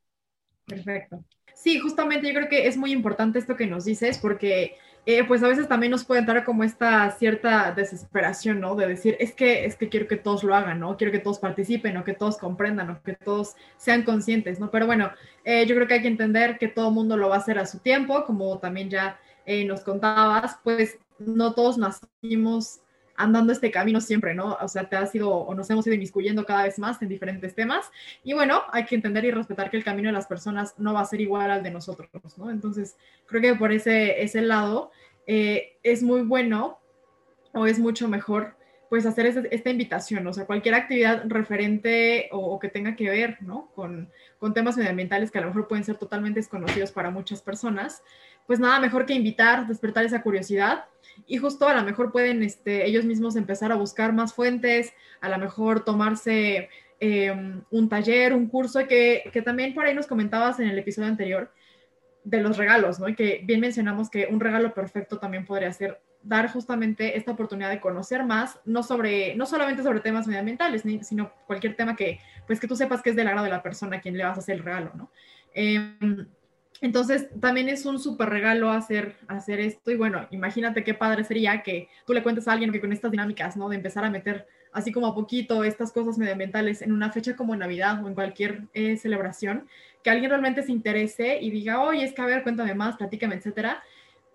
Perfecto. 0.67 1.25
Sí, 1.55 1.79
justamente 1.81 2.29
yo 2.29 2.35
creo 2.35 2.49
que 2.49 2.67
es 2.67 2.77
muy 2.77 2.93
importante 2.93 3.39
esto 3.39 3.57
que 3.57 3.67
nos 3.67 3.85
dices 3.85 4.19
porque 4.19 4.77
eh, 5.07 5.25
pues 5.25 5.43
a 5.43 5.49
veces 5.49 5.69
también 5.69 5.91
nos 5.91 6.05
puede 6.05 6.21
entrar 6.21 6.45
como 6.45 6.65
esta 6.65 7.11
cierta 7.13 7.73
desesperación, 7.73 8.61
¿no? 8.61 8.75
De 8.75 8.87
decir, 8.87 9.17
es 9.21 9.33
que, 9.33 9.65
es 9.65 9.77
que 9.77 9.89
quiero 9.89 10.07
que 10.07 10.17
todos 10.17 10.45
lo 10.45 10.55
hagan, 10.55 10.81
¿no? 10.81 10.97
Quiero 10.97 11.13
que 11.13 11.19
todos 11.19 11.39
participen 11.39 11.97
o 11.97 12.05
que 12.05 12.15
todos 12.15 12.37
comprendan 12.37 12.91
o 12.91 13.03
que 13.03 13.15
todos 13.15 13.55
sean 13.77 14.03
conscientes, 14.03 14.61
¿no? 14.61 14.71
Pero 14.71 14.87
bueno, 14.87 15.11
eh, 15.45 15.67
yo 15.67 15.75
creo 15.75 15.89
que 15.89 15.95
hay 15.95 16.03
que 16.03 16.09
entender 16.09 16.59
que 16.59 16.69
todo 16.69 16.91
mundo 16.91 17.17
lo 17.17 17.29
va 17.29 17.37
a 17.37 17.39
hacer 17.39 17.59
a 17.59 17.67
su 17.67 17.79
tiempo, 17.79 18.25
como 18.25 18.59
también 18.59 18.91
ya 18.91 19.19
eh, 19.47 19.65
nos 19.65 19.81
contabas, 19.81 20.59
pues 20.63 20.99
no 21.19 21.55
todos 21.55 21.79
nacimos 21.79 22.81
andando 23.19 23.53
este 23.53 23.71
camino 23.71 24.01
siempre, 24.01 24.35
¿no? 24.35 24.57
O 24.61 24.69
sea, 24.69 24.89
te 24.89 24.97
has 24.97 25.15
ido 25.15 25.31
o 25.31 25.55
nos 25.55 25.69
hemos 25.69 25.87
ido 25.87 25.95
inmiscuyendo 25.95 26.47
cada 26.47 26.65
vez 26.65 26.79
más 26.79 27.03
en 27.03 27.09
diferentes 27.09 27.55
temas. 27.55 27.91
Y 28.25 28.33
bueno, 28.33 28.63
hay 28.73 28.85
que 28.85 28.95
entender 28.95 29.25
y 29.25 29.31
respetar 29.31 29.71
que 29.71 29.77
el 29.77 29.85
camino 29.85 30.09
de 30.09 30.13
las 30.13 30.27
personas 30.27 30.75
no 30.79 30.95
va 30.95 31.01
a 31.01 31.05
ser 31.05 31.21
igual 31.21 31.51
al 31.51 31.63
de 31.63 31.71
nosotros, 31.71 32.09
¿no? 32.39 32.51
Entonces, 32.51 32.97
creo 33.27 33.43
que 33.43 33.55
por 33.55 33.73
ese, 33.73 34.23
ese 34.23 34.41
lado 34.41 34.93
eh, 35.27 35.77
es 35.83 36.03
muy 36.03 36.23
bueno 36.23 36.79
o 37.53 37.67
es 37.67 37.79
mucho 37.79 38.09
mejor 38.09 38.58
pues 38.89 39.05
hacer 39.05 39.49
esta 39.51 39.71
invitación, 39.71 40.27
o 40.27 40.33
sea, 40.33 40.47
cualquier 40.47 40.75
actividad 40.75 41.25
referente 41.27 42.29
o, 42.33 42.59
que 42.59 42.69
tenga 42.69 42.97
que 42.97 43.11
ver, 43.11 43.37
¿no? 43.43 43.71
Con, 43.75 44.11
con, 44.39 44.55
temas 44.55 44.77
medioambientales 44.77 45.31
que 45.31 45.39
a 45.39 45.43
lo 45.43 45.49
mejor 45.49 45.69
pueden 45.69 45.85
ser 45.85 45.97
totalmente 45.97 46.41
desconocidos 46.41 46.91
para 46.93 47.11
muchas 47.11 47.43
personas, 47.43 48.03
pues 48.47 48.61
nada 48.61 48.81
mejor 48.81 49.05
que 49.05 49.13
invitar, 49.13 49.67
despertar 49.67 50.05
esa 50.05 50.23
curiosidad 50.23 50.87
y 51.27 51.37
justo 51.37 51.69
a 51.69 51.75
lo 51.75 51.83
mejor 51.83 52.13
pueden 52.13 52.43
este, 52.43 52.87
ellos 52.87 53.05
mismos 53.05 53.37
empezar 53.37 53.73
a 53.73 53.77
buscar 53.77 54.13
más 54.13 54.33
fuentes, 54.33 54.95
a 55.21 55.29
lo 55.29 55.39
mejor 55.39 55.85
tomarse 55.85 56.71
em, 57.01 57.63
un 57.71 57.89
taller, 57.89 58.33
un 58.33 58.49
curso, 58.49 58.87
que, 58.87 59.29
que 59.33 59.43
también 59.43 59.75
por 59.75 59.85
ahí 59.85 59.95
nos 59.95 60.07
comentabas 60.07 60.61
en 60.61 60.69
el 60.69 60.79
episodio 60.79 61.09
anterior 61.09 61.53
de 62.25 62.41
los 62.41 62.57
regalos, 62.57 63.01
¿no? 63.01 63.09
Y 63.09 63.15
que 63.15 63.43
bien 63.45 63.61
mencionamos 63.61 64.11
que 64.11 64.29
un 64.31 64.41
regalo 64.41 64.75
perfecto 64.75 65.19
también 65.19 65.45
podría 65.45 65.73
ser 65.73 66.01
dar 66.29 66.51
justamente 66.53 67.17
esta 67.17 67.33
oportunidad 67.33 67.71
de 67.71 67.81
conocer 67.81 68.25
más, 68.25 68.61
no 68.65 68.83
sobre, 68.83 69.35
no 69.35 69.47
solamente 69.47 69.83
sobre 69.83 70.01
temas 70.01 70.27
medioambientales, 70.27 70.83
sino 71.03 71.33
cualquier 71.47 71.75
tema 71.75 71.97
que, 71.97 72.21
pues 72.47 72.61
que 72.61 72.69
tú 72.69 72.77
sepas 72.77 73.03
que 73.03 73.11
es 73.11 73.17
del 73.17 73.27
agrado 73.27 73.45
de 73.45 73.51
la 73.51 73.63
persona 73.63 73.97
a 73.97 74.01
quien 74.01 74.17
le 74.17 74.25
vas 74.25 74.37
a 74.37 74.41
hacer 74.41 74.57
el 74.57 74.63
regalo, 74.63 74.93
¿no? 74.95 75.11
Em, 75.55 76.27
entonces, 76.81 77.29
también 77.41 77.69
es 77.69 77.87
un 77.87 77.99
súper 77.99 78.29
regalo 78.29 78.71
hacer, 78.71 79.17
hacer 79.27 79.59
esto. 79.59 79.91
Y 79.91 79.97
bueno, 79.97 80.29
imagínate 80.31 80.85
qué 80.85 80.95
padre 80.95 81.25
sería 81.25 81.63
que 81.63 81.89
tú 82.07 82.13
le 82.13 82.23
cuentes 82.23 82.47
a 82.47 82.53
alguien 82.53 82.71
que 82.71 82.81
con 82.81 82.93
estas 82.93 83.11
dinámicas, 83.11 83.57
¿no? 83.57 83.69
De 83.69 83.77
empezar 83.77 84.05
a 84.05 84.11
meter 84.11 84.47
así 84.73 84.93
como 84.93 85.07
a 85.09 85.15
poquito 85.15 85.65
estas 85.65 85.93
cosas 85.93 86.19
medioambientales 86.19 86.83
en 86.83 86.93
una 86.93 87.11
fecha 87.11 87.35
como 87.35 87.57
Navidad 87.57 88.05
o 88.05 88.09
en 88.09 88.15
cualquier 88.15 88.65
eh, 88.75 88.97
celebración, 88.97 89.67
que 90.05 90.11
alguien 90.11 90.31
realmente 90.31 90.63
se 90.63 90.71
interese 90.71 91.41
y 91.41 91.51
diga, 91.51 91.81
oye, 91.81 92.05
es 92.05 92.13
que 92.13 92.23
a 92.23 92.27
ver, 92.27 92.43
cuéntame 92.43 92.75
más, 92.75 92.97
platícame, 92.97 93.35
etcétera. 93.35 93.83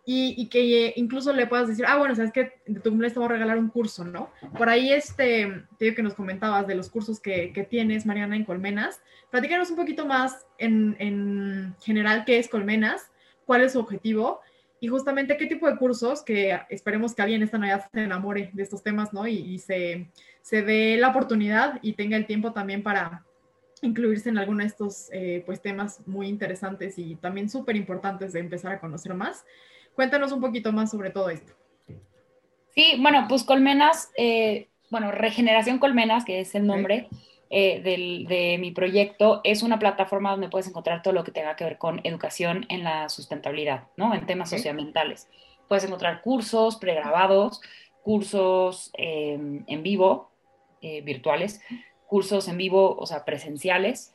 Y, 0.06 0.36
y, 0.38 0.48
que 0.50 0.94
incluso 0.98 1.32
le 1.32 1.48
puedas 1.48 1.70
decir, 1.70 1.86
ah, 1.88 1.98
bueno, 1.98 2.14
sabes 2.14 2.34
que 2.34 2.60
de 2.66 2.82
tu 2.82 2.90
cumpleaños 2.90 3.14
te 3.14 3.20
voy 3.20 3.28
a 3.28 3.32
regalar 3.32 3.58
un 3.58 3.70
curso, 3.70 4.04
¿no? 4.04 4.32
Por 4.58 4.68
ahí, 4.68 4.92
este, 4.92 5.64
te 5.78 5.86
digo 5.86 5.96
que 5.96 6.04
nos 6.04 6.14
comentabas 6.14 6.68
de 6.68 6.76
los 6.76 6.90
cursos 6.90 7.22
que, 7.22 7.54
que 7.54 7.64
tienes, 7.64 8.06
Mariana, 8.06 8.36
en 8.36 8.44
Colmenas. 8.44 9.02
Platícanos 9.32 9.70
un 9.70 9.78
poquito 9.78 10.06
más 10.06 10.46
en, 10.58 10.98
en, 11.00 11.76
general 11.80 12.26
qué 12.26 12.38
es 12.38 12.50
Colmenas, 12.50 13.12
cuál 13.46 13.62
es 13.62 13.72
su 13.72 13.80
objetivo 13.80 14.42
y 14.82 14.90
justamente 14.90 15.38
qué 15.38 15.46
tipo 15.46 15.70
de 15.70 15.78
cursos 15.78 16.22
que 16.22 16.60
esperemos 16.70 17.16
que 17.16 17.22
alguien 17.22 17.42
esta 17.42 17.58
Navidad 17.58 17.90
se 17.94 18.04
enamore 18.04 18.52
de 18.52 18.64
estos 18.64 18.84
temas, 18.84 19.14
¿no? 19.14 19.26
Y, 19.26 19.38
y 19.38 19.60
se, 19.60 20.10
se 20.42 20.64
dé 20.64 20.98
la 20.98 21.10
oportunidad 21.10 21.80
y 21.82 21.94
tenga 21.94 22.18
el 22.18 22.26
tiempo 22.26 22.52
también 22.52 22.84
para, 22.84 23.24
incluirse 23.84 24.30
en 24.30 24.38
alguno 24.38 24.60
de 24.60 24.68
estos 24.68 25.10
eh, 25.12 25.44
pues, 25.46 25.62
temas 25.62 26.00
muy 26.08 26.28
interesantes 26.28 26.98
y 26.98 27.16
también 27.16 27.50
súper 27.50 27.76
importantes 27.76 28.34
de 28.34 28.40
empezar 28.40 28.72
a 28.72 28.80
conocer 28.80 29.14
más. 29.14 29.46
Cuéntanos 29.96 30.32
un 30.32 30.42
poquito 30.42 30.72
más 30.72 30.92
sobre 30.92 31.10
todo 31.10 31.30
esto. 31.30 31.54
Sí, 32.76 32.98
bueno, 33.00 33.26
pues 33.30 33.44
Colmenas, 33.44 34.12
eh, 34.18 34.70
bueno, 34.90 35.12
Regeneración 35.12 35.78
Colmenas, 35.78 36.26
que 36.26 36.40
es 36.40 36.56
el 36.56 36.66
nombre 36.66 37.08
eh, 37.50 37.82
del, 37.82 38.26
de 38.28 38.58
mi 38.58 38.72
proyecto, 38.72 39.42
es 39.44 39.62
una 39.62 39.78
plataforma 39.78 40.32
donde 40.32 40.50
puedes 40.50 40.68
encontrar 40.68 41.04
todo 41.04 41.14
lo 41.14 41.24
que 41.24 41.32
tenga 41.32 41.56
que 41.56 41.64
ver 41.64 41.78
con 41.78 42.02
educación 42.04 42.66
en 42.70 42.84
la 42.84 43.10
sustentabilidad, 43.10 43.88
¿no? 43.96 44.14
En 44.16 44.26
temas 44.26 44.50
socioambientales. 44.50 45.30
Puedes 45.68 45.84
encontrar 45.84 46.22
cursos 46.22 46.78
pregrabados, 46.78 47.62
cursos 48.02 48.92
en 48.98 49.84
vivo, 49.84 50.32
virtuales, 50.82 51.62
cursos 52.08 52.48
en 52.48 52.58
vivo, 52.58 52.96
o 52.98 53.06
sea, 53.06 53.24
presenciales. 53.26 54.14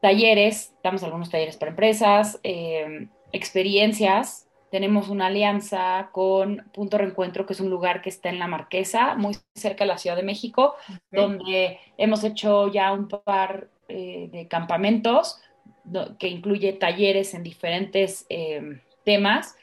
Talleres, 0.00 0.74
damos 0.82 1.02
algunos 1.02 1.30
talleres 1.30 1.56
para 1.56 1.70
empresas, 1.70 2.38
em, 2.42 3.10
experiencias. 3.32 4.47
Tenemos 4.70 5.08
una 5.08 5.26
alianza 5.26 6.10
con 6.12 6.68
Punto 6.72 6.98
Reencuentro, 6.98 7.46
que 7.46 7.52
es 7.52 7.60
un 7.60 7.70
lugar 7.70 8.02
que 8.02 8.10
está 8.10 8.28
en 8.28 8.38
La 8.38 8.46
Marquesa, 8.46 9.14
muy 9.14 9.36
cerca 9.54 9.84
de 9.84 9.88
la 9.88 9.98
Ciudad 9.98 10.16
de 10.16 10.22
México, 10.22 10.74
donde 11.10 11.78
hemos 11.96 12.24
hecho 12.24 12.68
ya 12.68 12.92
un 12.92 13.08
par 13.08 13.68
eh, 13.88 14.28
de 14.30 14.48
campamentos 14.48 15.40
que 16.18 16.28
incluye 16.28 16.74
talleres 16.74 17.32
en 17.32 17.42
diferentes 17.42 18.26
em, 18.28 18.80
temas 19.04 19.56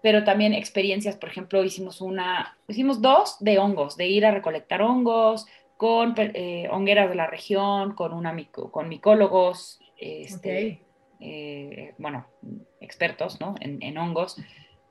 pero 0.00 0.24
también 0.24 0.54
experiencias, 0.54 1.16
por 1.16 1.28
ejemplo, 1.28 1.64
hicimos 1.64 2.00
una, 2.00 2.56
hicimos 2.68 3.02
dos 3.02 3.36
de 3.40 3.58
hongos, 3.58 3.96
de 3.96 4.06
ir 4.06 4.24
a 4.26 4.30
recolectar 4.30 4.80
hongos, 4.82 5.46
con 5.76 6.14
eh, 6.16 6.68
hongueras 6.70 7.08
de 7.08 7.14
la 7.14 7.26
región, 7.26 7.94
con, 7.94 8.12
una, 8.12 8.36
con 8.70 8.88
micólogos, 8.88 9.80
este, 9.96 10.82
eh, 11.20 11.94
bueno, 11.98 12.26
expertos 12.80 13.40
¿no? 13.40 13.54
en, 13.60 13.98
hongos, 13.98 14.36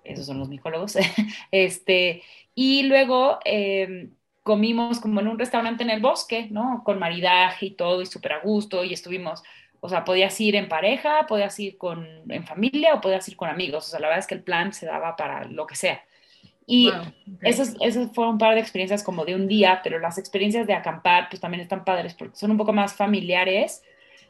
esos 0.04 0.26
son 0.26 0.40
los 0.40 0.50
micólogos, 0.50 0.98
este, 1.52 2.24
y 2.56 2.84
luego 2.84 3.40
em, 3.46 4.12
comimos 4.44 5.00
como 5.00 5.20
en 5.20 5.28
un 5.28 5.40
restaurante 5.40 5.84
en 5.84 5.90
el 5.90 6.02
bosque, 6.02 6.48
¿no? 6.50 6.82
Con 6.86 7.00
maridaje 7.00 7.68
y 7.68 7.72
todo, 7.72 8.02
y 8.02 8.06
súper 8.06 8.34
a 8.34 8.40
gusto, 8.40 8.84
y 8.84 8.94
estuvimos, 8.94 9.44
o 9.80 9.90
sea, 9.90 10.06
podías 10.06 10.40
ir 10.40 10.56
en 10.56 10.70
pareja, 10.70 11.26
podías 11.28 11.60
ir 11.60 11.78
con, 11.78 12.08
en 12.30 12.46
familia 12.46 12.94
o 12.96 13.02
podías 13.02 13.28
ir 13.28 13.36
con 13.36 13.50
amigos, 13.50 13.88
o 13.88 13.90
sea, 13.92 14.00
la 14.00 14.08
verdad 14.08 14.20
es 14.20 14.28
que 14.28 14.36
el 14.36 14.44
plan 14.44 14.74
se 14.74 14.86
daba 14.86 15.16
para 15.16 15.46
lo 15.46 15.68
que 15.68 15.76
sea. 15.76 16.02
Y 16.70 16.92
esas, 17.42 17.78
esas 17.80 18.12
fueron 18.14 18.34
un 18.34 18.38
par 18.40 18.54
de 18.54 18.60
experiencias 18.60 19.02
como 19.02 19.24
de 19.24 19.36
un 19.36 19.48
día, 19.48 19.80
pero 19.84 20.00
las 20.00 20.18
experiencias 20.18 20.68
de 20.68 20.74
acampar 20.74 21.30
pues 21.30 21.40
también 21.40 21.62
están 21.62 21.86
padres 21.86 22.14
porque 22.14 22.36
son 22.36 22.52
un 22.52 22.58
poco 22.58 22.74
más 22.74 22.94
familiares, 22.94 23.84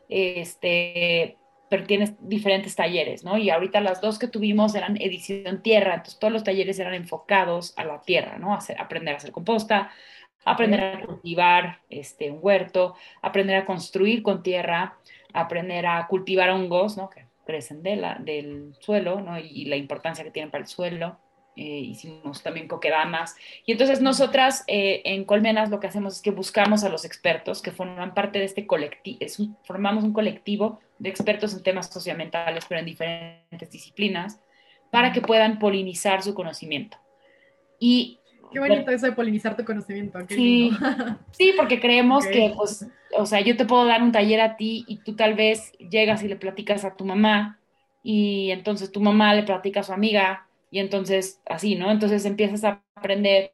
este, 0.08 1.36
pero 1.70 1.84
tienes 1.86 2.14
diferentes 2.20 2.76
talleres, 2.76 3.24
¿no? 3.24 3.38
Y 3.38 3.50
ahorita 3.50 3.82
las 3.82 4.02
dos 4.02 4.20
que 4.20 4.28
tuvimos 4.28 4.76
eran 4.76 4.98
edición 5.02 5.62
tierra, 5.62 5.96
entonces 5.96 6.20
todos 6.20 6.34
los 6.34 6.44
talleres 6.44 6.80
eran 6.80 6.94
enfocados 6.94 7.74
a 7.78 7.84
la 7.84 8.02
tierra, 8.02 8.38
¿no? 8.38 8.54
Hacer, 8.54 8.80
aprender 8.80 9.14
a 9.14 9.18
hacer 9.18 9.32
composta, 9.32 9.92
aprender 10.46 10.82
a 10.82 11.06
cultivar 11.06 11.82
este, 11.90 12.32
un 12.32 12.40
huerto, 12.42 12.96
aprender 13.22 13.58
a 13.58 13.66
construir 13.66 14.24
con 14.24 14.44
tierra, 14.44 14.98
aprender 15.34 15.86
a 15.86 16.08
cultivar 16.08 16.50
hongos, 16.50 16.98
¿no? 16.98 17.10
Que 17.10 17.26
crecen 17.46 17.84
de 17.84 17.96
la, 17.96 18.16
del 18.16 18.76
suelo, 18.80 19.22
¿no? 19.22 19.38
Y, 19.40 19.66
la 19.66 19.76
importancia 19.76 20.24
que 20.24 20.32
tienen 20.32 20.52
para 20.52 20.64
el 20.64 20.68
suelo. 20.68 21.18
Eh, 21.58 21.80
hicimos 21.80 22.44
también 22.44 22.68
coquedamas. 22.68 23.36
Y 23.66 23.72
entonces 23.72 24.00
nosotras 24.00 24.64
eh, 24.68 25.02
en 25.06 25.26
Colmenas 25.26 25.72
lo 25.72 25.80
que 25.80 25.88
hacemos 25.88 26.18
es 26.18 26.22
que 26.22 26.30
buscamos 26.30 26.84
a 26.84 26.90
los 26.90 27.04
expertos 27.04 27.64
que 27.64 27.72
forman 27.72 28.14
parte 28.14 28.38
de 28.38 28.46
este 28.46 28.68
colectivo, 28.68 29.20
formamos 29.64 30.04
un 30.04 30.14
colectivo 30.14 30.80
de 31.00 31.10
expertos 31.10 31.56
en 31.56 31.64
temas 31.64 31.88
socioambientales, 31.88 32.66
pero 32.70 32.80
en 32.80 32.86
diferentes 32.86 33.72
disciplinas, 33.72 34.40
para 34.92 35.12
que 35.12 35.22
puedan 35.22 35.58
polinizar 35.58 36.22
su 36.22 36.36
conocimiento. 36.36 36.98
Y 37.80 38.20
Qué 38.52 38.60
bonito 38.60 38.92
eso 38.92 39.08
de 39.08 39.14
polinizar 39.14 39.58
tu 39.58 39.66
conocimiento. 39.66 40.20
sí, 40.30 40.70
sí, 41.32 41.54
porque 41.58 41.80
creemos 41.80 42.28
que, 42.28 42.54
pues, 42.56 42.88
o 43.18 43.26
sea, 43.26 43.42
yo 43.42 43.58
te 43.58 43.66
puedo 43.66 43.86
dar 43.86 44.04
un 44.04 44.12
taller 44.12 44.42
a 44.42 44.58
ti 44.58 44.86
y 44.88 44.98
tú 44.98 45.16
tal 45.16 45.34
vez 45.34 45.72
llegas 45.80 46.22
y 46.22 46.28
le 46.28 46.36
platicas 46.36 46.86
a 46.86 46.96
tu 46.96 47.04
mamá 47.04 47.60
y 48.04 48.52
entonces 48.52 48.92
tu 48.92 49.02
mamá 49.02 49.34
le 49.34 49.44
platica 49.44 49.80
a 49.80 49.84
su 49.84 49.92
amiga 49.92 50.47
y 50.70 50.80
entonces 50.80 51.42
así, 51.46 51.76
¿no? 51.76 51.92
Entonces 51.92 52.26
empiezas 52.26 52.64
a 52.64 52.84
aprender 52.96 53.54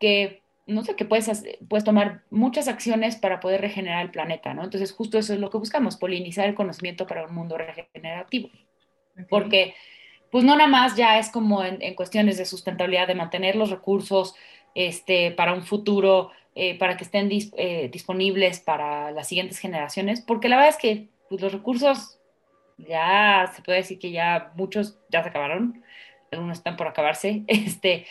que, 0.00 0.42
no 0.66 0.82
sé, 0.84 0.96
que 0.96 1.04
puedes, 1.04 1.44
puedes 1.68 1.84
tomar 1.84 2.22
muchas 2.30 2.68
acciones 2.68 3.16
para 3.16 3.40
poder 3.40 3.60
regenerar 3.60 4.04
el 4.04 4.10
planeta, 4.10 4.54
¿no? 4.54 4.64
Entonces 4.64 4.92
justo 4.92 5.18
eso 5.18 5.34
es 5.34 5.40
lo 5.40 5.50
que 5.50 5.58
buscamos, 5.58 5.96
polinizar 5.96 6.48
el 6.48 6.54
conocimiento 6.54 7.06
para 7.06 7.26
un 7.26 7.34
mundo 7.34 7.56
regenerativo. 7.58 8.50
Porque 9.28 9.74
pues 10.30 10.44
no 10.44 10.56
nada 10.56 10.68
más 10.68 10.96
ya 10.96 11.18
es 11.18 11.30
como 11.30 11.64
en, 11.64 11.94
cuestiones 11.94 12.36
de 12.38 12.44
sustentabilidad, 12.44 13.08
de 13.08 13.14
mantener 13.14 13.56
los 13.56 13.70
recursos 13.70 14.34
este, 14.74 15.30
para 15.32 15.54
un 15.54 15.62
futuro, 15.62 16.30
eh, 16.54 16.78
para 16.78 16.96
que 16.96 17.04
estén 17.04 17.30
eh, 17.32 17.88
disponibles 17.90 18.60
para 18.60 19.10
las 19.10 19.28
siguientes 19.28 19.58
generaciones, 19.58 20.20
porque 20.20 20.48
la 20.48 20.56
verdad 20.56 20.74
es 20.74 20.76
que 20.76 21.08
pues, 21.28 21.40
los 21.40 21.52
recursos 21.52 22.18
ya 22.76 23.50
se 23.54 23.62
puede 23.62 23.78
decir 23.78 23.98
que 23.98 24.10
ya 24.10 24.52
muchos 24.54 24.98
ya 25.08 25.22
se 25.22 25.30
acabaron, 25.30 25.82
algunos 26.36 26.58
están 26.58 26.76
por 26.76 26.86
acabarse, 26.86 27.44
este, 27.48 28.06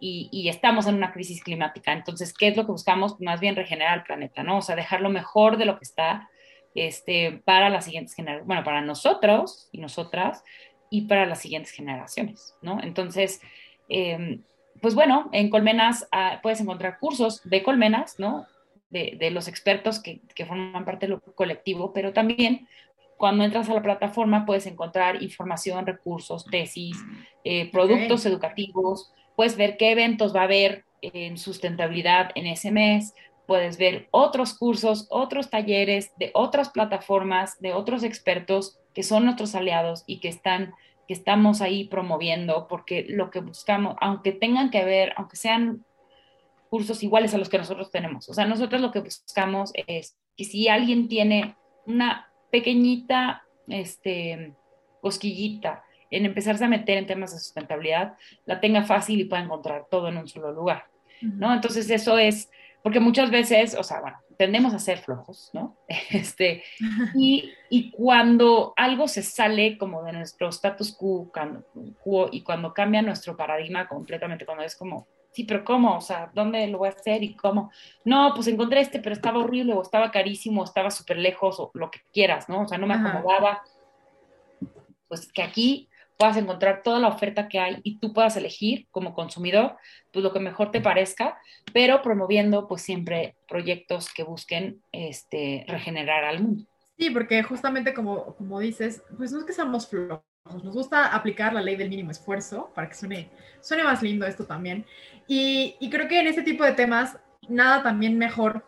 y, 0.00 0.48
estamos 0.48 0.86
en 0.86 0.94
una 0.94 1.12
crisis 1.12 1.42
climática. 1.42 1.92
Entonces, 1.92 2.32
¿qué 2.32 2.48
es 2.48 2.56
lo 2.56 2.64
que 2.64 2.72
buscamos? 2.72 3.20
Más 3.20 3.40
bien 3.40 3.56
regenerar 3.56 3.98
el 3.98 4.04
planeta, 4.04 4.42
¿no? 4.42 4.58
O 4.58 4.62
sea, 4.62 4.76
dejarlo 4.76 5.10
mejor 5.10 5.56
de 5.56 5.64
lo 5.64 5.78
que 5.78 5.84
está 5.84 6.28
este, 6.74 7.42
para 7.44 7.70
las 7.70 7.84
siguientes 7.84 8.14
generaciones, 8.14 8.46
bueno, 8.46 8.62
para 8.64 8.80
nosotros 8.80 9.68
y 9.72 9.78
nosotras, 9.78 10.44
y 10.90 11.02
para 11.02 11.26
las 11.26 11.40
siguientes 11.40 11.72
generaciones, 11.72 12.54
¿no? 12.62 12.80
Entonces, 12.82 13.40
em, 13.88 14.42
pues 14.80 14.94
bueno, 14.94 15.28
en 15.32 15.50
Colmenas 15.50 16.08
ah, 16.12 16.40
puedes 16.42 16.60
encontrar 16.60 16.98
cursos 16.98 17.42
de 17.44 17.62
Colmenas, 17.62 18.18
¿no? 18.18 18.46
De, 18.90 19.30
los 19.30 19.48
expertos 19.48 20.00
que, 20.00 20.22
forman 20.46 20.86
parte 20.86 21.06
del 21.06 21.20
colectivo, 21.20 21.92
pero 21.92 22.14
también 22.14 22.66
cuando 23.18 23.44
entras 23.44 23.68
a 23.68 23.74
la 23.74 23.82
plataforma 23.82 24.46
puedes 24.46 24.66
encontrar 24.66 25.22
información, 25.22 25.84
recursos, 25.84 26.46
tesis, 26.46 26.96
eh, 27.44 27.70
productos 27.70 28.24
educativos, 28.24 29.12
puedes 29.36 29.56
ver 29.56 29.76
qué 29.76 29.90
eventos 29.90 30.34
va 30.34 30.40
a 30.40 30.44
haber 30.44 30.84
en 31.02 31.36
sustentabilidad 31.36 32.30
en 32.34 32.46
ese 32.46 32.70
mes, 32.70 33.14
puedes 33.46 33.76
ver 33.76 34.08
otros 34.12 34.54
cursos, 34.54 35.06
otros 35.10 35.50
talleres 35.50 36.12
de 36.16 36.30
otras 36.34 36.70
plataformas, 36.70 37.60
de 37.60 37.72
otros 37.72 38.04
expertos 38.04 38.78
que 38.94 39.02
son 39.02 39.24
nuestros 39.24 39.54
aliados 39.54 40.04
y 40.06 40.20
que 40.20 40.28
están 40.28 40.72
que 41.06 41.14
estamos 41.14 41.62
ahí 41.62 41.84
promoviendo, 41.84 42.68
porque 42.68 43.06
lo 43.08 43.30
que 43.30 43.40
buscamos, 43.40 43.96
aunque 43.98 44.30
tengan 44.30 44.70
que 44.70 44.84
ver, 44.84 45.14
aunque 45.16 45.36
sean 45.36 45.86
cursos 46.68 47.02
iguales 47.02 47.32
a 47.32 47.38
los 47.38 47.48
que 47.48 47.56
nosotros 47.56 47.90
tenemos, 47.90 48.28
o 48.28 48.34
sea, 48.34 48.44
nosotros 48.44 48.82
lo 48.82 48.92
que 48.92 49.00
buscamos 49.00 49.72
es 49.86 50.18
que 50.36 50.44
si 50.44 50.68
alguien 50.68 51.08
tiene 51.08 51.56
una 51.86 52.27
pequeñita 52.50 53.44
este, 53.68 54.54
cosquillita 55.00 55.84
en 56.10 56.24
empezarse 56.24 56.64
a 56.64 56.68
meter 56.68 56.96
en 56.98 57.06
temas 57.06 57.32
de 57.32 57.38
sustentabilidad, 57.38 58.14
la 58.46 58.60
tenga 58.60 58.82
fácil 58.82 59.20
y 59.20 59.24
pueda 59.24 59.42
encontrar 59.42 59.86
todo 59.90 60.08
en 60.08 60.16
un 60.16 60.28
solo 60.28 60.52
lugar, 60.52 60.84
¿no? 61.20 61.52
Entonces 61.52 61.90
eso 61.90 62.18
es, 62.18 62.50
porque 62.82 63.00
muchas 63.00 63.30
veces, 63.30 63.74
o 63.74 63.82
sea, 63.82 64.00
bueno, 64.00 64.16
tendemos 64.38 64.72
a 64.72 64.78
ser 64.78 64.98
flojos, 64.98 65.50
¿no? 65.52 65.76
Este, 66.10 66.62
y, 67.14 67.52
y, 67.68 67.90
cuando 67.90 68.72
algo 68.76 69.06
se 69.08 69.22
sale 69.22 69.76
como 69.76 70.02
de 70.04 70.12
nuestro 70.12 70.48
status 70.48 70.96
quo, 70.96 71.30
quo, 72.02 72.28
y 72.32 72.42
cuando 72.42 72.72
cambia 72.72 73.02
nuestro 73.02 73.36
paradigma 73.36 73.86
completamente, 73.86 74.46
cuando 74.46 74.64
es 74.64 74.76
como, 74.76 75.08
sí, 75.32 75.44
pero 75.44 75.64
¿cómo? 75.64 75.96
O 75.96 76.00
sea, 76.00 76.30
¿dónde 76.34 76.66
lo 76.66 76.78
voy 76.78 76.88
a 76.88 76.92
hacer 76.92 77.22
y 77.22 77.34
cómo? 77.34 77.70
No, 78.04 78.32
pues 78.34 78.46
encontré 78.48 78.80
este, 78.80 79.00
pero 79.00 79.14
estaba 79.14 79.38
horrible 79.38 79.74
o 79.74 79.82
estaba 79.82 80.10
carísimo 80.10 80.62
o 80.62 80.64
estaba 80.64 80.90
súper 80.90 81.18
lejos 81.18 81.60
o 81.60 81.70
lo 81.74 81.90
que 81.90 82.00
quieras, 82.12 82.48
¿no? 82.48 82.62
O 82.62 82.68
sea, 82.68 82.78
no 82.78 82.86
me 82.86 82.94
acomodaba. 82.94 83.62
Pues 85.08 85.32
que 85.32 85.42
aquí 85.42 85.88
puedas 86.18 86.36
encontrar 86.36 86.82
toda 86.82 86.98
la 86.98 87.08
oferta 87.08 87.48
que 87.48 87.60
hay 87.60 87.78
y 87.84 87.98
tú 87.98 88.12
puedas 88.12 88.36
elegir 88.36 88.88
como 88.90 89.14
consumidor 89.14 89.76
pues 90.12 90.22
lo 90.22 90.32
que 90.32 90.40
mejor 90.40 90.72
te 90.72 90.80
parezca, 90.80 91.40
pero 91.72 92.02
promoviendo 92.02 92.66
pues 92.66 92.82
siempre 92.82 93.36
proyectos 93.46 94.12
que 94.12 94.24
busquen 94.24 94.82
este, 94.92 95.64
regenerar 95.68 96.24
al 96.24 96.42
mundo. 96.42 96.64
Sí, 96.98 97.10
porque 97.10 97.42
justamente 97.44 97.94
como, 97.94 98.34
como 98.34 98.58
dices, 98.58 99.02
pues 99.16 99.30
no 99.30 99.38
es 99.38 99.44
que 99.44 99.52
seamos 99.52 99.88
flojos, 99.88 100.24
nos 100.52 100.74
gusta 100.74 101.14
aplicar 101.14 101.52
la 101.52 101.62
ley 101.62 101.76
del 101.76 101.88
mínimo 101.88 102.10
esfuerzo 102.10 102.70
para 102.74 102.88
que 102.88 102.94
suene, 102.94 103.30
suene 103.60 103.84
más 103.84 104.02
lindo 104.02 104.26
esto 104.26 104.44
también. 104.44 104.84
Y, 105.26 105.76
y 105.80 105.90
creo 105.90 106.08
que 106.08 106.20
en 106.20 106.26
este 106.26 106.42
tipo 106.42 106.64
de 106.64 106.72
temas, 106.72 107.18
nada 107.48 107.82
también 107.82 108.18
mejor 108.18 108.64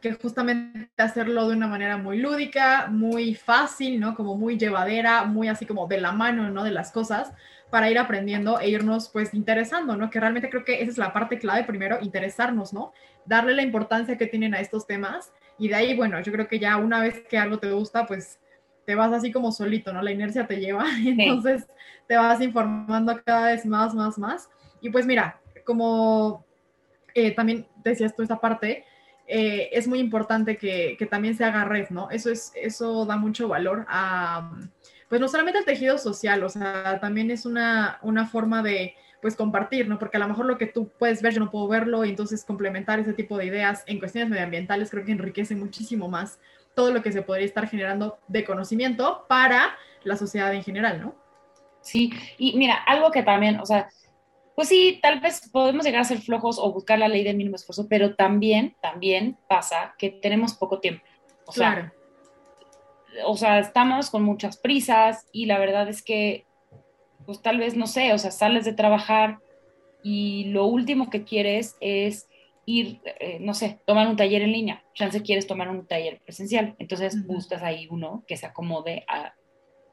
que 0.00 0.12
justamente 0.14 0.90
hacerlo 0.96 1.48
de 1.48 1.56
una 1.56 1.68
manera 1.68 1.96
muy 1.96 2.18
lúdica, 2.18 2.88
muy 2.88 3.34
fácil, 3.34 4.00
¿no? 4.00 4.14
Como 4.14 4.36
muy 4.36 4.58
llevadera, 4.58 5.24
muy 5.24 5.48
así 5.48 5.66
como 5.66 5.86
de 5.86 6.00
la 6.00 6.12
mano, 6.12 6.50
¿no? 6.50 6.64
De 6.64 6.70
las 6.70 6.90
cosas, 6.90 7.32
para 7.70 7.90
ir 7.90 7.98
aprendiendo 7.98 8.60
e 8.60 8.68
irnos 8.68 9.08
pues 9.08 9.34
interesando, 9.34 9.96
¿no? 9.96 10.10
Que 10.10 10.20
realmente 10.20 10.50
creo 10.50 10.64
que 10.64 10.80
esa 10.80 10.90
es 10.90 10.98
la 10.98 11.12
parte 11.12 11.38
clave, 11.38 11.64
primero, 11.64 11.98
interesarnos, 12.02 12.72
¿no? 12.72 12.92
Darle 13.24 13.54
la 13.54 13.62
importancia 13.62 14.18
que 14.18 14.26
tienen 14.26 14.54
a 14.54 14.60
estos 14.60 14.86
temas 14.86 15.32
y 15.58 15.68
de 15.68 15.74
ahí, 15.76 15.96
bueno, 15.96 16.20
yo 16.20 16.32
creo 16.32 16.48
que 16.48 16.58
ya 16.58 16.76
una 16.76 17.00
vez 17.00 17.22
que 17.28 17.38
algo 17.38 17.58
te 17.58 17.70
gusta, 17.70 18.06
pues 18.06 18.38
te 18.86 18.94
vas 18.94 19.12
así 19.12 19.32
como 19.32 19.52
solito, 19.52 19.92
¿no? 19.92 20.02
La 20.02 20.12
inercia 20.12 20.46
te 20.46 20.60
lleva 20.60 20.86
y 20.98 21.10
entonces 21.10 21.66
te 22.06 22.16
vas 22.16 22.40
informando 22.40 23.20
cada 23.24 23.46
vez 23.46 23.66
más, 23.66 23.94
más, 23.94 24.18
más. 24.18 24.50
Y 24.80 24.90
pues 24.90 25.06
mira, 25.06 25.40
como 25.64 26.44
eh, 27.14 27.32
también 27.32 27.66
decías 27.82 28.14
tú 28.14 28.22
esta 28.22 28.40
parte, 28.40 28.84
eh, 29.26 29.70
es 29.72 29.88
muy 29.88 30.00
importante 30.00 30.56
que, 30.56 30.98
también 31.10 31.34
se 31.34 31.44
haga 31.44 31.64
red, 31.64 31.88
¿no? 31.90 32.10
Eso, 32.10 32.30
es, 32.30 32.52
eso 32.54 33.06
da 33.06 33.16
mucho 33.16 33.48
valor 33.48 33.86
a, 33.88 34.50
pues 35.08 35.20
no 35.20 35.28
solamente 35.28 35.58
al 35.58 35.64
tejido 35.64 35.96
social, 35.96 36.42
o 36.44 36.48
sea, 36.48 36.98
también 37.00 37.30
es 37.30 37.46
una, 37.46 37.98
una 38.02 38.26
forma 38.26 38.62
de, 38.62 38.94
pues 39.22 39.36
compartir, 39.36 39.88
¿no? 39.88 39.98
Porque 39.98 40.18
a 40.18 40.20
lo 40.20 40.28
mejor 40.28 40.44
lo 40.44 40.58
que 40.58 40.66
tú 40.66 40.90
puedes 40.98 41.22
ver, 41.22 41.32
yo 41.32 41.40
no 41.40 41.50
puedo 41.50 41.66
verlo, 41.66 42.04
y 42.04 42.10
entonces 42.10 42.44
complementar 42.44 43.00
ese 43.00 43.14
tipo 43.14 43.38
de 43.38 43.46
ideas 43.46 43.82
en 43.86 43.98
cuestiones 43.98 44.28
medioambientales 44.28 44.90
creo 44.90 45.02
que 45.04 45.12
enriquece 45.12 45.56
muchísimo 45.56 46.08
más 46.08 46.38
todo 46.74 46.92
lo 46.92 47.02
que 47.02 47.12
se 47.12 47.22
podría 47.22 47.46
estar 47.46 47.68
generando 47.68 48.18
de 48.28 48.44
conocimiento 48.44 49.24
para 49.28 49.76
la 50.02 50.16
sociedad 50.16 50.52
en 50.54 50.62
general, 50.62 51.00
¿no? 51.00 51.14
Sí, 51.80 52.12
y 52.38 52.56
mira, 52.56 52.76
algo 52.86 53.10
que 53.10 53.22
también, 53.22 53.60
o 53.60 53.66
sea, 53.66 53.88
pues 54.54 54.68
sí, 54.68 55.00
tal 55.02 55.20
vez 55.20 55.48
podemos 55.50 55.84
llegar 55.84 56.00
a 56.00 56.04
ser 56.04 56.18
flojos 56.18 56.58
o 56.58 56.72
buscar 56.72 56.98
la 56.98 57.08
ley 57.08 57.24
del 57.24 57.36
mínimo 57.36 57.56
esfuerzo, 57.56 57.86
pero 57.88 58.14
también, 58.14 58.76
también 58.80 59.36
pasa 59.48 59.94
que 59.98 60.10
tenemos 60.10 60.54
poco 60.54 60.80
tiempo. 60.80 61.04
O 61.46 61.52
sea, 61.52 61.92
o 63.26 63.36
sea, 63.36 63.58
estamos 63.58 64.10
con 64.10 64.22
muchas 64.22 64.56
prisas 64.56 65.26
y 65.32 65.46
la 65.46 65.58
verdad 65.58 65.88
es 65.88 66.02
que, 66.02 66.46
pues 67.26 67.42
tal 67.42 67.58
vez, 67.58 67.76
no 67.76 67.86
sé, 67.86 68.12
o 68.12 68.18
sea, 68.18 68.30
sales 68.30 68.64
de 68.64 68.72
trabajar 68.72 69.38
y 70.02 70.44
lo 70.46 70.66
último 70.66 71.10
que 71.10 71.24
quieres 71.24 71.76
es 71.80 72.28
ir, 72.66 73.00
eh, 73.20 73.38
no 73.40 73.54
sé, 73.54 73.80
tomar 73.86 74.08
un 74.08 74.16
taller 74.16 74.42
en 74.42 74.52
línea. 74.52 74.84
Chance 74.94 75.22
quieres 75.22 75.46
tomar 75.46 75.68
un 75.68 75.86
taller 75.86 76.20
presencial. 76.24 76.74
Entonces 76.78 77.26
buscas 77.26 77.62
ahí 77.62 77.86
uno 77.90 78.24
que 78.26 78.36
se 78.36 78.46
acomode 78.46 79.04
a 79.08 79.34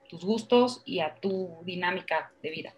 tus 0.09 0.25
gustos 0.25 0.81
y 0.85 0.99
a 0.99 1.15
tu 1.15 1.59
dinámica 1.63 2.31
de 2.41 2.49
vida. 2.51 2.73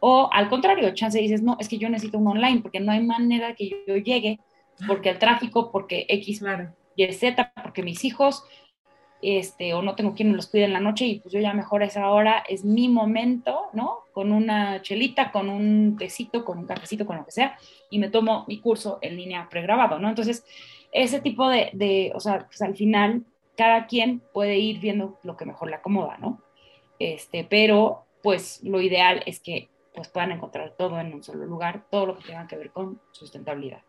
O 0.00 0.28
al 0.32 0.48
contrario, 0.48 0.94
chance 0.94 1.18
dices, 1.18 1.42
no, 1.42 1.56
es 1.58 1.68
que 1.68 1.78
yo 1.78 1.88
necesito 1.88 2.18
un 2.18 2.28
online 2.28 2.60
porque 2.60 2.80
no 2.80 2.92
hay 2.92 3.02
manera 3.02 3.54
que 3.54 3.70
yo 3.86 3.96
llegue, 3.96 4.38
porque 4.86 5.10
el 5.10 5.18
tráfico, 5.18 5.72
porque 5.72 6.06
X 6.08 6.42
y 6.96 7.12
Z, 7.12 7.52
porque 7.62 7.82
mis 7.82 8.04
hijos, 8.04 8.44
este, 9.22 9.74
o 9.74 9.82
no 9.82 9.94
tengo 9.94 10.14
quien 10.14 10.30
me 10.30 10.36
los 10.36 10.46
cuide 10.46 10.64
en 10.64 10.72
la 10.72 10.80
noche 10.80 11.06
y 11.06 11.20
pues 11.20 11.32
yo 11.32 11.40
ya 11.40 11.54
mejor 11.54 11.82
a 11.82 11.86
esa 11.86 12.10
hora 12.10 12.44
es 12.48 12.64
mi 12.64 12.88
momento, 12.88 13.66
¿no? 13.72 14.00
Con 14.12 14.32
una 14.32 14.82
chelita, 14.82 15.32
con 15.32 15.48
un 15.48 15.96
tecito, 15.98 16.44
con 16.44 16.58
un 16.58 16.66
cafecito, 16.66 17.06
con 17.06 17.16
lo 17.16 17.24
que 17.24 17.32
sea, 17.32 17.58
y 17.90 17.98
me 17.98 18.10
tomo 18.10 18.44
mi 18.48 18.60
curso 18.60 18.98
en 19.02 19.16
línea 19.16 19.48
pregrabado, 19.50 19.98
¿no? 19.98 20.08
Entonces, 20.08 20.44
ese 20.92 21.20
tipo 21.20 21.48
de, 21.48 21.70
de 21.72 22.12
o 22.14 22.20
sea, 22.20 22.46
pues 22.46 22.62
al 22.62 22.76
final 22.76 23.24
cada 23.56 23.86
quien 23.86 24.20
puede 24.32 24.58
ir 24.58 24.80
viendo 24.80 25.18
lo 25.22 25.36
que 25.36 25.46
mejor 25.46 25.70
le 25.70 25.76
acomoda, 25.76 26.18
¿no? 26.18 26.42
Este, 26.98 27.44
pero 27.44 28.04
pues 28.22 28.62
lo 28.62 28.80
ideal 28.80 29.22
es 29.26 29.40
que 29.40 29.68
pues 29.94 30.08
puedan 30.08 30.32
encontrar 30.32 30.74
todo 30.76 31.00
en 31.00 31.14
un 31.14 31.22
solo 31.22 31.46
lugar, 31.46 31.86
todo 31.90 32.06
lo 32.06 32.18
que 32.18 32.24
tenga 32.24 32.46
que 32.46 32.56
ver 32.56 32.70
con 32.70 33.00
sustentabilidad. 33.12 33.80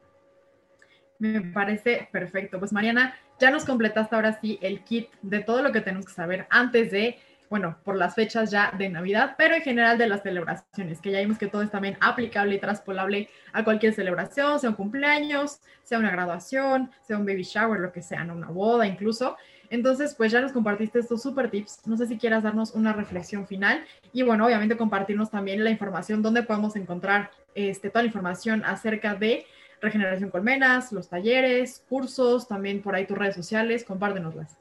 Me 1.19 1.41
parece 1.41 2.07
perfecto. 2.11 2.59
Pues 2.59 2.73
Mariana, 2.73 3.15
ya 3.39 3.51
nos 3.51 3.65
completaste 3.65 4.15
ahora 4.15 4.39
sí 4.39 4.59
el 4.61 4.83
kit 4.83 5.09
de 5.21 5.39
todo 5.39 5.61
lo 5.61 5.71
que 5.71 5.81
tenemos 5.81 6.05
que 6.05 6.13
saber 6.13 6.47
antes 6.49 6.91
de, 6.91 7.17
bueno, 7.49 7.77
por 7.83 7.95
las 7.95 8.15
fechas 8.15 8.51
ya 8.51 8.71
de 8.77 8.89
Navidad, 8.89 9.35
pero 9.37 9.55
en 9.55 9.61
general 9.61 9.97
de 9.97 10.07
las 10.07 10.23
celebraciones, 10.23 11.01
que 11.01 11.11
ya 11.11 11.19
vimos 11.19 11.37
que 11.37 11.47
todo 11.47 11.61
es 11.61 11.71
también 11.71 11.97
aplicable 12.01 12.55
y 12.55 12.59
traspolable 12.59 13.29
a 13.53 13.63
cualquier 13.63 13.93
celebración, 13.93 14.59
sea 14.59 14.69
un 14.69 14.75
cumpleaños, 14.75 15.59
sea 15.83 15.99
una 15.99 16.11
graduación, 16.11 16.91
sea 17.01 17.17
un 17.17 17.25
baby 17.25 17.43
shower, 17.43 17.79
lo 17.79 17.91
que 17.91 18.01
sea, 18.01 18.23
¿no? 18.23 18.35
una 18.35 18.49
boda 18.49 18.85
incluso. 18.85 19.37
Entonces, 19.69 20.15
pues 20.15 20.31
ya 20.31 20.39
nos 20.41 20.53
compartiste 20.53 20.99
estos 20.99 21.21
super 21.21 21.49
tips. 21.49 21.85
No 21.85 21.97
sé 21.97 22.07
si 22.07 22.17
quieras 22.17 22.43
darnos 22.43 22.73
una 22.73 22.93
reflexión 22.93 23.47
final 23.47 23.83
y 24.13 24.23
bueno, 24.23 24.45
obviamente 24.45 24.77
compartirnos 24.77 25.29
también 25.29 25.63
la 25.63 25.69
información 25.69 26.21
donde 26.21 26.43
podemos 26.43 26.75
encontrar 26.75 27.31
este, 27.53 27.89
toda 27.89 28.03
la 28.03 28.07
información 28.07 28.63
acerca 28.63 29.15
de 29.15 29.45
Regeneración 29.81 30.29
Colmenas, 30.29 30.91
los 30.91 31.09
talleres, 31.09 31.83
cursos, 31.87 32.47
también 32.47 32.81
por 32.81 32.95
ahí 32.95 33.05
tus 33.05 33.17
redes 33.17 33.35
sociales, 33.35 33.83
compártenoslas. 33.83 34.57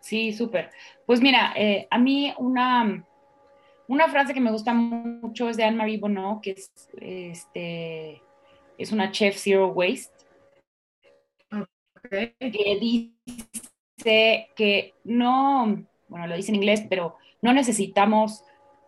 Sí, 0.00 0.32
súper. 0.32 0.70
Pues 1.06 1.20
mira, 1.20 1.52
eh, 1.56 1.86
a 1.90 1.98
mí 1.98 2.34
una, 2.38 3.04
una 3.86 4.08
frase 4.08 4.34
que 4.34 4.40
me 4.40 4.50
gusta 4.50 4.74
mucho 4.74 5.48
es 5.48 5.56
de 5.56 5.64
Anne-Marie 5.64 5.98
Bonneau, 5.98 6.40
que 6.40 6.50
es, 6.52 6.72
este, 7.00 8.20
es 8.76 8.92
una 8.92 9.12
chef 9.12 9.36
zero 9.36 9.68
waste, 9.68 10.12
okay. 12.04 12.34
que 12.38 12.78
dice 12.80 14.48
que 14.56 14.94
no, 15.04 15.84
bueno, 16.08 16.26
lo 16.26 16.36
dice 16.36 16.50
en 16.50 16.56
inglés, 16.56 16.84
pero 16.90 17.16
no 17.40 17.52
necesitamos 17.52 18.44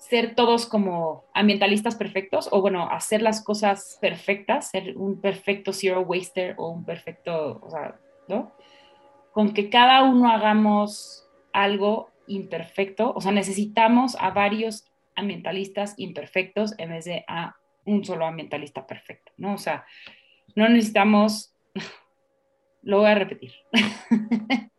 ser 0.08 0.34
todos 0.34 0.66
como 0.66 1.24
ambientalistas 1.32 1.94
perfectos 1.96 2.50
o 2.52 2.60
bueno, 2.60 2.90
hacer 2.90 3.22
las 3.22 3.42
cosas 3.42 3.96
perfectas, 4.02 4.68
ser 4.68 4.98
un 4.98 5.18
perfecto 5.18 5.72
zero 5.72 6.02
waster 6.02 6.54
o 6.58 6.68
un 6.68 6.84
perfecto, 6.84 7.58
o 7.62 7.70
sea, 7.70 7.98
¿no? 8.28 8.52
Con 9.32 9.54
que 9.54 9.70
cada 9.70 10.02
uno 10.02 10.30
hagamos 10.30 11.26
algo 11.54 12.10
imperfecto, 12.26 13.14
o 13.14 13.20
sea, 13.22 13.32
necesitamos 13.32 14.14
a 14.20 14.30
varios 14.30 14.84
ambientalistas 15.16 15.94
imperfectos 15.96 16.74
en 16.78 16.90
vez 16.90 17.06
de 17.06 17.24
a 17.26 17.56
un 17.86 18.04
solo 18.04 18.26
ambientalista 18.26 18.86
perfecto, 18.86 19.32
¿no? 19.38 19.54
O 19.54 19.58
sea, 19.58 19.86
no 20.54 20.68
necesitamos, 20.68 21.54
lo 22.82 22.98
voy 22.98 23.10
a 23.10 23.14
repetir. 23.14 23.52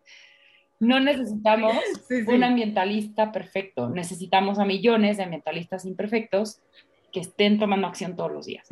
No 0.80 1.00
necesitamos 1.00 1.76
un 2.28 2.44
ambientalista 2.44 3.32
perfecto, 3.32 3.90
necesitamos 3.90 4.60
a 4.60 4.66
millones 4.66 5.18
de 5.18 5.24
ambientalistas 5.24 5.86
imperfectos 5.86 6.60
que 7.12 7.22
estén 7.22 7.60
tomando 7.60 7.88
acción 7.88 8.16
todos 8.16 8.32
los 8.32 8.46
días. 8.46 8.68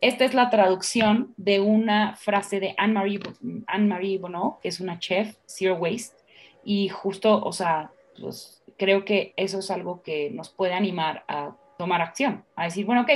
Esta 0.00 0.24
es 0.24 0.34
la 0.34 0.50
traducción 0.50 1.32
de 1.36 1.60
una 1.60 2.16
frase 2.16 2.60
de 2.60 2.74
Anne-Marie 2.76 3.20
Anne 3.66 4.18
Bonneau, 4.18 4.58
que 4.60 4.68
es 4.68 4.80
una 4.80 4.98
chef, 4.98 5.36
Zero 5.46 5.76
Waste, 5.76 6.16
y 6.64 6.88
justo, 6.88 7.42
o 7.42 7.52
sea, 7.52 7.92
pues 8.20 8.62
creo 8.76 9.04
que 9.04 9.32
eso 9.36 9.60
es 9.60 9.70
algo 9.70 10.02
que 10.02 10.30
nos 10.30 10.50
puede 10.50 10.74
animar 10.74 11.24
a 11.28 11.56
tomar 11.78 12.02
acción, 12.02 12.44
a 12.56 12.64
decir, 12.64 12.84
bueno, 12.84 13.02
ok, 13.02 13.10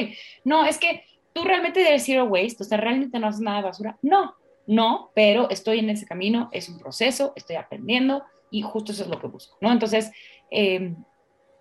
no, 0.44 0.64
es 0.64 0.78
que 0.78 1.04
tú 1.32 1.44
realmente 1.44 1.80
eres 1.86 2.04
Zero 2.04 2.24
Waste, 2.24 2.62
o 2.62 2.64
sea, 2.64 2.78
realmente 2.78 3.18
no 3.18 3.28
haces 3.28 3.40
nada 3.40 3.58
de 3.58 3.64
basura. 3.64 3.98
No, 4.02 4.34
no, 4.66 5.10
pero 5.14 5.50
estoy 5.50 5.80
en 5.80 5.90
ese 5.90 6.06
camino, 6.06 6.48
es 6.52 6.68
un 6.68 6.78
proceso, 6.78 7.32
estoy 7.36 7.56
aprendiendo 7.56 8.24
y 8.50 8.62
justo 8.62 8.92
eso 8.92 9.04
es 9.04 9.08
lo 9.08 9.20
que 9.20 9.26
busco, 9.26 9.56
¿no? 9.60 9.72
Entonces, 9.72 10.12
em, 10.50 10.96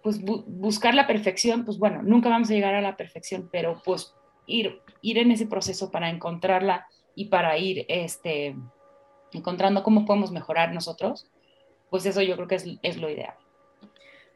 pues 0.03 0.21
buscar 0.21 0.95
la 0.95 1.07
perfección, 1.07 1.65
pues 1.65 1.77
bueno, 1.77 2.01
nunca 2.03 2.29
vamos 2.29 2.49
a 2.49 2.53
llegar 2.53 2.73
a 2.73 2.81
la 2.81 2.95
perfección, 2.95 3.49
pero 3.51 3.81
pues 3.83 4.13
ir, 4.45 4.81
ir 5.01 5.17
en 5.17 5.31
ese 5.31 5.45
proceso 5.45 5.91
para 5.91 6.09
encontrarla 6.09 6.87
y 7.15 7.25
para 7.25 7.57
ir 7.57 7.85
este, 7.89 8.55
encontrando 9.33 9.83
cómo 9.83 10.05
podemos 10.05 10.31
mejorar 10.31 10.73
nosotros, 10.73 11.29
pues 11.89 12.05
eso 12.05 12.21
yo 12.21 12.35
creo 12.35 12.47
que 12.47 12.55
es, 12.81 12.97
lo 12.97 13.09
ideal. 13.09 13.33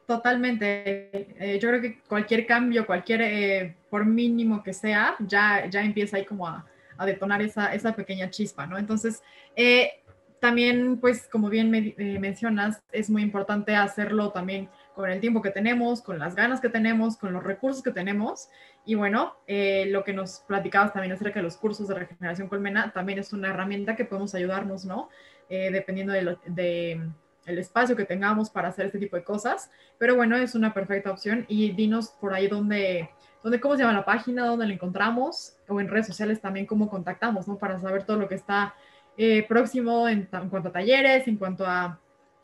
Totalmente. 0.05 1.28
Eh, 1.39 1.59
yo 1.59 1.70
creo 1.70 1.82
que 1.82 2.01
cualquier 2.01 2.45
cambio, 2.45 2.86
cualquier, 2.86 3.22
eh, 3.22 3.78
por 3.89 4.05
mínimo 4.05 4.61
que 4.61 4.74
sea, 4.74 5.16
ya, 5.20 5.68
ya 5.70 5.82
empieza 5.82 6.18
ahí 6.18 6.26
como 6.26 6.47
a, 6.47 6.66
a 6.98 7.06
detonar 7.06 7.41
esa, 7.41 7.74
esa 7.74 7.96
pequeña 7.96 8.30
chispa, 8.30 8.66
¿no? 8.66 8.78
Entonces, 8.78 9.22
eh, 9.56 9.91
también, 10.39 11.00
pues, 11.00 11.28
como 11.28 11.50
bien 11.50 11.74
eh, 11.74 12.20
mencionas, 12.20 12.84
es 12.91 13.10
muy 13.10 13.22
importante 13.22 13.76
hacerlo 13.76 14.32
también 14.32 14.70
con 14.94 15.10
el 15.10 15.20
tiempo 15.20 15.41
que 15.41 15.50
tenemos, 15.50 16.02
con 16.02 16.20
las 16.20 16.36
ganas 16.36 16.60
que 16.60 16.70
tenemos, 16.70 17.18
con 17.18 17.34
los 17.34 17.44
recursos 17.44 17.82
que 17.82 17.91
tenemos. 17.91 18.50
Y 18.86 18.96
bueno, 18.96 19.36
eh, 19.48 19.86
lo 19.88 20.04
que 20.04 20.14
nos 20.14 20.39
platicabas 20.48 20.94
también 20.94 21.14
acerca 21.14 21.39
de 21.39 21.44
los 21.44 21.58
cursos 21.58 21.88
de 21.88 21.96
regeneración 21.96 22.50
colmena, 22.50 22.91
también 22.91 23.20
es 23.20 23.32
una 23.32 23.50
herramienta 23.50 23.96
que 23.96 24.06
podemos 24.06 24.36
ayudarnos, 24.36 24.86
¿no? 24.86 25.10
dependiendo 25.50 26.14
del 26.14 26.39
de, 26.48 27.00
el 27.46 27.58
espacio 27.58 27.96
que 27.96 28.06
tengamos 28.06 28.50
para 28.50 28.70
hacer 28.70 28.88
este 28.88 29.00
tipo 29.00 29.16
de 29.16 29.24
cosas. 29.24 29.70
Pero 29.98 30.16
bueno, 30.16 30.36
es 30.38 30.56
una 30.56 30.74
perfecta 30.74 31.12
opción. 31.12 31.46
Y 31.48 31.72
dinos 31.72 32.10
por 32.20 32.34
ahí 32.34 32.48
dónde 32.48 33.10
donde 33.44 33.60
cómo 33.60 33.76
se 33.76 33.82
llama 33.82 33.94
la 33.94 34.06
página, 34.06 34.46
dónde 34.46 34.66
la 34.66 34.74
encontramos, 34.74 35.58
o 35.68 35.80
en 35.80 35.89
redes 35.89 36.08
sociales 36.08 36.41
también 36.41 36.66
cómo 36.66 36.89
contactamos, 36.89 37.48
¿no? 37.48 37.58
Para 37.58 37.80
saber 37.80 38.06
todo 38.06 38.18
lo 38.18 38.28
que 38.28 38.36
está 38.36 38.74
eh, 39.18 39.46
próximo 39.48 40.08
en, 40.08 40.28
cuanto 40.50 40.70
a 40.70 40.72
talleres, 40.72 41.28
en 41.28 41.38
cuanto 41.38 41.66
a 41.66 42.00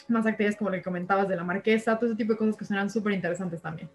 más 0.10 0.26
actividades 0.26 0.58
como 0.58 0.72
lo 0.72 0.76
que 0.76 0.84
comentabas 0.84 1.30
de 1.30 1.36
la 1.36 1.44
marquesa, 1.44 1.98
todo 1.98 2.10
ese 2.10 2.18
tipo 2.18 2.34
de 2.34 2.40
cosas 2.40 2.58
que 2.58 2.66
suenan 2.66 2.90
súper 2.90 3.14
interesantes 3.14 3.62
también. 3.62 3.90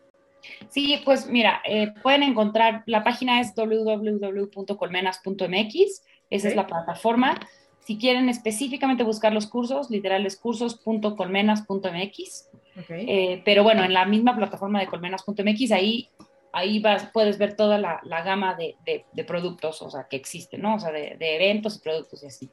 Sí, 0.68 1.02
pues 1.04 1.28
mira, 1.28 1.60
eh, 1.66 1.92
pueden 2.02 2.22
encontrar, 2.22 2.84
la 2.86 3.04
página 3.04 3.40
es 3.40 3.54
www.colmenas.mx, 3.54 6.04
esa 6.30 6.48
es 6.48 6.56
la 6.56 6.66
plataforma. 6.66 7.38
Si 7.80 7.98
quieren 7.98 8.30
específicamente 8.30 9.04
buscar 9.04 9.34
los 9.34 9.46
cursos, 9.46 9.90
literales 9.90 10.36
cursos.colmenas.mx. 10.36 12.48
Okay. 12.82 13.06
Eh, 13.08 13.42
pero 13.44 13.62
bueno, 13.62 13.84
en 13.84 13.92
la 13.92 14.06
misma 14.06 14.34
plataforma 14.34 14.80
de 14.80 14.86
colmenas.mx, 14.86 15.70
ahí 15.70 16.08
ahí 16.54 16.80
vas, 16.80 17.10
puedes 17.12 17.36
ver 17.36 17.56
toda 17.56 17.78
la, 17.78 18.00
gama 18.24 18.56
de, 18.56 19.24
productos, 19.26 19.82
o 19.82 19.90
sea, 19.90 20.06
que 20.08 20.16
existen, 20.16 20.62
¿no? 20.62 20.76
O 20.76 20.78
sea, 20.78 20.92
de, 20.92 21.16
eventos 21.20 21.76
y 21.76 21.80
productos 21.80 22.22
y 22.22 22.26
así. 22.26 22.50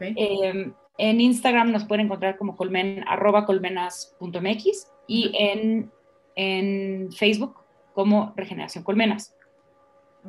Em, 0.00 0.72
en 0.98 1.20
Instagram 1.20 1.72
nos 1.72 1.84
pueden 1.84 2.06
encontrar 2.06 2.36
como 2.36 2.56
colmen, 2.56 3.04
arroba 3.08 3.46
colmenas.mx 3.46 4.92
y 5.06 5.32
en, 5.36 5.90
en 6.36 7.12
Facebook 7.12 7.60
como 7.94 8.32
Regeneración 8.36 8.84
Colmenas. 8.84 9.34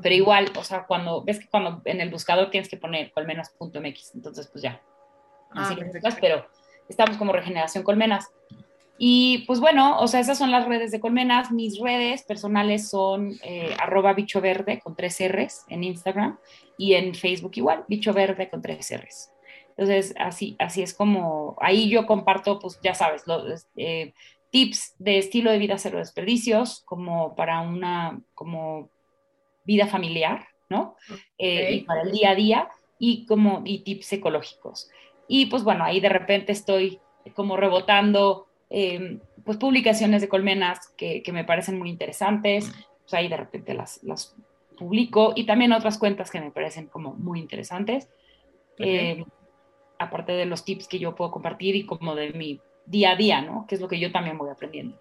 Pero 0.02 0.16
igual, 0.16 0.52
o 0.58 0.64
sea, 0.64 0.86
cuando 0.86 1.24
ves 1.24 1.40
que 1.40 1.48
cuando 1.48 1.82
en 1.86 2.02
el 2.02 2.10
buscador 2.10 2.50
tienes 2.50 2.70
que 2.70 2.78
poner 2.78 3.12
colmenas.mx, 3.12 4.16
entonces 4.16 4.48
pues 4.48 4.62
ya. 4.62 4.82
Ah, 5.52 5.70
así 5.70 5.76
pero 6.20 6.46
estamos 6.90 7.18
como 7.18 7.32
Regeneración 7.32 7.84
Colmenas. 7.84 8.30
Y 8.98 9.40
pues 9.46 9.60
bueno, 9.60 10.00
o 10.00 10.08
sea, 10.08 10.22
esas 10.22 10.38
son 10.38 10.52
las 10.52 10.68
redes 10.68 10.92
de 10.92 11.00
Colmenas. 11.00 11.52
Mis 11.52 11.80
redes 11.80 12.24
personales 12.24 12.90
son 12.90 13.34
eh, 13.44 13.76
arroba 13.80 14.14
bicho 14.14 14.40
verde 14.40 14.80
con 14.80 14.96
tres 14.96 15.20
R's 15.20 15.66
en 15.68 15.84
Instagram 15.84 16.38
y 16.78 16.94
en 16.94 17.14
Facebook 17.14 17.52
igual, 17.56 17.84
bicho 17.88 18.14
verde 18.14 18.50
con 18.50 18.62
tres 18.62 18.94
R's. 18.96 19.32
Entonces, 19.70 20.16
así, 20.18 20.56
así 20.60 20.82
es 20.82 20.94
como, 20.94 21.58
ahí 21.60 21.90
yo 21.90 22.06
comparto, 22.06 22.60
pues 22.60 22.80
ya 22.82 22.94
sabes, 22.94 23.28
los, 23.28 23.68
eh, 23.76 24.14
tips 24.50 24.96
de 25.00 25.18
estilo 25.18 25.52
de 25.52 25.58
vida 25.58 25.78
cero 25.78 25.98
desperdicios, 25.98 26.80
como 26.86 27.36
para 27.36 27.60
una, 27.60 28.22
como 28.34 28.90
vida 29.66 29.86
familiar, 29.86 30.48
¿no? 30.70 30.96
Eh, 31.38 31.74
y 31.74 31.82
para 31.82 32.04
el 32.04 32.12
día 32.14 32.30
a 32.30 32.36
día, 32.36 32.70
y 32.98 33.26
como, 33.26 33.64
y 33.66 33.80
tips 33.80 34.14
ecológicos. 34.14 34.90
Y 35.28 35.48
pues 35.48 35.66
bueno, 35.66 35.84
ahí 35.84 36.00
de 36.00 36.08
repente 36.08 36.54
estoy 36.54 37.02
como 37.34 37.58
rebotando 37.58 38.45
Em, 38.70 39.20
pues 39.44 39.58
publicaciones 39.58 40.22
de 40.22 40.28
colmenas 40.28 40.88
que, 40.98 41.24
me 41.32 41.44
parecen 41.44 41.78
muy 41.78 41.90
interesantes, 41.90 42.72
pues 43.02 43.14
ahí 43.14 43.28
de 43.28 43.38
repente 43.38 43.74
las, 43.74 44.04
las, 44.04 44.36
publico 44.76 45.32
y 45.36 45.46
también 45.46 45.72
otras 45.72 45.98
cuentas 45.98 46.30
que 46.30 46.42
me 46.42 46.52
parecen 46.52 46.88
como 46.88 47.14
muy 47.14 47.40
interesantes, 47.40 48.10
em, 48.78 49.24
aparte 49.98 50.34
de 50.34 50.46
los 50.46 50.66
tips 50.66 50.88
que 50.88 51.00
yo 51.00 51.16
puedo 51.16 51.32
compartir 51.32 51.76
y 51.76 51.86
como 51.86 52.14
de 52.16 52.32
mi 52.32 52.60
día 52.86 53.12
a 53.12 53.16
día, 53.16 53.42
¿no? 53.42 53.66
Que 53.68 53.76
es 53.76 53.82
lo 53.82 53.88
que 53.88 54.00
yo 54.00 54.12
también 54.12 54.38
voy 54.38 54.50
aprendiendo. 54.50 55.00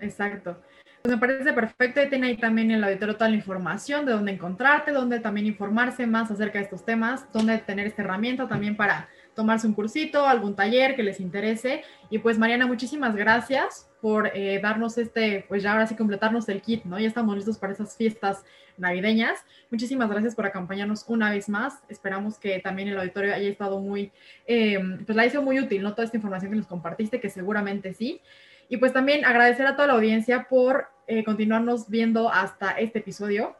Exacto. 0.00 0.56
Pues 1.02 1.14
me 1.14 1.20
parece 1.20 1.52
perfecto 1.52 2.02
y 2.02 2.08
tiene 2.08 2.28
ahí 2.28 2.36
también 2.36 2.70
en 2.70 2.78
el 2.78 2.84
auditorio 2.84 3.16
toda 3.16 3.30
la 3.30 3.36
información 3.36 4.06
de 4.06 4.12
dónde 4.12 4.32
encontrarte, 4.32 4.92
dónde 4.92 5.20
también 5.20 5.46
informarse 5.46 6.06
más 6.06 6.30
acerca 6.30 6.58
de 6.58 6.64
estos 6.64 6.84
temas, 6.84 7.30
dónde 7.32 7.58
tener 7.58 7.86
esta 7.86 8.02
herramienta 8.02 8.48
también 8.48 8.76
para 8.76 9.08
tomarse 9.36 9.66
un 9.66 9.74
cursito, 9.74 10.26
algún 10.26 10.56
taller 10.56 10.96
que 10.96 11.04
les 11.04 11.20
interese. 11.20 11.84
Y 12.10 12.18
pues 12.18 12.38
Mariana, 12.38 12.66
muchísimas 12.66 13.14
gracias 13.14 13.88
por 14.00 14.30
eh, 14.34 14.58
darnos 14.60 14.98
este, 14.98 15.44
pues 15.46 15.62
ya 15.62 15.72
ahora 15.72 15.86
sí 15.86 15.94
completarnos 15.94 16.48
el 16.48 16.62
kit, 16.62 16.84
¿no? 16.84 16.98
Ya 16.98 17.06
estamos 17.06 17.36
listos 17.36 17.58
para 17.58 17.74
esas 17.74 17.96
fiestas 17.96 18.42
navideñas. 18.78 19.38
Muchísimas 19.70 20.08
gracias 20.08 20.34
por 20.34 20.46
acompañarnos 20.46 21.04
una 21.06 21.30
vez 21.30 21.48
más. 21.48 21.74
Esperamos 21.88 22.38
que 22.38 22.58
también 22.60 22.88
el 22.88 22.98
auditorio 22.98 23.34
haya 23.34 23.48
estado 23.48 23.80
muy, 23.80 24.10
eh, 24.46 24.78
pues 25.04 25.14
la 25.14 25.26
hizo 25.26 25.42
muy 25.42 25.60
útil, 25.60 25.82
¿no? 25.82 25.92
Toda 25.92 26.06
esta 26.06 26.16
información 26.16 26.50
que 26.50 26.56
nos 26.56 26.66
compartiste, 26.66 27.20
que 27.20 27.28
seguramente 27.28 27.92
sí. 27.92 28.22
Y 28.68 28.78
pues 28.78 28.92
también 28.92 29.24
agradecer 29.24 29.66
a 29.66 29.76
toda 29.76 29.88
la 29.88 29.94
audiencia 29.94 30.48
por 30.48 30.88
eh, 31.06 31.22
continuarnos 31.24 31.88
viendo 31.88 32.30
hasta 32.30 32.72
este 32.72 33.00
episodio. 33.00 33.54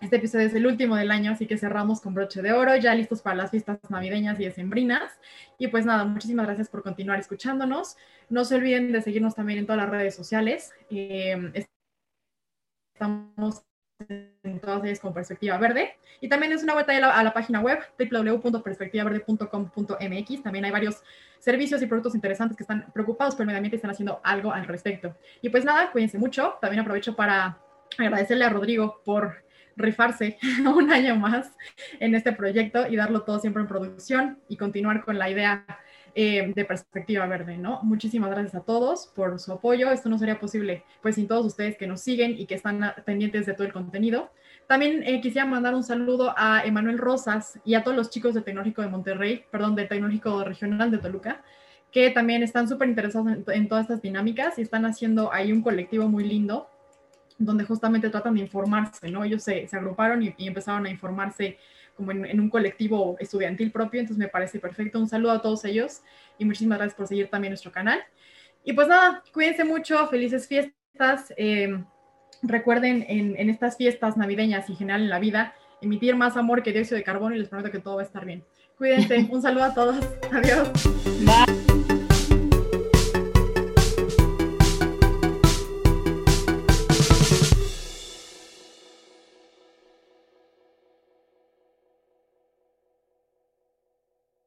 Este 0.00 0.16
episodio 0.16 0.46
es 0.46 0.54
el 0.54 0.66
último 0.66 0.96
del 0.96 1.10
año, 1.10 1.32
así 1.32 1.46
que 1.46 1.56
cerramos 1.56 2.02
con 2.02 2.12
broche 2.12 2.42
de 2.42 2.52
oro, 2.52 2.76
ya 2.76 2.94
listos 2.94 3.22
para 3.22 3.36
las 3.36 3.50
fiestas 3.50 3.78
navideñas 3.88 4.38
y 4.38 4.44
decembrinas. 4.44 5.18
Y 5.58 5.68
pues 5.68 5.86
nada, 5.86 6.04
muchísimas 6.04 6.44
gracias 6.46 6.68
por 6.68 6.82
continuar 6.82 7.18
escuchándonos. 7.18 7.96
No 8.28 8.44
se 8.44 8.56
olviden 8.56 8.92
de 8.92 9.00
seguirnos 9.00 9.34
también 9.34 9.60
en 9.60 9.66
todas 9.66 9.80
las 9.80 9.88
redes 9.90 10.14
sociales. 10.14 10.74
Eh, 10.90 11.66
estamos 12.94 13.64
en 14.08 14.60
todas 14.60 14.84
ellas 14.84 15.00
con 15.00 15.14
Perspectiva 15.14 15.56
Verde. 15.56 15.96
Y 16.20 16.28
también 16.28 16.52
es 16.52 16.62
una 16.62 16.74
vuelta 16.74 16.94
a 16.94 17.00
la, 17.00 17.16
a 17.16 17.24
la 17.24 17.32
página 17.32 17.60
web 17.60 17.78
www.perspectivaverde.com.mx. 17.98 20.42
También 20.42 20.66
hay 20.66 20.70
varios 20.70 21.02
servicios 21.38 21.80
y 21.80 21.86
productos 21.86 22.14
interesantes 22.14 22.54
que 22.56 22.64
están 22.64 22.92
preocupados 22.92 23.34
por 23.34 23.40
el 23.42 23.46
medio 23.46 23.58
ambiente 23.58 23.76
y 23.76 23.78
están 23.78 23.92
haciendo 23.92 24.20
algo 24.22 24.52
al 24.52 24.66
respecto. 24.66 25.16
Y 25.40 25.48
pues 25.48 25.64
nada, 25.64 25.90
cuídense 25.90 26.18
mucho. 26.18 26.58
También 26.60 26.80
aprovecho 26.80 27.16
para 27.16 27.58
agradecerle 27.98 28.44
a 28.44 28.50
Rodrigo 28.50 29.00
por 29.04 29.45
rifarse 29.76 30.38
un 30.74 30.90
año 30.90 31.16
más 31.16 31.52
en 32.00 32.14
este 32.14 32.32
proyecto 32.32 32.86
y 32.88 32.96
darlo 32.96 33.22
todo 33.22 33.38
siempre 33.38 33.62
en 33.62 33.68
producción 33.68 34.38
y 34.48 34.56
continuar 34.56 35.04
con 35.04 35.18
la 35.18 35.30
idea 35.30 35.64
eh, 36.18 36.50
de 36.54 36.64
perspectiva 36.64 37.26
verde, 37.26 37.58
¿no? 37.58 37.80
Muchísimas 37.82 38.30
gracias 38.30 38.54
a 38.54 38.64
todos 38.64 39.12
por 39.14 39.38
su 39.38 39.52
apoyo. 39.52 39.90
Esto 39.90 40.08
no 40.08 40.16
sería 40.16 40.40
posible, 40.40 40.82
pues, 41.02 41.16
sin 41.16 41.28
todos 41.28 41.44
ustedes 41.44 41.76
que 41.76 41.86
nos 41.86 42.00
siguen 42.00 42.38
y 42.38 42.46
que 42.46 42.54
están 42.54 42.80
pendientes 43.04 43.44
de 43.44 43.52
todo 43.52 43.66
el 43.66 43.72
contenido. 43.74 44.30
También 44.66 45.02
eh, 45.02 45.20
quisiera 45.20 45.46
mandar 45.46 45.74
un 45.74 45.84
saludo 45.84 46.32
a 46.34 46.62
Emanuel 46.64 46.96
Rosas 46.96 47.60
y 47.66 47.74
a 47.74 47.84
todos 47.84 47.96
los 47.96 48.08
chicos 48.08 48.32
del 48.32 48.44
Tecnológico 48.44 48.80
de 48.80 48.88
Monterrey, 48.88 49.44
perdón, 49.50 49.74
del 49.74 49.88
Tecnológico 49.88 50.42
Regional 50.42 50.90
de 50.90 50.98
Toluca, 50.98 51.42
que 51.92 52.08
también 52.08 52.42
están 52.42 52.66
súper 52.66 52.88
interesados 52.88 53.28
en, 53.48 53.68
todas 53.68 53.84
estas 53.84 54.00
dinámicas 54.00 54.58
y 54.58 54.62
están 54.62 54.86
haciendo 54.86 55.30
ahí 55.34 55.52
un 55.52 55.60
colectivo 55.60 56.08
muy 56.08 56.24
lindo 56.24 56.68
donde 57.38 57.64
justamente 57.64 58.08
tratan 58.10 58.34
de 58.34 58.40
informarse, 58.40 59.10
¿no? 59.10 59.24
Ellos 59.24 59.42
se, 59.42 59.68
agruparon 59.72 60.22
y, 60.22 60.34
y, 60.38 60.46
empezaron 60.46 60.86
a 60.86 60.90
informarse 60.90 61.58
como 61.96 62.12
en, 62.12 62.40
un 62.40 62.50
colectivo 62.50 63.16
estudiantil 63.18 63.72
propio, 63.72 64.00
entonces 64.00 64.18
me 64.18 64.28
parece 64.28 64.58
perfecto. 64.58 64.98
Un 64.98 65.08
saludo 65.08 65.32
a 65.32 65.42
todos 65.42 65.64
ellos 65.64 66.02
y 66.38 66.44
muchísimas 66.44 66.78
gracias 66.78 66.96
por 66.96 67.06
seguir 67.06 67.28
también 67.28 67.52
nuestro 67.52 67.72
canal. 67.72 68.00
Y 68.64 68.72
pues 68.72 68.88
nada, 68.88 69.22
cuídense 69.32 69.64
mucho, 69.64 70.06
felices 70.08 70.46
fiestas. 70.46 71.32
Eh, 71.36 71.82
recuerden 72.42 73.04
en, 73.08 73.34
en, 73.38 73.50
estas 73.50 73.76
fiestas 73.76 74.16
navideñas 74.16 74.68
y 74.68 74.72
en 74.72 74.78
general 74.78 75.02
en 75.02 75.10
la 75.10 75.18
vida, 75.18 75.54
emitir 75.80 76.16
más 76.16 76.36
amor 76.36 76.62
que 76.62 76.72
dióxido 76.72 76.96
de 76.96 77.04
carbono 77.04 77.34
y 77.34 77.38
les 77.38 77.48
prometo 77.48 77.70
que 77.70 77.78
todo 77.78 77.96
va 77.96 78.02
a 78.02 78.04
estar 78.04 78.24
bien. 78.24 78.44
Cuídense, 78.76 79.28
un 79.30 79.40
saludo 79.40 79.64
a 79.64 79.74
todos, 79.74 79.96
adiós. 80.30 80.70
Bye. 81.24 81.65